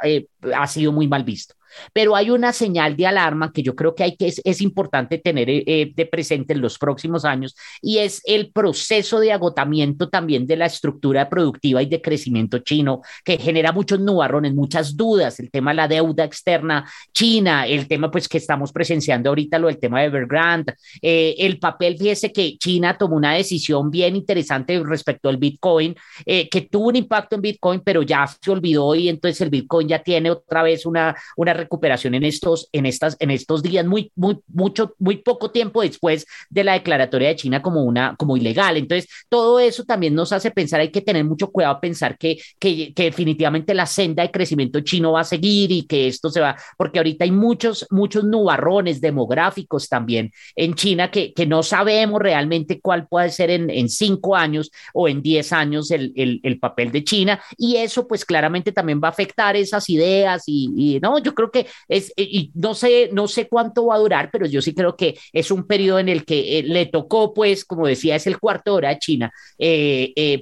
ha 0.54 0.66
sido 0.66 0.92
muy 0.92 1.08
mal 1.08 1.24
visto. 1.24 1.57
Pero 1.92 2.16
hay 2.16 2.30
una 2.30 2.52
señal 2.52 2.96
de 2.96 3.06
alarma 3.06 3.52
que 3.52 3.62
yo 3.62 3.74
creo 3.74 3.94
que, 3.94 4.04
hay 4.04 4.16
que 4.16 4.28
es, 4.28 4.40
es 4.44 4.60
importante 4.60 5.18
tener 5.18 5.48
eh, 5.50 5.92
de 5.94 6.06
presente 6.06 6.52
en 6.52 6.60
los 6.60 6.78
próximos 6.78 7.24
años 7.24 7.54
y 7.82 7.98
es 7.98 8.20
el 8.24 8.50
proceso 8.52 9.20
de 9.20 9.32
agotamiento 9.32 10.08
también 10.08 10.46
de 10.46 10.56
la 10.56 10.66
estructura 10.66 11.28
productiva 11.28 11.82
y 11.82 11.86
de 11.86 12.00
crecimiento 12.00 12.58
chino 12.58 13.02
que 13.24 13.38
genera 13.38 13.72
muchos 13.72 14.00
nubarrones, 14.00 14.54
muchas 14.54 14.96
dudas, 14.96 15.40
el 15.40 15.50
tema 15.50 15.70
de 15.70 15.76
la 15.76 15.88
deuda 15.88 16.24
externa 16.24 16.88
china, 17.12 17.66
el 17.66 17.86
tema 17.88 18.10
pues 18.10 18.28
que 18.28 18.38
estamos 18.38 18.72
presenciando 18.72 19.30
ahorita, 19.30 19.58
lo 19.58 19.68
del 19.68 19.78
tema 19.78 20.00
de 20.00 20.06
Evergrande, 20.06 20.74
eh, 21.02 21.34
el 21.38 21.58
papel, 21.58 21.96
fíjese 21.98 22.32
que 22.32 22.56
China 22.58 22.96
tomó 22.96 23.16
una 23.16 23.34
decisión 23.34 23.90
bien 23.90 24.16
interesante 24.16 24.80
respecto 24.84 25.28
al 25.28 25.36
Bitcoin, 25.36 25.94
eh, 26.24 26.48
que 26.48 26.62
tuvo 26.62 26.88
un 26.88 26.96
impacto 26.96 27.36
en 27.36 27.42
Bitcoin, 27.42 27.80
pero 27.84 28.02
ya 28.02 28.26
se 28.26 28.50
olvidó 28.50 28.94
y 28.94 29.08
entonces 29.08 29.40
el 29.40 29.50
Bitcoin 29.50 29.88
ya 29.88 30.02
tiene 30.02 30.30
otra 30.30 30.62
vez 30.62 30.86
una, 30.86 31.14
una 31.36 31.54
recuperación 31.58 32.14
en 32.14 32.24
estos, 32.24 32.68
en 32.72 32.86
estas, 32.86 33.16
en 33.20 33.30
estos 33.30 33.62
días, 33.62 33.86
muy, 33.86 34.10
muy, 34.16 34.38
mucho, 34.48 34.94
muy 34.98 35.18
poco 35.18 35.50
tiempo 35.50 35.82
después 35.82 36.26
de 36.48 36.64
la 36.64 36.72
declaratoria 36.72 37.28
de 37.28 37.36
China 37.36 37.62
como 37.62 37.82
una, 37.82 38.16
como 38.16 38.36
ilegal. 38.36 38.76
Entonces, 38.76 39.08
todo 39.28 39.60
eso 39.60 39.84
también 39.84 40.14
nos 40.14 40.32
hace 40.32 40.50
pensar, 40.50 40.80
hay 40.80 40.90
que 40.90 41.02
tener 41.02 41.24
mucho 41.24 41.50
cuidado 41.50 41.80
pensar 41.80 42.16
que, 42.16 42.38
que, 42.58 42.94
que 42.94 43.04
definitivamente 43.04 43.74
la 43.74 43.86
senda 43.86 44.22
de 44.22 44.30
crecimiento 44.30 44.80
chino 44.80 45.12
va 45.12 45.20
a 45.20 45.24
seguir 45.24 45.70
y 45.70 45.82
que 45.86 46.08
esto 46.08 46.30
se 46.30 46.40
va, 46.40 46.56
porque 46.76 46.98
ahorita 46.98 47.24
hay 47.24 47.30
muchos, 47.30 47.86
muchos 47.90 48.24
nubarrones 48.24 49.00
demográficos 49.00 49.88
también 49.88 50.32
en 50.56 50.74
China 50.74 51.10
que, 51.10 51.32
que 51.32 51.46
no 51.46 51.62
sabemos 51.62 52.20
realmente 52.20 52.80
cuál 52.80 53.06
puede 53.06 53.30
ser 53.30 53.50
en, 53.50 53.70
en 53.70 53.88
cinco 53.88 54.36
años 54.36 54.70
o 54.94 55.08
en 55.08 55.22
diez 55.22 55.52
años 55.52 55.90
el, 55.90 56.12
el, 56.16 56.40
el 56.42 56.58
papel 56.58 56.92
de 56.92 57.04
China 57.04 57.40
y 57.56 57.76
eso 57.76 58.06
pues 58.06 58.24
claramente 58.24 58.72
también 58.72 59.00
va 59.02 59.08
a 59.08 59.10
afectar 59.10 59.56
esas 59.56 59.88
ideas 59.90 60.44
y, 60.46 60.72
y 60.76 61.00
no, 61.00 61.18
yo 61.18 61.34
creo 61.34 61.47
creo 61.50 61.64
que 61.64 61.70
es, 61.88 62.12
y 62.16 62.50
no 62.54 62.74
sé, 62.74 63.10
no 63.12 63.28
sé 63.28 63.48
cuánto 63.48 63.86
va 63.86 63.96
a 63.96 63.98
durar, 63.98 64.30
pero 64.32 64.46
yo 64.46 64.62
sí 64.62 64.74
creo 64.74 64.96
que 64.96 65.18
es 65.32 65.50
un 65.50 65.66
periodo 65.66 65.98
en 65.98 66.08
el 66.08 66.24
que 66.24 66.62
le 66.64 66.86
tocó, 66.86 67.34
pues, 67.34 67.64
como 67.64 67.86
decía, 67.86 68.16
es 68.16 68.26
el 68.26 68.38
cuarto 68.38 68.74
hora 68.74 68.90
de 68.90 68.98
China, 68.98 69.32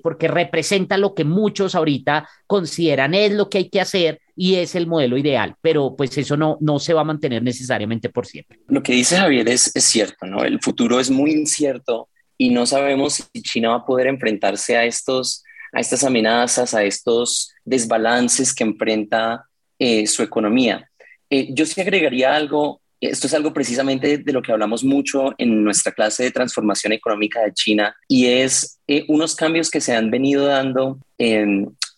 porque 0.03 0.29
representa 0.29 0.97
lo 0.99 1.15
que 1.15 1.25
muchos 1.25 1.75
ahorita 1.75 2.29
consideran 2.47 3.15
es 3.15 3.33
lo 3.33 3.49
que 3.49 3.59
hay 3.59 3.69
que 3.69 3.81
hacer 3.81 4.21
y 4.37 4.57
es 4.57 4.75
el 4.75 4.87
modelo 4.87 5.17
ideal, 5.17 5.57
pero 5.61 5.97
pues 5.97 6.17
eso 6.19 6.37
no, 6.37 6.59
no 6.61 6.79
se 6.79 6.93
va 6.93 7.01
a 7.01 7.05
mantener 7.05 7.43
necesariamente 7.43 8.11
por 8.11 8.27
siempre. 8.27 8.61
Lo 8.69 8.83
que 8.83 8.93
dice 8.93 9.17
Javier 9.17 9.49
es, 9.49 9.73
cierto, 9.75 10.27
¿no? 10.27 10.45
El 10.45 10.61
futuro 10.61 11.01
es 11.01 11.11
muy 11.11 11.33
incierto 11.33 12.09
y 12.37 12.51
no 12.51 12.67
sabemos 12.67 13.15
si 13.15 13.43
China 13.43 13.71
va 13.71 13.77
a 13.77 13.87
poder 13.87 14.09
enfrentarse 14.09 14.77
a, 14.77 14.85
estos, 14.85 15.43
a 15.73 15.81
estas 15.81 16.05
amenazas, 16.05 16.75
a 16.75 16.85
estos 16.85 17.51
desbalances 17.65 18.55
que 18.55 18.65
enfrenta 18.65 19.47
eh, 19.79 20.07
su 20.07 20.23
economía. 20.23 20.91
Eh, 21.31 21.49
yo 21.51 21.67
sí 21.67 21.81
agregaría 21.81 22.35
algo, 22.35 22.81
esto 23.01 23.27
es 23.27 23.35
algo 23.35 23.53
precisamente 23.53 24.19
de 24.19 24.33
lo 24.33 24.43
que 24.43 24.53
hablamos 24.53 24.85
mucho 24.85 25.35
en 25.39 25.65
nuestra 25.65 25.93
clase 25.93 26.25
de 26.25 26.31
transformación 26.31 26.93
económica 26.93 27.43
de 27.43 27.53
China 27.53 27.95
y 28.09 28.27
es 28.27 28.79
eh, 28.87 29.05
unos 29.09 29.35
cambios 29.35 29.71
que 29.71 29.81
se 29.81 29.95
han 29.95 30.11
venido 30.11 30.47
dando 30.47 30.99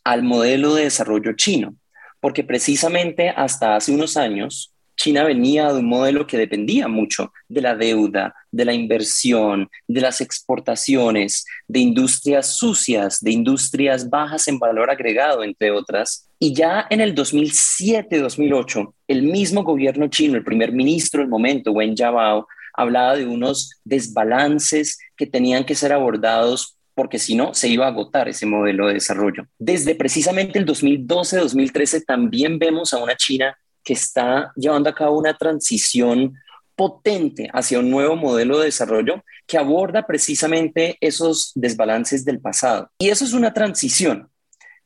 al 0.05 0.23
modelo 0.23 0.75
de 0.75 0.85
desarrollo 0.85 1.33
chino 1.35 1.75
porque 2.21 2.45
precisamente 2.45 3.31
hasta 3.31 3.77
hace 3.77 3.93
unos 3.93 4.17
años 4.17 4.73
China 4.99 5.23
venía 5.23 5.73
de 5.73 5.79
un 5.79 5.87
modelo 5.87 6.27
que 6.27 6.37
dependía 6.37 6.89
mucho 6.89 7.33
de 7.49 7.63
la 7.63 7.77
deuda, 7.77 8.35
de 8.51 8.65
la 8.65 8.75
inversión, 8.75 9.71
de 9.87 10.01
las 10.01 10.21
exportaciones, 10.21 11.47
de 11.69 11.79
industrias 11.79 12.59
sucias, 12.59 13.21
de 13.21 13.31
industrias 13.31 14.11
bajas 14.11 14.49
en 14.49 14.59
valor 14.59 14.91
agregado, 14.91 15.45
entre 15.45 15.71
otras. 15.71 16.29
Y 16.41 16.53
ya 16.53 16.87
en 16.91 17.01
el 17.01 17.15
2007-2008, 17.15 18.93
el 19.07 19.23
mismo 19.23 19.63
gobierno 19.63 20.09
chino, 20.09 20.37
el 20.37 20.45
primer 20.45 20.73
ministro 20.73 21.21
del 21.21 21.31
momento, 21.31 21.71
Wen 21.71 21.97
Jiabao, 21.97 22.49
hablaba 22.75 23.17
de 23.17 23.27
unos 23.27 23.81
desbalances 23.85 24.99
que 25.17 25.27
tenían 25.27 25.65
que 25.65 25.77
ser 25.77 25.93
abordados 25.93 26.75
porque 26.95 27.21
si 27.21 27.37
no, 27.37 27.55
se 27.55 27.69
iba 27.69 27.85
a 27.85 27.91
agotar 27.91 28.29
ese 28.29 28.45
modelo 28.45 28.89
de 28.89 28.95
desarrollo. 28.95 29.47
Desde 29.57 29.95
precisamente 29.95 30.59
el 30.59 30.67
2012-2013 30.67 32.05
también 32.05 32.59
vemos 32.59 32.93
a 32.93 32.99
una 32.99 33.15
China 33.15 33.57
que 33.89 33.95
está 33.95 34.53
llevando 34.55 34.91
a 34.91 34.95
cabo 34.95 35.19
una 35.19 35.33
transición 35.33 36.35
potente 36.77 37.49
hacia 37.55 37.79
un 37.79 37.91
nuevo 37.91 38.17
modelo 38.17 38.59
de 38.59 38.67
desarrollo 38.67 39.25
que 39.47 39.57
aborda 39.57 40.07
precisamente 40.07 40.99
esos 41.01 41.53
desbalances 41.55 42.23
del 42.27 42.39
pasado. 42.39 42.91
Y 42.99 43.09
eso 43.09 43.25
es 43.25 43.33
una 43.33 43.55
transición. 43.55 44.29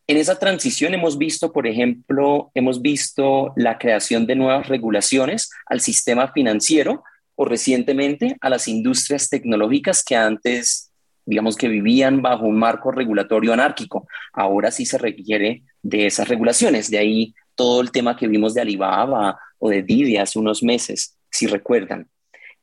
En 0.06 0.18
esa 0.18 0.38
transición 0.38 0.94
hemos 0.94 1.18
visto, 1.18 1.52
por 1.52 1.66
ejemplo, 1.66 2.52
hemos 2.54 2.80
visto 2.80 3.52
la 3.56 3.76
creación 3.76 4.24
de 4.24 4.36
nuevas 4.36 4.68
regulaciones 4.68 5.50
al 5.66 5.80
sistema 5.80 6.30
financiero 6.30 7.02
o 7.34 7.44
recientemente 7.44 8.36
a 8.40 8.50
las 8.50 8.68
industrias 8.68 9.28
tecnológicas 9.28 10.04
que 10.04 10.14
antes 10.14 10.92
digamos 11.24 11.56
que 11.56 11.66
vivían 11.66 12.22
bajo 12.22 12.46
un 12.46 12.56
marco 12.56 12.92
regulatorio 12.92 13.52
anárquico. 13.52 14.06
Ahora 14.32 14.70
sí 14.70 14.86
se 14.86 14.98
requiere 14.98 15.64
de 15.82 16.06
esas 16.06 16.28
regulaciones. 16.28 16.88
De 16.88 16.98
ahí 16.98 17.34
todo 17.54 17.80
el 17.80 17.90
tema 17.90 18.16
que 18.16 18.28
vimos 18.28 18.54
de 18.54 18.60
Alibaba 18.60 19.38
o 19.58 19.68
de 19.68 19.82
Didi 19.82 20.16
hace 20.16 20.38
unos 20.38 20.62
meses, 20.62 21.16
si 21.30 21.46
recuerdan. 21.46 22.08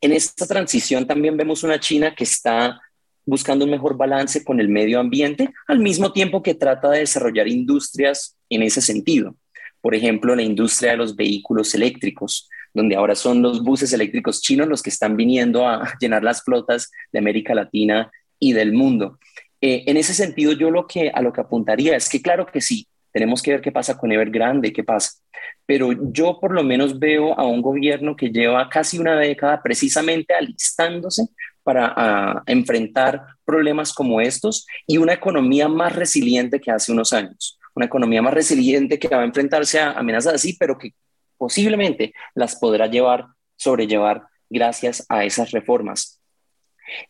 En 0.01 0.11
esta 0.11 0.47
transición 0.47 1.05
también 1.05 1.35
vemos 1.35 1.63
una 1.63 1.79
China 1.79 2.15
que 2.15 2.23
está 2.23 2.79
buscando 3.25 3.65
un 3.65 3.71
mejor 3.71 3.95
balance 3.95 4.43
con 4.43 4.59
el 4.59 4.69
medio 4.69 4.99
ambiente, 4.99 5.49
al 5.67 5.79
mismo 5.79 6.11
tiempo 6.11 6.41
que 6.41 6.55
trata 6.55 6.89
de 6.89 6.99
desarrollar 6.99 7.47
industrias 7.47 8.37
en 8.49 8.63
ese 8.63 8.81
sentido. 8.81 9.35
Por 9.81 9.95
ejemplo, 9.95 10.35
la 10.35 10.41
industria 10.41 10.91
de 10.91 10.97
los 10.97 11.15
vehículos 11.15 11.73
eléctricos, 11.75 12.49
donde 12.73 12.95
ahora 12.95 13.15
son 13.15 13.41
los 13.41 13.63
buses 13.63 13.93
eléctricos 13.93 14.41
chinos 14.41 14.67
los 14.67 14.81
que 14.81 14.89
están 14.89 15.15
viniendo 15.15 15.67
a 15.67 15.93
llenar 16.01 16.23
las 16.23 16.43
flotas 16.43 16.91
de 17.11 17.19
América 17.19 17.53
Latina 17.53 18.11
y 18.39 18.53
del 18.53 18.73
mundo. 18.73 19.19
Eh, 19.61 19.83
en 19.87 19.97
ese 19.97 20.13
sentido, 20.13 20.53
yo 20.53 20.71
lo 20.71 20.87
que, 20.87 21.09
a 21.09 21.21
lo 21.21 21.33
que 21.33 21.41
apuntaría 21.41 21.95
es 21.95 22.09
que 22.09 22.21
claro 22.21 22.45
que 22.45 22.61
sí, 22.61 22.87
tenemos 23.11 23.41
que 23.41 23.51
ver 23.51 23.61
qué 23.61 23.71
pasa 23.71 23.97
con 23.97 24.11
Evergrande, 24.11 24.73
qué 24.73 24.83
pasa. 24.83 25.11
Pero 25.65 25.89
yo 26.11 26.39
por 26.39 26.53
lo 26.53 26.63
menos 26.63 26.99
veo 26.99 27.37
a 27.39 27.45
un 27.45 27.61
gobierno 27.61 28.15
que 28.15 28.29
lleva 28.29 28.69
casi 28.69 28.99
una 28.99 29.15
década 29.17 29.61
precisamente 29.61 30.33
alistándose 30.33 31.27
para 31.63 32.43
enfrentar 32.45 33.21
problemas 33.45 33.93
como 33.93 34.21
estos 34.21 34.65
y 34.87 34.97
una 34.97 35.13
economía 35.13 35.67
más 35.67 35.95
resiliente 35.95 36.59
que 36.59 36.71
hace 36.71 36.91
unos 36.91 37.13
años. 37.13 37.59
Una 37.75 37.85
economía 37.85 38.21
más 38.21 38.33
resiliente 38.33 38.97
que 38.97 39.07
va 39.07 39.21
a 39.21 39.25
enfrentarse 39.25 39.79
a 39.79 39.91
amenazas 39.91 40.33
así, 40.33 40.57
pero 40.59 40.77
que 40.77 40.93
posiblemente 41.37 42.13
las 42.33 42.55
podrá 42.55 42.87
llevar, 42.87 43.27
sobrellevar 43.55 44.23
gracias 44.49 45.05
a 45.09 45.23
esas 45.23 45.51
reformas. 45.51 46.19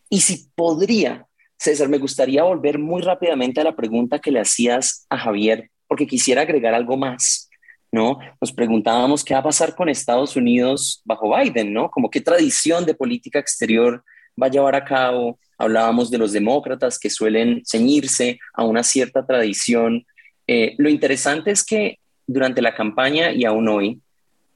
Y 0.08 0.20
si 0.20 0.50
podría, 0.54 1.26
César, 1.58 1.88
me 1.88 1.98
gustaría 1.98 2.42
volver 2.42 2.78
muy 2.78 3.02
rápidamente 3.02 3.60
a 3.60 3.64
la 3.64 3.76
pregunta 3.76 4.18
que 4.18 4.30
le 4.30 4.40
hacías 4.40 5.06
a 5.08 5.18
Javier, 5.18 5.70
porque 5.90 6.06
quisiera 6.06 6.42
agregar 6.42 6.72
algo 6.72 6.96
más. 6.96 7.50
¿no? 7.90 8.20
Nos 8.40 8.52
preguntábamos 8.52 9.24
qué 9.24 9.34
va 9.34 9.40
a 9.40 9.42
pasar 9.42 9.74
con 9.74 9.88
Estados 9.88 10.36
Unidos 10.36 11.02
bajo 11.04 11.36
Biden, 11.36 11.72
¿no? 11.72 11.90
Como 11.90 12.08
qué 12.08 12.20
tradición 12.20 12.86
de 12.86 12.94
política 12.94 13.40
exterior 13.40 14.04
va 14.40 14.46
a 14.46 14.50
llevar 14.50 14.76
a 14.76 14.84
cabo. 14.84 15.40
Hablábamos 15.58 16.08
de 16.08 16.18
los 16.18 16.30
demócratas 16.30 16.96
que 16.96 17.10
suelen 17.10 17.62
ceñirse 17.66 18.38
a 18.54 18.62
una 18.62 18.84
cierta 18.84 19.26
tradición. 19.26 20.06
Eh, 20.46 20.76
lo 20.78 20.88
interesante 20.88 21.50
es 21.50 21.64
que 21.64 21.98
durante 22.24 22.62
la 22.62 22.76
campaña 22.76 23.32
y 23.32 23.44
aún 23.44 23.68
hoy, 23.68 24.00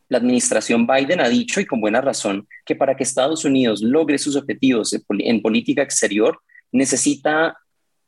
la 0.08 0.18
administración 0.18 0.86
Biden 0.86 1.20
ha 1.20 1.28
dicho, 1.28 1.60
y 1.60 1.66
con 1.66 1.80
buena 1.80 2.00
razón, 2.00 2.46
que 2.64 2.76
para 2.76 2.94
que 2.94 3.02
Estados 3.02 3.44
Unidos 3.44 3.82
logre 3.82 4.18
sus 4.18 4.36
objetivos 4.36 4.96
en 5.08 5.42
política 5.42 5.82
exterior, 5.82 6.38
necesita 6.70 7.58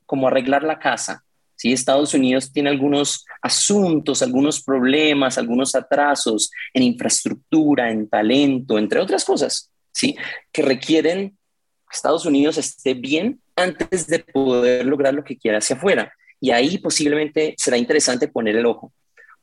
como 0.04 0.28
arreglar 0.28 0.62
la 0.62 0.78
casa. 0.78 1.25
¿Sí? 1.56 1.72
Estados 1.72 2.14
Unidos 2.14 2.52
tiene 2.52 2.70
algunos 2.70 3.24
asuntos, 3.42 4.22
algunos 4.22 4.62
problemas, 4.62 5.38
algunos 5.38 5.74
atrasos 5.74 6.50
en 6.72 6.82
infraestructura, 6.84 7.90
en 7.90 8.08
talento, 8.08 8.78
entre 8.78 9.00
otras 9.00 9.24
cosas, 9.24 9.70
¿sí? 9.92 10.16
que 10.52 10.62
requieren 10.62 11.30
que 11.30 11.96
Estados 11.96 12.26
Unidos 12.26 12.58
esté 12.58 12.94
bien 12.94 13.40
antes 13.56 14.06
de 14.06 14.20
poder 14.20 14.86
lograr 14.86 15.14
lo 15.14 15.24
que 15.24 15.36
quiera 15.36 15.58
hacia 15.58 15.76
afuera. 15.76 16.12
Y 16.40 16.50
ahí 16.50 16.78
posiblemente 16.78 17.54
será 17.56 17.78
interesante 17.78 18.28
poner 18.28 18.56
el 18.56 18.66
ojo 18.66 18.92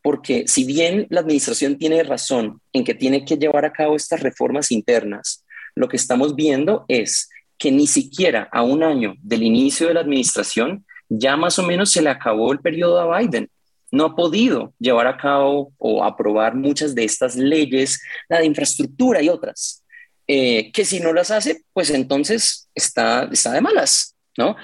porque 0.04 0.44
si 0.48 0.66
bien 0.66 1.08
la 1.10 1.22
administración 1.22 1.78
tiene 1.78 2.04
razón 2.04 2.62
en 2.74 2.84
que 2.84 2.94
tiene 2.94 3.24
que 3.24 3.38
llevar 3.38 3.66
a 3.66 3.72
cabo 3.72 3.96
estas 3.96 4.20
reformas 4.20 4.70
internas, 4.70 5.46
lo 5.76 5.88
que 5.88 5.96
estamos 5.96 6.36
viendo 6.36 6.86
es 6.90 7.30
que 7.58 7.72
ni 7.72 7.88
siquiera 7.88 8.50
a 8.52 8.64
un 8.64 8.84
año 8.84 9.16
del 9.22 9.44
inicio 9.44 9.88
de 9.88 9.94
la 9.94 10.02
administración 10.02 10.86
ya 11.10 11.38
más 11.38 11.60
o 11.60 11.64
menos 11.64 11.92
se 11.92 12.02
le 12.02 12.10
acabó 12.10 12.52
el 12.52 12.60
periodo 12.60 13.00
a 13.00 13.20
Biden. 13.20 13.50
No 13.92 14.06
ha 14.06 14.16
podido 14.16 14.74
llevar 14.80 15.08
a 15.08 15.18
cabo 15.18 15.72
o 15.78 16.04
aprobar 16.04 16.56
muchas 16.56 16.96
de 16.96 17.04
estas 17.04 17.36
leyes, 17.36 18.02
la 18.28 18.40
de 18.40 18.46
infraestructura 18.46 19.22
y 19.22 19.30
otras, 19.30 19.84
eh, 20.28 20.72
que 20.72 20.86
si 20.86 21.00
no 21.00 21.14
las 21.14 21.32
hace, 21.32 21.64
pues 21.74 21.90
entonces 21.92 22.70
está, 22.74 23.30
está 23.32 23.52
de 23.52 23.62
malas, 23.62 24.16
¿no? 24.38 24.56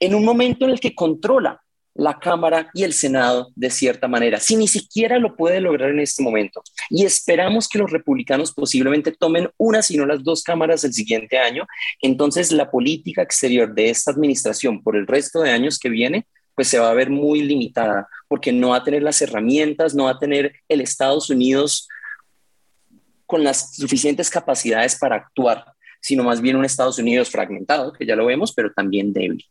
En 0.00 0.14
un 0.14 0.24
momento 0.24 0.64
en 0.64 0.70
el 0.70 0.80
que 0.80 0.94
controla 0.94 1.60
la 1.98 2.16
Cámara 2.20 2.70
y 2.72 2.84
el 2.84 2.92
Senado 2.92 3.50
de 3.56 3.70
cierta 3.70 4.06
manera, 4.06 4.38
si 4.38 4.54
ni 4.54 4.68
siquiera 4.68 5.18
lo 5.18 5.34
puede 5.34 5.60
lograr 5.60 5.90
en 5.90 5.98
este 5.98 6.22
momento. 6.22 6.62
Y 6.90 7.04
esperamos 7.04 7.68
que 7.68 7.78
los 7.78 7.90
republicanos 7.90 8.52
posiblemente 8.52 9.10
tomen 9.10 9.50
una, 9.56 9.82
si 9.82 9.96
no 9.96 10.06
las 10.06 10.22
dos 10.22 10.44
cámaras 10.44 10.84
el 10.84 10.92
siguiente 10.92 11.38
año. 11.38 11.66
Entonces, 12.00 12.52
la 12.52 12.70
política 12.70 13.22
exterior 13.22 13.74
de 13.74 13.90
esta 13.90 14.12
administración 14.12 14.80
por 14.80 14.96
el 14.96 15.08
resto 15.08 15.40
de 15.40 15.50
años 15.50 15.76
que 15.76 15.88
viene, 15.88 16.24
pues 16.54 16.68
se 16.68 16.78
va 16.78 16.88
a 16.88 16.94
ver 16.94 17.10
muy 17.10 17.42
limitada, 17.42 18.08
porque 18.28 18.52
no 18.52 18.68
va 18.68 18.76
a 18.76 18.84
tener 18.84 19.02
las 19.02 19.20
herramientas, 19.20 19.96
no 19.96 20.04
va 20.04 20.12
a 20.12 20.18
tener 20.20 20.52
el 20.68 20.80
Estados 20.80 21.30
Unidos 21.30 21.88
con 23.26 23.42
las 23.42 23.74
suficientes 23.74 24.30
capacidades 24.30 24.96
para 24.96 25.16
actuar, 25.16 25.64
sino 26.00 26.22
más 26.22 26.40
bien 26.40 26.54
un 26.54 26.64
Estados 26.64 27.00
Unidos 27.00 27.28
fragmentado, 27.28 27.92
que 27.92 28.06
ya 28.06 28.14
lo 28.14 28.26
vemos, 28.26 28.52
pero 28.54 28.72
también 28.72 29.12
débil. 29.12 29.44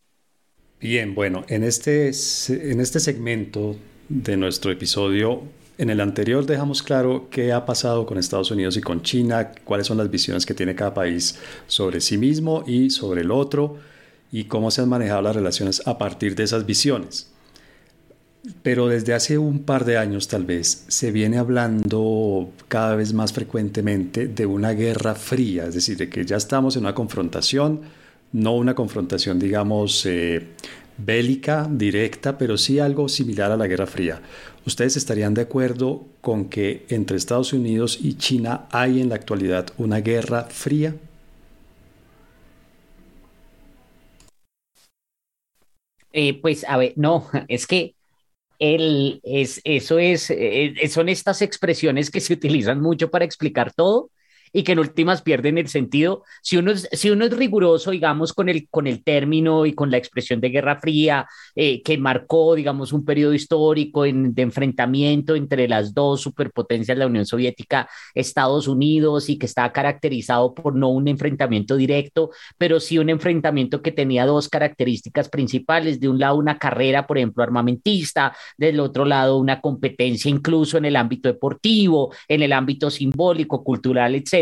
Bien, 0.80 1.16
bueno, 1.16 1.44
en 1.48 1.64
este, 1.64 2.12
en 2.50 2.80
este 2.80 3.00
segmento 3.00 3.74
de 4.08 4.36
nuestro 4.36 4.70
episodio, 4.70 5.42
en 5.76 5.90
el 5.90 6.00
anterior 6.00 6.46
dejamos 6.46 6.84
claro 6.84 7.26
qué 7.30 7.52
ha 7.52 7.66
pasado 7.66 8.06
con 8.06 8.16
Estados 8.16 8.52
Unidos 8.52 8.76
y 8.76 8.80
con 8.80 9.02
China, 9.02 9.50
cuáles 9.64 9.88
son 9.88 9.98
las 9.98 10.08
visiones 10.08 10.46
que 10.46 10.54
tiene 10.54 10.76
cada 10.76 10.94
país 10.94 11.34
sobre 11.66 12.00
sí 12.00 12.16
mismo 12.16 12.62
y 12.64 12.90
sobre 12.90 13.22
el 13.22 13.32
otro, 13.32 13.78
y 14.30 14.44
cómo 14.44 14.70
se 14.70 14.82
han 14.82 14.88
manejado 14.88 15.20
las 15.22 15.34
relaciones 15.34 15.84
a 15.84 15.98
partir 15.98 16.36
de 16.36 16.44
esas 16.44 16.64
visiones. 16.64 17.28
Pero 18.62 18.86
desde 18.86 19.14
hace 19.14 19.36
un 19.36 19.64
par 19.64 19.84
de 19.84 19.98
años 19.98 20.28
tal 20.28 20.44
vez 20.44 20.84
se 20.86 21.10
viene 21.10 21.38
hablando 21.38 22.52
cada 22.68 22.94
vez 22.94 23.12
más 23.14 23.32
frecuentemente 23.32 24.28
de 24.28 24.46
una 24.46 24.70
guerra 24.74 25.16
fría, 25.16 25.66
es 25.66 25.74
decir, 25.74 25.96
de 25.96 26.08
que 26.08 26.24
ya 26.24 26.36
estamos 26.36 26.76
en 26.76 26.82
una 26.82 26.94
confrontación, 26.94 27.80
no 28.32 28.54
una 28.54 28.74
confrontación, 28.74 29.38
digamos, 29.38 30.04
eh, 30.06 30.48
bélica, 30.98 31.68
directa, 31.70 32.36
pero 32.38 32.58
sí 32.58 32.78
algo 32.78 33.08
similar 33.08 33.52
a 33.52 33.56
la 33.56 33.66
Guerra 33.66 33.86
Fría. 33.86 34.20
¿Ustedes 34.66 34.96
estarían 34.96 35.34
de 35.34 35.42
acuerdo 35.42 36.04
con 36.20 36.48
que 36.50 36.84
entre 36.90 37.16
Estados 37.16 37.52
Unidos 37.52 37.98
y 38.02 38.14
China 38.14 38.66
hay 38.70 39.00
en 39.00 39.08
la 39.08 39.14
actualidad 39.14 39.68
una 39.78 40.00
guerra 40.00 40.44
fría? 40.44 40.94
Eh, 46.12 46.40
pues 46.40 46.64
a 46.68 46.76
ver, 46.76 46.92
no, 46.96 47.28
es 47.48 47.66
que 47.66 47.94
el, 48.58 49.20
es, 49.22 49.60
eso 49.64 49.98
es, 49.98 50.30
eh, 50.30 50.74
son 50.90 51.08
estas 51.08 51.42
expresiones 51.42 52.10
que 52.10 52.20
se 52.20 52.32
utilizan 52.34 52.80
mucho 52.80 53.10
para 53.10 53.24
explicar 53.24 53.72
todo 53.72 54.10
y 54.52 54.62
que 54.62 54.72
en 54.72 54.78
últimas 54.78 55.22
pierden 55.22 55.58
el 55.58 55.68
sentido. 55.68 56.24
Si 56.42 56.56
uno 56.56 56.70
es, 56.70 56.88
si 56.92 57.10
uno 57.10 57.24
es 57.24 57.36
riguroso, 57.36 57.90
digamos, 57.90 58.32
con 58.32 58.48
el, 58.48 58.68
con 58.68 58.86
el 58.86 59.02
término 59.02 59.66
y 59.66 59.72
con 59.72 59.90
la 59.90 59.96
expresión 59.96 60.40
de 60.40 60.50
Guerra 60.50 60.78
Fría, 60.80 61.26
eh, 61.54 61.82
que 61.82 61.98
marcó, 61.98 62.54
digamos, 62.54 62.92
un 62.92 63.04
periodo 63.04 63.34
histórico 63.34 64.02
de 64.04 64.42
enfrentamiento 64.42 65.34
entre 65.34 65.68
las 65.68 65.94
dos 65.94 66.20
superpotencias, 66.20 66.96
la 66.98 67.06
Unión 67.06 67.26
Soviética, 67.26 67.88
Estados 68.14 68.68
Unidos, 68.68 69.28
y 69.28 69.38
que 69.38 69.46
estaba 69.46 69.72
caracterizado 69.72 70.54
por 70.54 70.74
no 70.74 70.88
un 70.88 71.08
enfrentamiento 71.08 71.76
directo, 71.76 72.30
pero 72.56 72.80
sí 72.80 72.98
un 72.98 73.10
enfrentamiento 73.10 73.82
que 73.82 73.92
tenía 73.92 74.26
dos 74.26 74.48
características 74.48 75.28
principales. 75.28 76.00
De 76.00 76.08
un 76.08 76.18
lado, 76.18 76.36
una 76.36 76.58
carrera, 76.58 77.06
por 77.06 77.18
ejemplo, 77.18 77.42
armamentista, 77.42 78.34
del 78.56 78.80
otro 78.80 79.04
lado, 79.04 79.36
una 79.36 79.60
competencia 79.60 80.30
incluso 80.30 80.78
en 80.78 80.84
el 80.84 80.96
ámbito 80.96 81.28
deportivo, 81.28 82.12
en 82.26 82.42
el 82.42 82.52
ámbito 82.52 82.90
simbólico, 82.90 83.62
cultural, 83.62 84.14
etc 84.14 84.37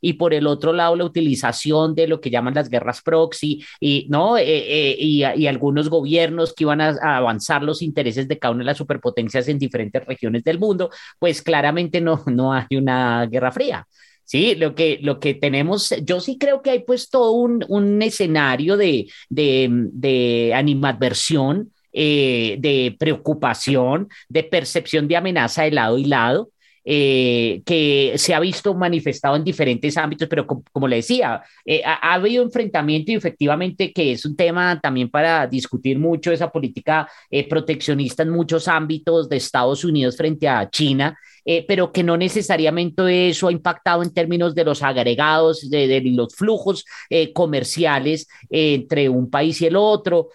y 0.00 0.14
por 0.14 0.34
el 0.34 0.46
otro 0.46 0.72
lado 0.72 0.96
la 0.96 1.04
utilización 1.04 1.94
de 1.94 2.08
lo 2.08 2.20
que 2.20 2.30
llaman 2.30 2.54
las 2.54 2.68
guerras 2.68 3.02
proxy 3.02 3.64
y, 3.80 4.06
¿no? 4.08 4.38
Eh, 4.38 4.44
eh, 4.46 4.96
y, 4.98 5.46
algunos 5.46 5.88
gobiernos 5.88 6.52
que 6.54 6.64
iban 6.64 6.80
a, 6.80 6.96
avanzar 7.16 7.62
los 7.62 7.82
intereses 7.82 8.26
de 8.28 8.38
cada 8.38 8.52
una 8.52 8.62
de 8.62 8.66
las 8.66 8.78
superpotencias 8.78 9.48
en 9.48 9.58
diferentes 9.58 10.04
regiones 10.04 10.42
del 10.44 10.58
mundo, 10.58 10.90
pues 11.18 11.42
claramente 11.42 12.00
no, 12.00 12.22
no 12.26 12.52
hay 12.52 12.76
una 12.76 13.26
guerra 13.26 13.52
fría. 13.52 13.86
Sí, 14.24 14.56
lo 14.56 14.74
que, 14.74 14.98
lo 15.02 15.20
que 15.20 15.34
tenemos, 15.34 15.94
yo 16.02 16.18
sí 16.18 16.36
creo 16.36 16.60
que 16.60 16.70
hay 16.70 16.80
pues 16.80 17.10
todo 17.10 17.30
un, 17.30 17.64
un 17.68 18.02
escenario 18.02 18.76
de, 18.76 19.08
de, 19.28 19.68
de 19.70 20.52
animadversión, 20.52 21.70
eh, 21.92 22.56
de 22.58 22.94
preocupación, 22.98 24.08
de 24.28 24.42
percepción 24.42 25.08
de 25.08 25.16
amenaza 25.16 25.62
de 25.62 25.70
lado 25.70 25.96
y 25.96 26.04
lado, 26.04 26.50
eh, 26.88 27.62
que 27.66 28.12
se 28.16 28.32
ha 28.32 28.38
visto 28.38 28.72
manifestado 28.72 29.34
en 29.34 29.42
diferentes 29.42 29.96
ámbitos, 29.96 30.28
pero 30.28 30.46
como, 30.46 30.86
le 30.86 30.96
decía, 30.96 31.42
eh, 31.64 31.82
ha, 31.84 32.14
habido 32.14 32.44
enfrentamiento 32.44 33.10
y 33.10 33.16
efectivamente 33.16 33.92
que 33.92 34.12
es 34.12 34.24
un 34.24 34.36
tema 34.36 34.80
también 34.80 35.10
para 35.10 35.48
discutir 35.48 35.98
mucho 35.98 36.30
esa 36.30 36.48
política 36.52 37.08
eh, 37.28 37.48
proteccionista 37.48 38.22
en 38.22 38.30
muchos 38.30 38.68
ámbitos 38.68 39.28
de 39.28 39.36
Estados 39.36 39.84
Unidos 39.84 40.16
frente 40.16 40.48
a 40.48 40.70
China. 40.70 41.18
Pero 41.68 41.92
que 41.92 42.02
no 42.02 42.16
necesariamente 42.16 43.28
eso 43.28 43.48
ha 43.48 43.52
impactado 43.52 44.02
en 44.02 44.12
términos 44.12 44.54
de 44.54 44.64
los 44.64 44.82
agregados, 44.82 45.70
de, 45.70 46.00
los 46.04 46.34
flujos 46.34 46.84
comerciales 47.34 48.28
entre 48.50 49.08
un 49.08 49.30
país 49.30 49.60
y 49.60 49.66
el 49.66 49.76
otro. 49.76 50.28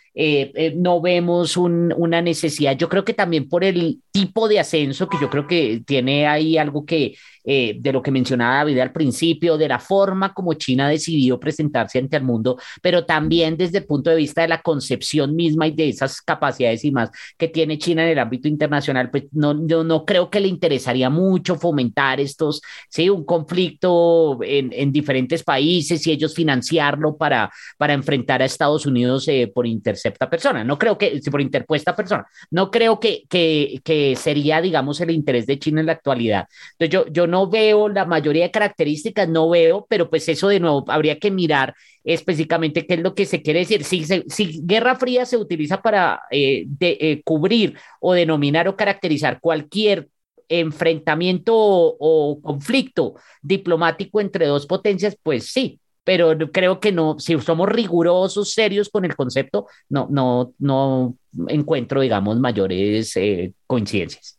no 0.76 1.02
vemos 1.02 1.58
una 1.58 2.22
necesidad, 2.22 2.78
yo 2.78 2.88
creo 2.88 3.04
que 3.04 3.14
también 3.14 3.50
por 3.50 3.64
el 3.64 4.02
tipo 4.12 4.48
de 4.48 4.60
ascenso 4.60 5.10
que 5.10 5.18
yo 5.20 5.30
creo 5.30 5.48
que 5.48 5.82
tiene 5.86 6.28
ahí 6.28 6.58
algo 6.58 6.86
que 6.86 7.16
eh, 7.44 7.78
de 7.80 7.94
lo 7.94 8.02
que 8.02 8.12
mencionaba 8.12 8.58
David 8.58 8.80
al 8.80 8.92
principio, 8.92 9.58
de 9.58 9.68
la 9.68 9.80
forma 9.80 10.34
como 10.34 10.54
China 10.54 10.90
decidió 10.90 11.40
presentarse 11.40 12.00
ante 12.00 12.18
el 12.18 12.24
mundo, 12.24 12.58
pero 12.82 13.06
también 13.06 13.58
desde 13.58 13.80
el 13.80 13.86
punto 13.86 14.10
de 14.10 14.16
vista 14.16 14.42
de 14.42 14.48
la 14.48 14.62
concepción 14.62 15.36
misma 15.36 15.68
y 15.68 15.72
de 15.72 15.90
esas 15.90 16.22
capacidades 16.22 16.84
y 16.86 16.92
más 16.92 17.10
que 17.38 17.48
tiene 17.48 17.78
China 17.78 18.04
en 18.04 18.10
el 18.10 18.20
ámbito 18.20 18.48
internacional, 18.48 19.10
pues 19.10 19.26
no, 19.32 19.68
yo 19.68 19.84
no 19.84 20.06
creo 20.06 20.30
que 20.30 20.40
le 20.40 20.48
interesaría 20.48 21.10
mucho 21.10 21.56
fomentar 21.56 22.20
estos, 22.20 22.62
sí, 22.90 23.10
un 23.10 23.26
conflicto 23.26 24.40
en, 24.44 24.72
en 24.74 24.92
diferentes 24.92 25.44
países 25.44 26.06
y 26.06 26.12
ellos 26.12 26.34
financiarlo 26.34 27.18
para, 27.18 27.52
para 27.78 27.94
enfrentar 27.94 28.42
a 28.42 28.46
Estados 28.46 28.86
Unidos 28.86 29.28
eh, 29.28 29.52
por 29.54 29.68
intercepta 29.68 30.30
persona. 30.30 30.64
No 30.64 30.78
creo 30.78 30.98
que, 30.98 31.20
por 31.32 31.42
interpuesta 31.42 31.96
persona, 31.96 32.26
no 32.50 32.70
creo 32.70 33.00
que, 33.00 33.24
que, 33.30 33.80
que 33.84 34.16
sería, 34.16 34.62
digamos, 34.62 35.00
el 35.02 35.12
interés 35.12 35.46
de 35.46 35.60
China 35.60 35.82
en 35.82 35.88
la 35.88 35.94
actualidad. 35.94 36.48
Entonces 36.78 36.90
yo, 36.90 37.06
yo 37.12 37.28
no 37.32 37.50
veo 37.50 37.90
la 37.90 38.06
mayoría 38.06 38.44
de 38.44 38.52
características, 38.52 39.28
no 39.30 39.50
veo, 39.50 39.88
pero 39.90 40.10
pues 40.10 40.28
eso 40.30 40.50
de 40.50 40.60
nuevo 40.60 40.84
habría 40.88 41.18
que 41.18 41.32
mirar 41.32 41.74
específicamente 42.04 42.86
qué 42.86 42.96
es 42.96 43.00
lo 43.00 43.16
que 43.16 43.26
se 43.26 43.42
quiere 43.42 43.60
decir. 43.60 43.84
Si, 43.84 44.04
si 44.06 44.62
Guerra 44.64 44.96
Fría 44.96 45.26
se 45.26 45.38
utiliza 45.38 45.82
para 45.82 46.22
eh, 46.30 46.68
eh, 46.80 47.22
cubrir 47.24 47.78
o 48.00 48.14
denominar 48.14 48.68
o 48.68 48.76
caracterizar 48.76 49.40
cualquier 49.40 50.10
enfrentamiento 50.50 51.54
o, 51.56 52.40
conflicto 52.42 53.16
diplomático 53.42 54.20
entre 54.20 54.48
dos 54.48 54.66
potencias, 54.68 55.18
pues 55.24 55.52
sí, 55.52 55.80
pero 56.04 56.38
creo 56.52 56.82
que 56.82 56.92
no, 56.92 57.18
si 57.20 57.40
somos 57.40 57.70
rigurosos, 57.70 58.52
serios 58.52 58.90
con 58.90 59.06
el 59.06 59.16
concepto, 59.16 59.68
no, 59.88 60.08
no, 60.12 60.54
no 60.60 61.16
encuentro, 61.48 62.02
digamos, 62.02 62.38
mayores 62.40 63.16
eh, 63.16 63.54
coincidencias. 63.66 64.38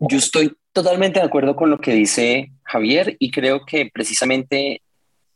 Yo 0.00 0.18
estoy 0.18 0.54
totalmente 0.76 1.20
de 1.20 1.24
acuerdo 1.24 1.56
con 1.56 1.70
lo 1.70 1.78
que 1.78 1.94
dice 1.94 2.52
Javier 2.64 3.16
y 3.18 3.30
creo 3.30 3.64
que 3.64 3.90
precisamente 3.90 4.82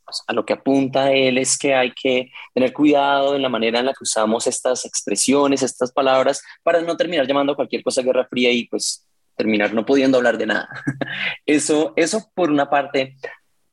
pues, 0.05 0.21
a 0.27 0.33
lo 0.33 0.45
que 0.45 0.53
apunta 0.53 1.11
él 1.11 1.39
es 1.39 1.57
que 1.57 1.73
hay 1.73 1.93
que 1.93 2.29
tener 2.53 2.71
cuidado 2.71 3.35
en 3.35 3.41
la 3.41 3.49
manera 3.49 3.79
en 3.79 3.87
la 3.87 3.93
que 3.93 4.03
usamos 4.03 4.45
estas 4.45 4.85
expresiones, 4.85 5.63
estas 5.63 5.91
palabras, 5.91 6.43
para 6.61 6.79
no 6.83 6.95
terminar 6.95 7.25
llamando 7.25 7.53
a 7.53 7.55
cualquier 7.55 7.81
cosa 7.81 8.03
guerra 8.03 8.27
fría 8.29 8.51
y 8.51 8.67
pues 8.67 9.03
terminar 9.35 9.73
no 9.73 9.83
pudiendo 9.83 10.19
hablar 10.19 10.37
de 10.37 10.45
nada. 10.45 10.69
Eso, 11.47 11.93
eso 11.95 12.29
por 12.35 12.51
una 12.51 12.69
parte, 12.69 13.15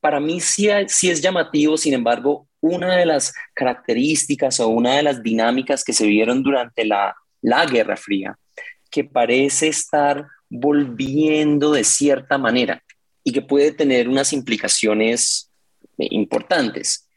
para 0.00 0.20
mí 0.20 0.40
sí, 0.40 0.70
sí 0.86 1.10
es 1.10 1.20
llamativo, 1.20 1.76
sin 1.76 1.92
embargo, 1.92 2.48
una 2.62 2.96
de 2.96 3.04
las 3.04 3.34
características 3.52 4.58
o 4.60 4.68
una 4.68 4.96
de 4.96 5.02
las 5.02 5.22
dinámicas 5.22 5.84
que 5.84 5.92
se 5.92 6.06
vieron 6.06 6.42
durante 6.42 6.86
la, 6.86 7.14
la 7.42 7.66
Guerra 7.66 7.98
Fría, 7.98 8.38
que 8.90 9.04
parece 9.04 9.68
estar 9.68 10.26
volviendo 10.50 11.72
de 11.72 11.84
cierta 11.84 12.38
manera 12.38 12.82
y 13.24 13.32
que 13.32 13.42
puede 13.42 13.72
tener 13.72 14.08
unas 14.08 14.32
implicaciones 14.32 15.50
eh, 15.98 16.08
importantes. 16.10 17.08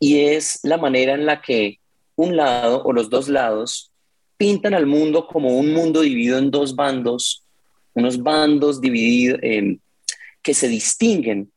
Y 0.00 0.20
es 0.20 0.60
la 0.62 0.76
manera 0.76 1.14
en 1.14 1.26
la 1.26 1.40
que 1.40 1.78
un 2.16 2.36
lado 2.36 2.82
o 2.84 2.92
los 2.92 3.10
dos 3.10 3.28
lados 3.28 3.92
pintan 4.36 4.74
al 4.74 4.86
mundo 4.86 5.26
como 5.26 5.56
un 5.56 5.72
mundo 5.72 6.00
dividido 6.00 6.38
en 6.38 6.50
dos 6.50 6.74
bandos, 6.74 7.44
unos 7.94 8.22
bandos 8.22 8.80
divididos 8.80 9.38
eh, 9.42 9.78
que 10.42 10.54
se 10.54 10.68
distinguen 10.68 11.52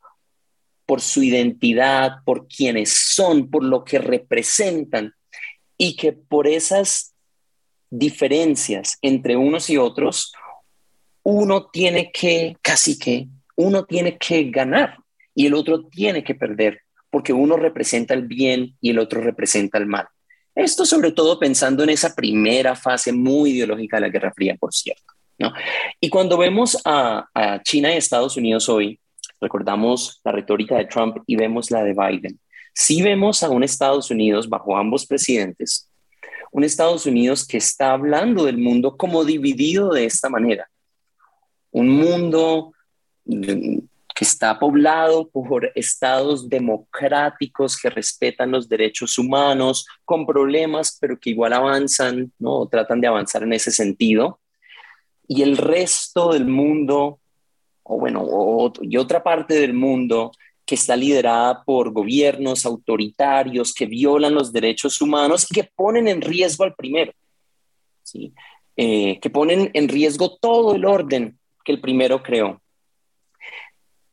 por 0.86 1.01
su 1.01 1.22
identidad, 1.22 2.24
por 2.24 2.47
quienes 2.47 2.91
son, 2.91 3.49
por 3.49 3.63
lo 3.63 3.84
que 3.84 3.99
representan, 3.99 5.13
y 5.78 5.95
que 5.95 6.13
por 6.13 6.47
esas 6.47 7.13
diferencias 7.89 8.97
entre 9.01 9.36
unos 9.36 9.70
y 9.70 9.78
otros 9.78 10.32
uno 11.30 11.65
tiene 11.65 12.09
que, 12.09 12.55
casi 12.61 12.97
que, 12.97 13.28
uno 13.57 13.84
tiene 13.84 14.17
que 14.17 14.45
ganar 14.45 14.97
y 15.36 15.45
el 15.45 15.55
otro 15.55 15.84
tiene 15.84 16.23
que 16.23 16.36
perder, 16.36 16.84
porque 17.09 17.34
uno 17.34 17.57
representa 17.57 18.13
el 18.13 18.25
bien 18.25 18.78
y 18.80 18.91
el 18.91 18.99
otro 18.99 19.19
representa 19.19 19.78
el 19.78 19.88
mal. 19.88 20.07
Esto 20.55 20.86
sobre 20.86 21.11
todo 21.11 21.38
pensando 21.38 21.84
en 21.84 21.89
esa 21.89 22.15
primera 22.15 22.78
fase 22.78 23.11
muy 23.11 23.51
ideológica 23.51 23.97
de 23.97 24.01
la 24.01 24.09
Guerra 24.09 24.32
Fría, 24.34 24.55
por 24.57 24.73
cierto. 24.73 25.03
Y 25.99 26.09
cuando 26.09 26.38
vemos 26.38 26.82
a 26.86 27.28
China 27.65 27.93
y 27.93 27.97
Estados 27.97 28.38
Unidos 28.38 28.69
hoy, 28.69 28.97
recordamos 29.41 30.21
la 30.23 30.32
retórica 30.32 30.78
de 30.78 30.86
Trump 30.86 31.17
y 31.28 31.36
vemos 31.36 31.71
la 31.71 31.84
de 31.84 31.93
Biden. 31.93 32.39
Si 32.73 33.01
vemos 33.01 33.43
a 33.43 33.49
un 33.49 33.65
Estados 33.65 34.09
Unidos 34.11 34.47
bajo 34.47 34.78
ambos 34.78 35.05
presidentes, 35.05 35.89
un 36.53 36.63
Estados 36.63 37.05
Unidos 37.05 37.45
que 37.45 37.57
está 37.57 37.91
hablando 37.91 38.45
del 38.45 38.57
mundo 38.59 38.95
como 38.95 39.25
dividido 39.25 39.91
de 39.91 40.05
esta 40.05 40.30
manera, 40.30 40.69
un 41.78 41.89
mundo 41.89 42.73
que 43.25 44.23
está 44.23 44.57
poblado 44.57 45.30
por 45.30 45.71
estados 45.75 46.49
democráticos 46.49 47.78
que 47.78 47.91
respetan 47.91 48.49
los 48.49 48.67
derechos 48.67 49.19
humanos, 49.19 49.86
con 50.03 50.25
problemas, 50.25 50.97
pero 50.99 51.19
que 51.19 51.30
igual 51.30 51.53
avanzan, 51.53 52.32
¿no? 52.39 52.67
tratan 52.67 52.99
de 52.99 53.07
avanzar 53.07 53.43
en 53.43 53.53
ese 53.53 53.69
sentido. 53.69 54.39
Y 55.28 55.43
el 55.43 55.55
resto 55.55 56.34
del 56.34 56.47
mundo, 56.47 57.19
o 57.84 57.99
bueno, 57.99 58.73
y 58.82 58.97
otra 58.97 59.21
parte 59.21 59.53
del 59.53 59.73
mundo 59.73 60.32
que 60.65 60.75
está 60.75 60.95
liderada 60.95 61.63
por 61.63 61.91
gobiernos 61.91 62.65
autoritarios 62.65 63.71
que 63.71 63.86
violan 63.86 64.34
los 64.34 64.51
derechos 64.51 64.99
humanos 64.99 65.45
y 65.49 65.53
que 65.53 65.69
ponen 65.75 66.07
en 66.07 66.21
riesgo 66.21 66.63
al 66.63 66.73
primero, 66.73 67.13
¿sí? 68.01 68.34
Eh, 68.75 69.19
que 69.19 69.30
ponen 69.30 69.69
en 69.73 69.88
riesgo 69.89 70.38
todo 70.38 70.75
el 70.75 70.86
orden 70.86 71.36
que 71.68 71.74
el 71.74 71.82
primero 71.82 72.24
creó. 72.24 72.61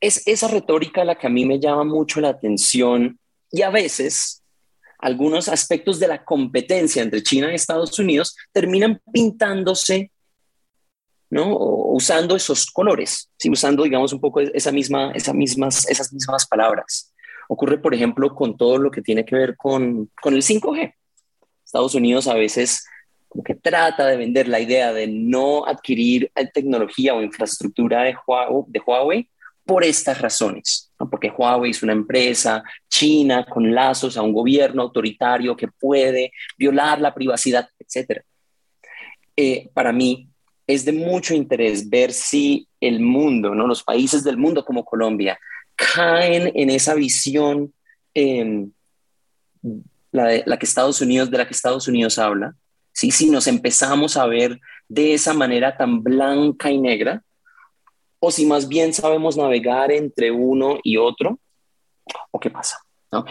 Es 0.00 0.26
esa 0.26 0.48
retórica 0.48 1.04
la 1.04 1.14
que 1.14 1.28
a 1.28 1.30
mí 1.30 1.46
me 1.46 1.60
llama 1.60 1.84
mucho 1.84 2.20
la 2.20 2.30
atención 2.30 3.16
y 3.48 3.62
a 3.62 3.70
veces, 3.70 4.42
algunos 4.98 5.48
aspectos 5.48 6.00
de 6.00 6.08
la 6.08 6.24
competencia 6.24 7.00
entre 7.00 7.22
China 7.22 7.52
y 7.52 7.54
Estados 7.54 7.96
Unidos 8.00 8.36
terminan 8.50 9.00
pintándose, 9.12 10.10
¿no? 11.30 11.56
usando 11.56 12.34
esos 12.34 12.66
colores, 12.66 13.30
¿sí? 13.38 13.48
usando, 13.48 13.84
digamos, 13.84 14.12
un 14.12 14.20
poco 14.20 14.40
esa 14.40 14.72
misma, 14.72 15.12
esas, 15.12 15.34
mismas, 15.36 15.88
esas 15.88 16.12
mismas 16.12 16.48
palabras. 16.48 17.14
Ocurre, 17.48 17.78
por 17.78 17.94
ejemplo, 17.94 18.34
con 18.34 18.56
todo 18.56 18.78
lo 18.78 18.90
que 18.90 19.00
tiene 19.00 19.24
que 19.24 19.36
ver 19.36 19.56
con, 19.56 20.10
con 20.20 20.34
el 20.34 20.42
5G. 20.42 20.92
Estados 21.64 21.94
Unidos 21.94 22.26
a 22.26 22.34
veces 22.34 22.84
como 23.34 23.42
que 23.42 23.56
trata 23.56 24.06
de 24.06 24.16
vender 24.16 24.46
la 24.46 24.60
idea 24.60 24.92
de 24.92 25.08
no 25.08 25.66
adquirir 25.66 26.30
tecnología 26.52 27.16
o 27.16 27.20
infraestructura 27.20 28.04
de 28.04 28.14
Huawei, 28.86 29.28
por 29.64 29.82
estas 29.82 30.20
razones, 30.20 30.92
porque 31.10 31.32
Huawei 31.36 31.72
es 31.72 31.82
una 31.82 31.94
empresa 31.94 32.62
china 32.88 33.44
con 33.44 33.74
lazos 33.74 34.16
a 34.16 34.22
un 34.22 34.32
gobierno 34.32 34.82
autoritario 34.82 35.56
que 35.56 35.66
puede 35.66 36.30
violar 36.56 37.00
la 37.00 37.12
privacidad, 37.12 37.68
etc. 37.80 38.22
Eh, 39.36 39.68
para 39.74 39.92
mí 39.92 40.28
es 40.64 40.84
de 40.84 40.92
mucho 40.92 41.34
interés 41.34 41.90
ver 41.90 42.12
si 42.12 42.68
el 42.78 43.00
mundo, 43.00 43.52
¿no? 43.52 43.66
los 43.66 43.82
países 43.82 44.22
del 44.22 44.36
mundo 44.36 44.64
como 44.64 44.84
Colombia, 44.84 45.36
caen 45.74 46.52
en 46.54 46.70
esa 46.70 46.94
visión 46.94 47.74
em, 48.12 48.70
la, 50.12 50.40
la, 50.46 50.56
que 50.56 50.66
Estados 50.66 51.00
Unidos, 51.00 51.32
de 51.32 51.38
la 51.38 51.48
que 51.48 51.54
Estados 51.54 51.88
Unidos 51.88 52.16
habla, 52.20 52.54
¿sí? 52.94 53.10
Si 53.10 53.28
nos 53.28 53.46
empezamos 53.46 54.16
a 54.16 54.26
ver 54.26 54.58
de 54.88 55.12
esa 55.12 55.34
manera 55.34 55.76
tan 55.76 56.02
blanca 56.02 56.70
y 56.70 56.78
negra, 56.78 57.22
o 58.18 58.30
si 58.30 58.46
más 58.46 58.68
bien 58.68 58.94
sabemos 58.94 59.36
navegar 59.36 59.92
entre 59.92 60.30
uno 60.30 60.78
y 60.82 60.96
otro, 60.96 61.38
o 62.30 62.40
qué 62.40 62.50
pasa. 62.50 62.78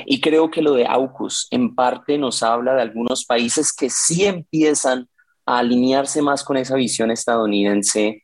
Y 0.05 0.21
creo 0.21 0.49
que 0.49 0.61
lo 0.61 0.73
de 0.73 0.85
AUKUS 0.85 1.47
en 1.51 1.75
parte 1.75 2.17
nos 2.17 2.41
habla 2.43 2.73
de 2.75 2.81
algunos 2.81 3.25
países 3.25 3.73
que 3.73 3.89
sí 3.89 4.25
empiezan 4.25 5.09
a 5.45 5.59
alinearse 5.59 6.21
más 6.21 6.43
con 6.43 6.55
esa 6.55 6.75
visión 6.75 7.11
estadounidense, 7.11 8.23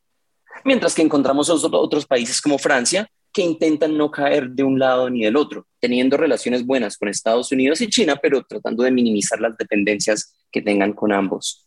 mientras 0.64 0.96
que 0.96 1.02
encontramos 1.02 1.50
otros 1.50 2.06
países 2.06 2.42
como 2.42 2.58
Francia 2.58 3.10
que 3.34 3.42
intentan 3.42 3.98
no 3.98 4.12
caer 4.12 4.50
de 4.50 4.64
un 4.64 4.80
lado 4.80 5.10
ni 5.10 5.24
del 5.24 5.36
otro, 5.36 5.68
teniendo 5.80 6.18
relaciones 6.18 6.66
buenas 6.66 6.98
con 6.98 7.10
Estados 7.10 7.52
Unidos 7.52 7.82
y 7.82 7.88
China, 7.88 8.18
pero 8.22 8.44
tratando 8.44 8.84
de 8.84 8.92
minimizar 8.92 9.40
las 9.40 9.58
dependencias 9.58 10.36
que 10.52 10.62
tengan 10.62 10.94
con 10.94 11.12
ambos. 11.12 11.66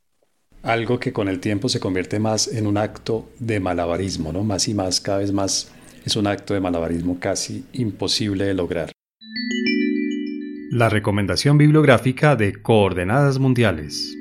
Algo 0.62 0.98
que 1.00 1.12
con 1.12 1.28
el 1.28 1.40
tiempo 1.40 1.68
se 1.68 1.80
convierte 1.80 2.20
más 2.20 2.46
en 2.48 2.66
un 2.66 2.76
acto 2.76 3.28
de 3.38 3.58
malabarismo, 3.58 4.32
¿no? 4.32 4.44
Más 4.44 4.68
y 4.68 4.74
más, 4.74 5.00
cada 5.00 5.18
vez 5.18 5.32
más 5.32 5.72
es 6.04 6.16
un 6.16 6.26
acto 6.26 6.54
de 6.54 6.60
malabarismo 6.60 7.18
casi 7.18 7.64
imposible 7.72 8.44
de 8.44 8.54
lograr. 8.54 8.92
La 10.70 10.88
recomendación 10.88 11.58
bibliográfica 11.58 12.34
de 12.34 12.62
Coordenadas 12.62 13.38
Mundiales. 13.38 14.16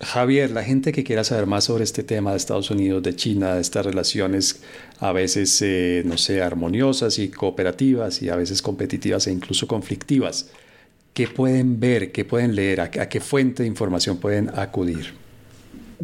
Javier, 0.00 0.50
la 0.50 0.64
gente 0.64 0.92
que 0.92 1.04
quiera 1.04 1.24
saber 1.24 1.46
más 1.46 1.64
sobre 1.64 1.84
este 1.84 2.02
tema 2.02 2.30
de 2.30 2.38
Estados 2.38 2.70
Unidos, 2.70 3.02
de 3.02 3.14
China, 3.14 3.54
de 3.54 3.60
estas 3.60 3.84
relaciones 3.84 4.62
a 4.98 5.12
veces, 5.12 5.60
eh, 5.60 6.02
no 6.06 6.16
sé, 6.16 6.42
armoniosas 6.42 7.18
y 7.18 7.28
cooperativas 7.28 8.22
y 8.22 8.30
a 8.30 8.36
veces 8.36 8.62
competitivas 8.62 9.26
e 9.26 9.32
incluso 9.32 9.66
conflictivas, 9.66 10.48
¿qué 11.12 11.28
pueden 11.28 11.80
ver, 11.80 12.12
qué 12.12 12.24
pueden 12.24 12.54
leer, 12.54 12.80
a 12.80 12.90
qué 12.90 13.20
fuente 13.20 13.62
de 13.62 13.68
información 13.68 14.16
pueden 14.16 14.50
acudir? 14.58 15.19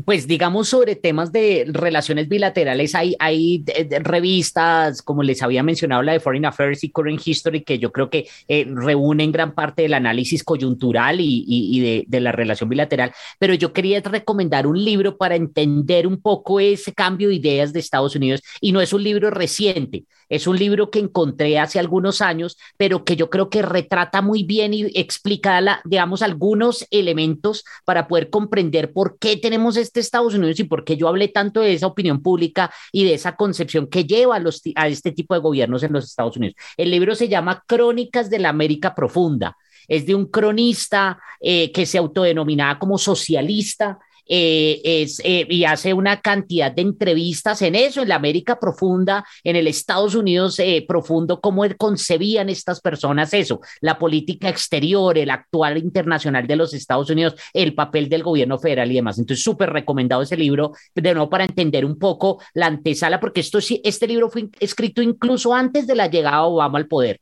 Pues 0.04 0.26
digamos 0.26 0.68
sobre 0.68 0.96
temas 0.96 1.32
de 1.32 1.64
relaciones 1.68 2.28
bilaterales, 2.28 2.94
hay, 2.94 3.16
hay 3.18 3.64
revistas, 4.02 5.02
como 5.02 5.22
les 5.22 5.42
había 5.42 5.62
mencionado, 5.62 6.02
la 6.02 6.12
de 6.12 6.20
Foreign 6.20 6.44
Affairs 6.44 6.84
y 6.84 6.90
Current 6.90 7.26
History, 7.26 7.62
que 7.62 7.78
yo 7.78 7.92
creo 7.92 8.10
que 8.10 8.28
eh, 8.48 8.66
reúnen 8.68 9.32
gran 9.32 9.54
parte 9.54 9.82
del 9.82 9.94
análisis 9.94 10.44
coyuntural 10.44 11.20
y, 11.20 11.44
y, 11.46 11.80
de, 11.80 12.04
de, 12.06 12.20
la 12.20 12.32
relación 12.32 12.68
bilateral, 12.68 13.12
pero 13.38 13.54
yo 13.54 13.72
quería 13.72 14.00
recomendar 14.00 14.66
un 14.66 14.82
libro 14.82 15.16
para 15.16 15.36
entender 15.36 16.06
un 16.06 16.20
poco 16.20 16.60
ese 16.60 16.92
cambio 16.92 17.28
de 17.28 17.36
ideas 17.36 17.72
de 17.72 17.80
Estados 17.80 18.16
Unidos 18.16 18.42
y 18.60 18.72
no 18.72 18.80
es 18.80 18.92
un 18.92 19.02
libro 19.02 19.30
reciente, 19.30 20.04
es 20.28 20.46
un 20.46 20.58
libro 20.58 20.90
que 20.90 20.98
encontré 20.98 21.58
hace 21.58 21.78
algunos 21.78 22.20
años, 22.20 22.58
pero 22.76 23.04
que 23.04 23.16
yo 23.16 23.30
creo 23.30 23.48
que 23.48 23.62
retrata 23.62 24.22
muy 24.22 24.42
bien 24.42 24.74
y 24.74 24.86
explica, 24.98 25.60
la, 25.60 25.80
digamos, 25.84 26.22
algunos 26.22 26.86
elementos 26.90 27.64
para 27.84 28.08
poder 28.08 28.30
comprender 28.30 28.92
por 28.92 29.18
qué 29.18 29.36
tenemos 29.36 29.76
este 29.86 30.00
Estados 30.00 30.34
Unidos 30.34 30.60
y 30.60 30.64
por 30.64 30.84
qué 30.84 30.96
yo 30.96 31.08
hablé 31.08 31.28
tanto 31.28 31.60
de 31.60 31.72
esa 31.72 31.86
opinión 31.86 32.22
pública 32.22 32.70
y 32.92 33.04
de 33.04 33.14
esa 33.14 33.36
concepción 33.36 33.86
que 33.86 34.04
lleva 34.04 34.36
a, 34.36 34.40
los, 34.40 34.62
a 34.74 34.88
este 34.88 35.12
tipo 35.12 35.34
de 35.34 35.40
gobiernos 35.40 35.82
en 35.82 35.92
los 35.92 36.04
Estados 36.04 36.36
Unidos. 36.36 36.56
El 36.76 36.90
libro 36.90 37.14
se 37.14 37.28
llama 37.28 37.64
Crónicas 37.66 38.28
de 38.30 38.38
la 38.38 38.50
América 38.50 38.94
Profunda. 38.94 39.56
Es 39.88 40.04
de 40.04 40.14
un 40.14 40.26
cronista 40.26 41.18
eh, 41.40 41.70
que 41.70 41.86
se 41.86 41.98
autodenominaba 41.98 42.78
como 42.78 42.98
socialista 42.98 43.98
eh, 44.28 44.80
es, 44.84 45.20
eh, 45.24 45.46
y 45.48 45.64
hace 45.64 45.92
una 45.92 46.20
cantidad 46.20 46.72
de 46.72 46.82
entrevistas 46.82 47.62
en 47.62 47.74
eso, 47.74 48.02
en 48.02 48.08
la 48.08 48.16
América 48.16 48.58
profunda, 48.58 49.24
en 49.44 49.56
el 49.56 49.66
Estados 49.66 50.14
Unidos 50.14 50.58
eh, 50.58 50.84
profundo, 50.86 51.40
cómo 51.40 51.64
concebían 51.76 52.48
estas 52.48 52.80
personas 52.80 53.32
eso, 53.34 53.60
la 53.80 53.98
política 53.98 54.48
exterior, 54.48 55.16
el 55.18 55.30
actual 55.30 55.78
internacional 55.78 56.46
de 56.46 56.56
los 56.56 56.74
Estados 56.74 57.10
Unidos, 57.10 57.34
el 57.52 57.74
papel 57.74 58.08
del 58.08 58.22
gobierno 58.22 58.58
federal 58.58 58.90
y 58.90 58.96
demás. 58.96 59.18
Entonces, 59.18 59.44
súper 59.44 59.70
recomendado 59.70 60.22
ese 60.22 60.36
libro, 60.36 60.72
de 60.94 61.14
nuevo 61.14 61.30
para 61.30 61.44
entender 61.44 61.84
un 61.84 61.98
poco 61.98 62.42
la 62.54 62.66
antesala, 62.66 63.20
porque 63.20 63.40
esto, 63.40 63.58
este 63.58 64.06
libro 64.06 64.30
fue 64.30 64.48
escrito 64.60 65.02
incluso 65.02 65.54
antes 65.54 65.86
de 65.86 65.94
la 65.94 66.08
llegada 66.08 66.38
de 66.38 66.42
Obama 66.42 66.78
al 66.78 66.88
poder. 66.88 67.20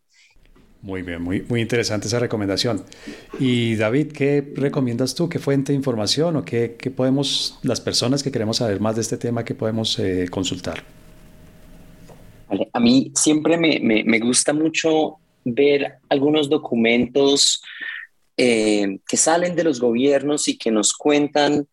Muy 0.84 1.00
bien, 1.00 1.22
muy, 1.22 1.40
muy 1.48 1.62
interesante 1.62 2.08
esa 2.08 2.18
recomendación. 2.18 2.84
Y 3.40 3.74
David, 3.76 4.12
¿qué 4.12 4.52
recomiendas 4.54 5.14
tú? 5.14 5.30
¿Qué 5.30 5.38
fuente 5.38 5.72
de 5.72 5.76
información 5.76 6.36
o 6.36 6.44
qué, 6.44 6.76
qué 6.78 6.90
podemos, 6.90 7.58
las 7.62 7.80
personas 7.80 8.22
que 8.22 8.30
queremos 8.30 8.58
saber 8.58 8.80
más 8.80 8.94
de 8.94 9.00
este 9.00 9.16
tema, 9.16 9.46
qué 9.46 9.54
podemos 9.54 9.98
eh, 9.98 10.26
consultar? 10.30 10.84
A 12.70 12.80
mí 12.80 13.12
siempre 13.14 13.56
me, 13.56 13.80
me, 13.80 14.18
gusta 14.18 14.52
mucho 14.52 15.16
ver 15.42 16.00
algunos 16.10 16.50
documentos 16.50 17.62
eh, 18.36 18.98
que 19.08 19.16
salen 19.16 19.56
de 19.56 19.64
los 19.64 19.80
gobiernos 19.80 20.48
y 20.48 20.58
que 20.58 20.70
nos 20.70 20.92
cuentan, 20.92 21.66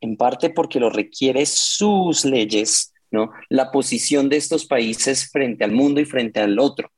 en 0.00 0.16
parte 0.16 0.48
porque 0.48 0.80
lo 0.80 0.88
requiere 0.88 1.44
sus 1.44 2.24
leyes, 2.24 2.94
¿no? 3.10 3.30
la 3.50 3.70
posición 3.70 4.30
de 4.30 4.38
estos 4.38 4.64
países 4.64 5.28
frente 5.30 5.64
al 5.64 5.72
mundo 5.72 6.00
y 6.00 6.06
frente 6.06 6.40
al 6.40 6.58
otro. 6.58 6.90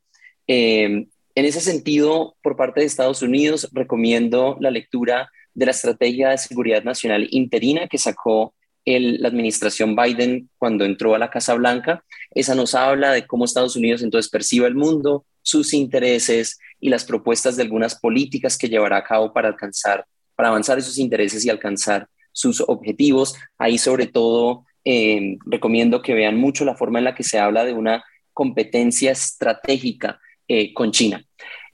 Eh, 0.47 1.09
en 1.37 1.45
ese 1.45 1.61
sentido, 1.61 2.35
por 2.43 2.57
parte 2.57 2.81
de 2.81 2.87
Estados 2.87 3.21
Unidos, 3.21 3.69
recomiendo 3.73 4.57
la 4.59 4.71
lectura 4.71 5.31
de 5.53 5.67
la 5.67 5.73
Estrategia 5.73 6.31
de 6.31 6.39
Seguridad 6.39 6.83
Nacional 6.83 7.29
interina 7.31 7.89
que 7.89 7.99
sacó 7.99 8.55
la 8.87 9.29
administración 9.29 9.95
Biden 9.95 10.49
cuando 10.57 10.87
entró 10.87 11.15
a 11.15 11.19
la 11.19 11.29
Casa 11.29 11.53
Blanca. 11.53 12.03
Esa 12.31 12.55
nos 12.55 12.75
habla 12.75 13.13
de 13.13 13.27
cómo 13.27 13.45
Estados 13.45 13.77
Unidos 13.77 14.03
entonces 14.03 14.31
percibe 14.31 14.67
el 14.67 14.77
mundo, 14.77 15.27
sus 15.43 15.75
intereses 15.75 16.59
y 16.81 16.89
las 16.89 17.05
propuestas 17.05 17.57
de 17.57 17.65
algunas 17.65 17.97
políticas 18.01 18.57
que 18.57 18.71
llevará 18.71 18.97
a 18.97 19.05
cabo 19.05 19.35
para 19.35 19.49
alcanzar, 19.49 20.07
para 20.37 20.49
avanzar 20.49 20.79
esos 20.79 20.97
intereses 20.97 21.45
y 21.45 21.51
alcanzar 21.51 22.09
sus 22.33 22.63
objetivos. 22.63 23.35
Ahí 23.59 23.77
sobre 23.77 24.07
todo 24.07 24.65
eh, 24.87 25.37
recomiendo 25.45 26.01
que 26.01 26.15
vean 26.15 26.39
mucho 26.39 26.65
la 26.65 26.77
forma 26.77 26.99
en 26.99 27.05
la 27.05 27.15
que 27.15 27.25
se 27.25 27.39
habla 27.39 27.67
de 27.67 27.75
una 27.75 28.03
competencia 28.33 29.11
estratégica 29.11 30.19
eh, 30.49 30.73
con 30.73 30.93
China. 30.93 31.25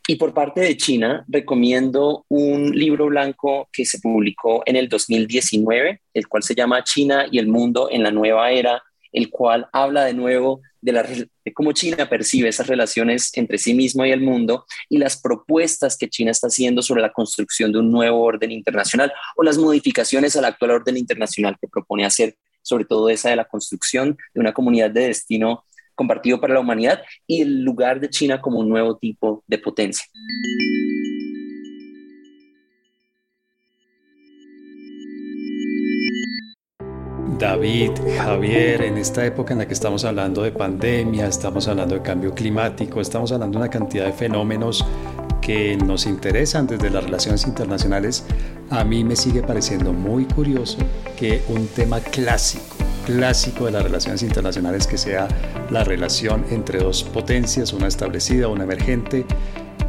Y 0.08 0.16
por 0.16 0.34
parte 0.34 0.60
de 0.60 0.76
China, 0.76 1.24
recomiendo 1.28 2.24
un 2.28 2.72
libro 2.72 3.06
blanco 3.06 3.68
que 3.72 3.84
se 3.84 4.00
publicó 4.00 4.62
en 4.66 4.74
el 4.74 4.88
2019, 4.88 6.00
el 6.12 6.28
cual 6.28 6.42
se 6.42 6.56
llama 6.56 6.82
China 6.82 7.26
y 7.30 7.38
el 7.38 7.46
mundo 7.46 7.88
en 7.90 8.02
la 8.02 8.10
nueva 8.10 8.50
era, 8.50 8.82
el 9.12 9.30
cual 9.30 9.68
habla 9.72 10.04
de 10.04 10.14
nuevo 10.14 10.60
de, 10.80 10.92
la, 10.92 11.02
de 11.04 11.52
cómo 11.54 11.72
China 11.72 12.08
percibe 12.08 12.48
esas 12.48 12.66
relaciones 12.66 13.30
entre 13.36 13.58
sí 13.58 13.74
mismo 13.74 14.04
y 14.04 14.10
el 14.10 14.20
mundo 14.20 14.66
y 14.88 14.98
las 14.98 15.20
propuestas 15.20 15.96
que 15.96 16.08
China 16.08 16.32
está 16.32 16.48
haciendo 16.48 16.82
sobre 16.82 17.02
la 17.02 17.12
construcción 17.12 17.70
de 17.72 17.78
un 17.78 17.92
nuevo 17.92 18.22
orden 18.22 18.50
internacional 18.50 19.12
o 19.36 19.44
las 19.44 19.56
modificaciones 19.56 20.34
al 20.36 20.46
actual 20.46 20.72
orden 20.72 20.96
internacional 20.96 21.56
que 21.60 21.68
propone 21.68 22.04
hacer, 22.04 22.36
sobre 22.62 22.84
todo 22.84 23.08
esa 23.08 23.30
de 23.30 23.36
la 23.36 23.44
construcción 23.44 24.16
de 24.34 24.40
una 24.40 24.52
comunidad 24.52 24.90
de 24.90 25.08
destino 25.08 25.64
compartido 25.94 26.40
para 26.40 26.54
la 26.54 26.60
humanidad 26.60 27.02
y 27.26 27.42
el 27.42 27.62
lugar 27.62 28.00
de 28.00 28.08
China 28.08 28.40
como 28.40 28.60
un 28.60 28.68
nuevo 28.68 28.96
tipo 28.96 29.42
de 29.46 29.58
potencia. 29.58 30.04
David, 37.38 37.90
Javier, 38.18 38.82
en 38.82 38.98
esta 38.98 39.26
época 39.26 39.52
en 39.52 39.58
la 39.58 39.66
que 39.66 39.74
estamos 39.74 40.04
hablando 40.04 40.42
de 40.42 40.52
pandemia, 40.52 41.26
estamos 41.26 41.66
hablando 41.66 41.96
de 41.96 42.02
cambio 42.02 42.32
climático, 42.32 43.00
estamos 43.00 43.32
hablando 43.32 43.58
de 43.58 43.64
una 43.64 43.70
cantidad 43.70 44.04
de 44.04 44.12
fenómenos 44.12 44.86
que 45.40 45.76
nos 45.76 46.06
interesan 46.06 46.68
desde 46.68 46.88
las 46.88 47.02
relaciones 47.02 47.44
internacionales, 47.46 48.24
a 48.70 48.84
mí 48.84 49.02
me 49.02 49.16
sigue 49.16 49.42
pareciendo 49.42 49.92
muy 49.92 50.24
curioso 50.24 50.78
que 51.18 51.42
un 51.48 51.66
tema 51.66 51.98
clásico 51.98 52.76
clásico 53.06 53.66
de 53.66 53.72
las 53.72 53.82
relaciones 53.82 54.22
internacionales 54.22 54.86
que 54.86 54.98
sea 54.98 55.28
la 55.70 55.84
relación 55.84 56.44
entre 56.50 56.78
dos 56.78 57.02
potencias, 57.04 57.72
una 57.72 57.88
establecida, 57.88 58.48
una 58.48 58.64
emergente, 58.64 59.24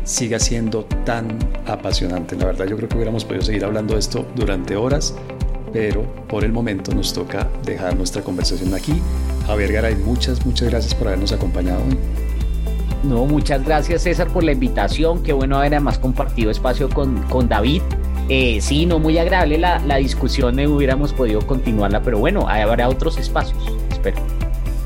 siga 0.03 0.39
siendo 0.39 0.85
tan 1.05 1.37
apasionante. 1.65 2.35
La 2.35 2.45
verdad 2.45 2.65
yo 2.65 2.75
creo 2.77 2.89
que 2.89 2.95
hubiéramos 2.95 3.25
podido 3.25 3.43
seguir 3.43 3.65
hablando 3.65 3.93
de 3.93 3.99
esto 3.99 4.25
durante 4.35 4.75
horas, 4.75 5.15
pero 5.71 6.03
por 6.27 6.43
el 6.43 6.51
momento 6.51 6.93
nos 6.93 7.13
toca 7.13 7.47
dejar 7.65 7.95
nuestra 7.95 8.21
conversación 8.21 8.73
aquí. 8.73 9.01
Javier 9.47 9.73
Garay, 9.73 9.95
muchas, 9.95 10.45
muchas 10.45 10.69
gracias 10.69 10.93
por 10.95 11.07
habernos 11.07 11.31
acompañado 11.31 11.81
hoy. 11.83 11.97
No, 13.03 13.25
muchas 13.25 13.65
gracias 13.65 14.03
César 14.03 14.29
por 14.29 14.43
la 14.43 14.53
invitación. 14.53 15.23
Qué 15.23 15.33
bueno 15.33 15.57
haber 15.57 15.73
además 15.73 15.99
compartido 15.99 16.51
espacio 16.51 16.89
con, 16.89 17.21
con 17.23 17.49
David. 17.49 17.81
Eh, 18.29 18.59
sí, 18.61 18.85
no 18.85 18.99
muy 18.99 19.17
agradable 19.17 19.57
la, 19.57 19.79
la 19.79 19.97
discusión, 19.97 20.59
eh, 20.59 20.67
hubiéramos 20.67 21.13
podido 21.13 21.45
continuarla, 21.45 22.01
pero 22.01 22.19
bueno, 22.19 22.47
habrá 22.47 22.87
otros 22.87 23.17
espacios, 23.17 23.61
espero. 23.91 24.17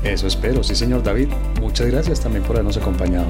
Eso 0.02 0.26
espero, 0.26 0.62
sí 0.62 0.74
señor 0.74 1.02
David. 1.02 1.28
Muchas 1.60 1.88
gracias 1.88 2.20
también 2.20 2.44
por 2.44 2.56
habernos 2.56 2.76
acompañado. 2.76 3.26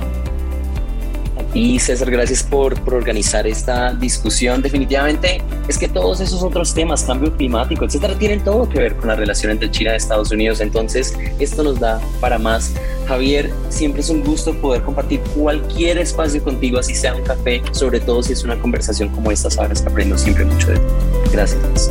Y 1.55 1.79
César, 1.79 2.11
gracias 2.11 2.43
por, 2.43 2.79
por, 2.83 2.95
organizar 2.95 3.47
esta 3.47 3.95
discusión. 3.95 4.61
Definitivamente 4.61 5.43
es 5.67 5.79
que 5.79 5.89
todos 5.89 6.21
esos 6.21 6.43
otros 6.43 6.75
temas, 6.75 7.05
cambio 7.05 7.35
climático, 7.35 7.85
etcétera, 7.85 8.19
tienen 8.19 8.45
todo 8.45 8.69
que 8.69 8.79
ver 8.79 8.97
con 8.97 9.09
la 9.09 9.17
relación 9.17 9.53
entre 9.53 9.71
China 9.71 9.93
y 9.95 9.97
Estados 9.97 10.31
Unidos. 10.31 10.61
Entonces, 10.61 11.15
esto 11.39 11.63
nos 11.63 11.81
da 11.81 12.01
para 12.21 12.39
más. 12.39 12.75
Javier, 13.07 13.51
siempre 13.71 14.03
es 14.03 14.11
un 14.11 14.23
gusto 14.23 14.55
poder 14.61 14.83
compartir 14.83 15.21
cualquier 15.35 15.99
espacio 15.99 16.43
contigo, 16.45 16.79
así 16.79 16.95
sea 16.95 17.15
un 17.15 17.23
café, 17.23 17.63
sobre 17.73 18.01
todo 18.01 18.23
si 18.23 18.35
es 18.35 18.45
una 18.45 18.61
conversación 18.61 19.09
como 19.09 19.31
esta, 19.31 19.51
sabes 19.51 19.81
que 19.81 19.89
aprendo 19.89 20.19
siempre 20.19 20.45
mucho 20.45 20.69
de 20.69 20.75
ti. 20.77 20.83
Gracias. 21.33 21.91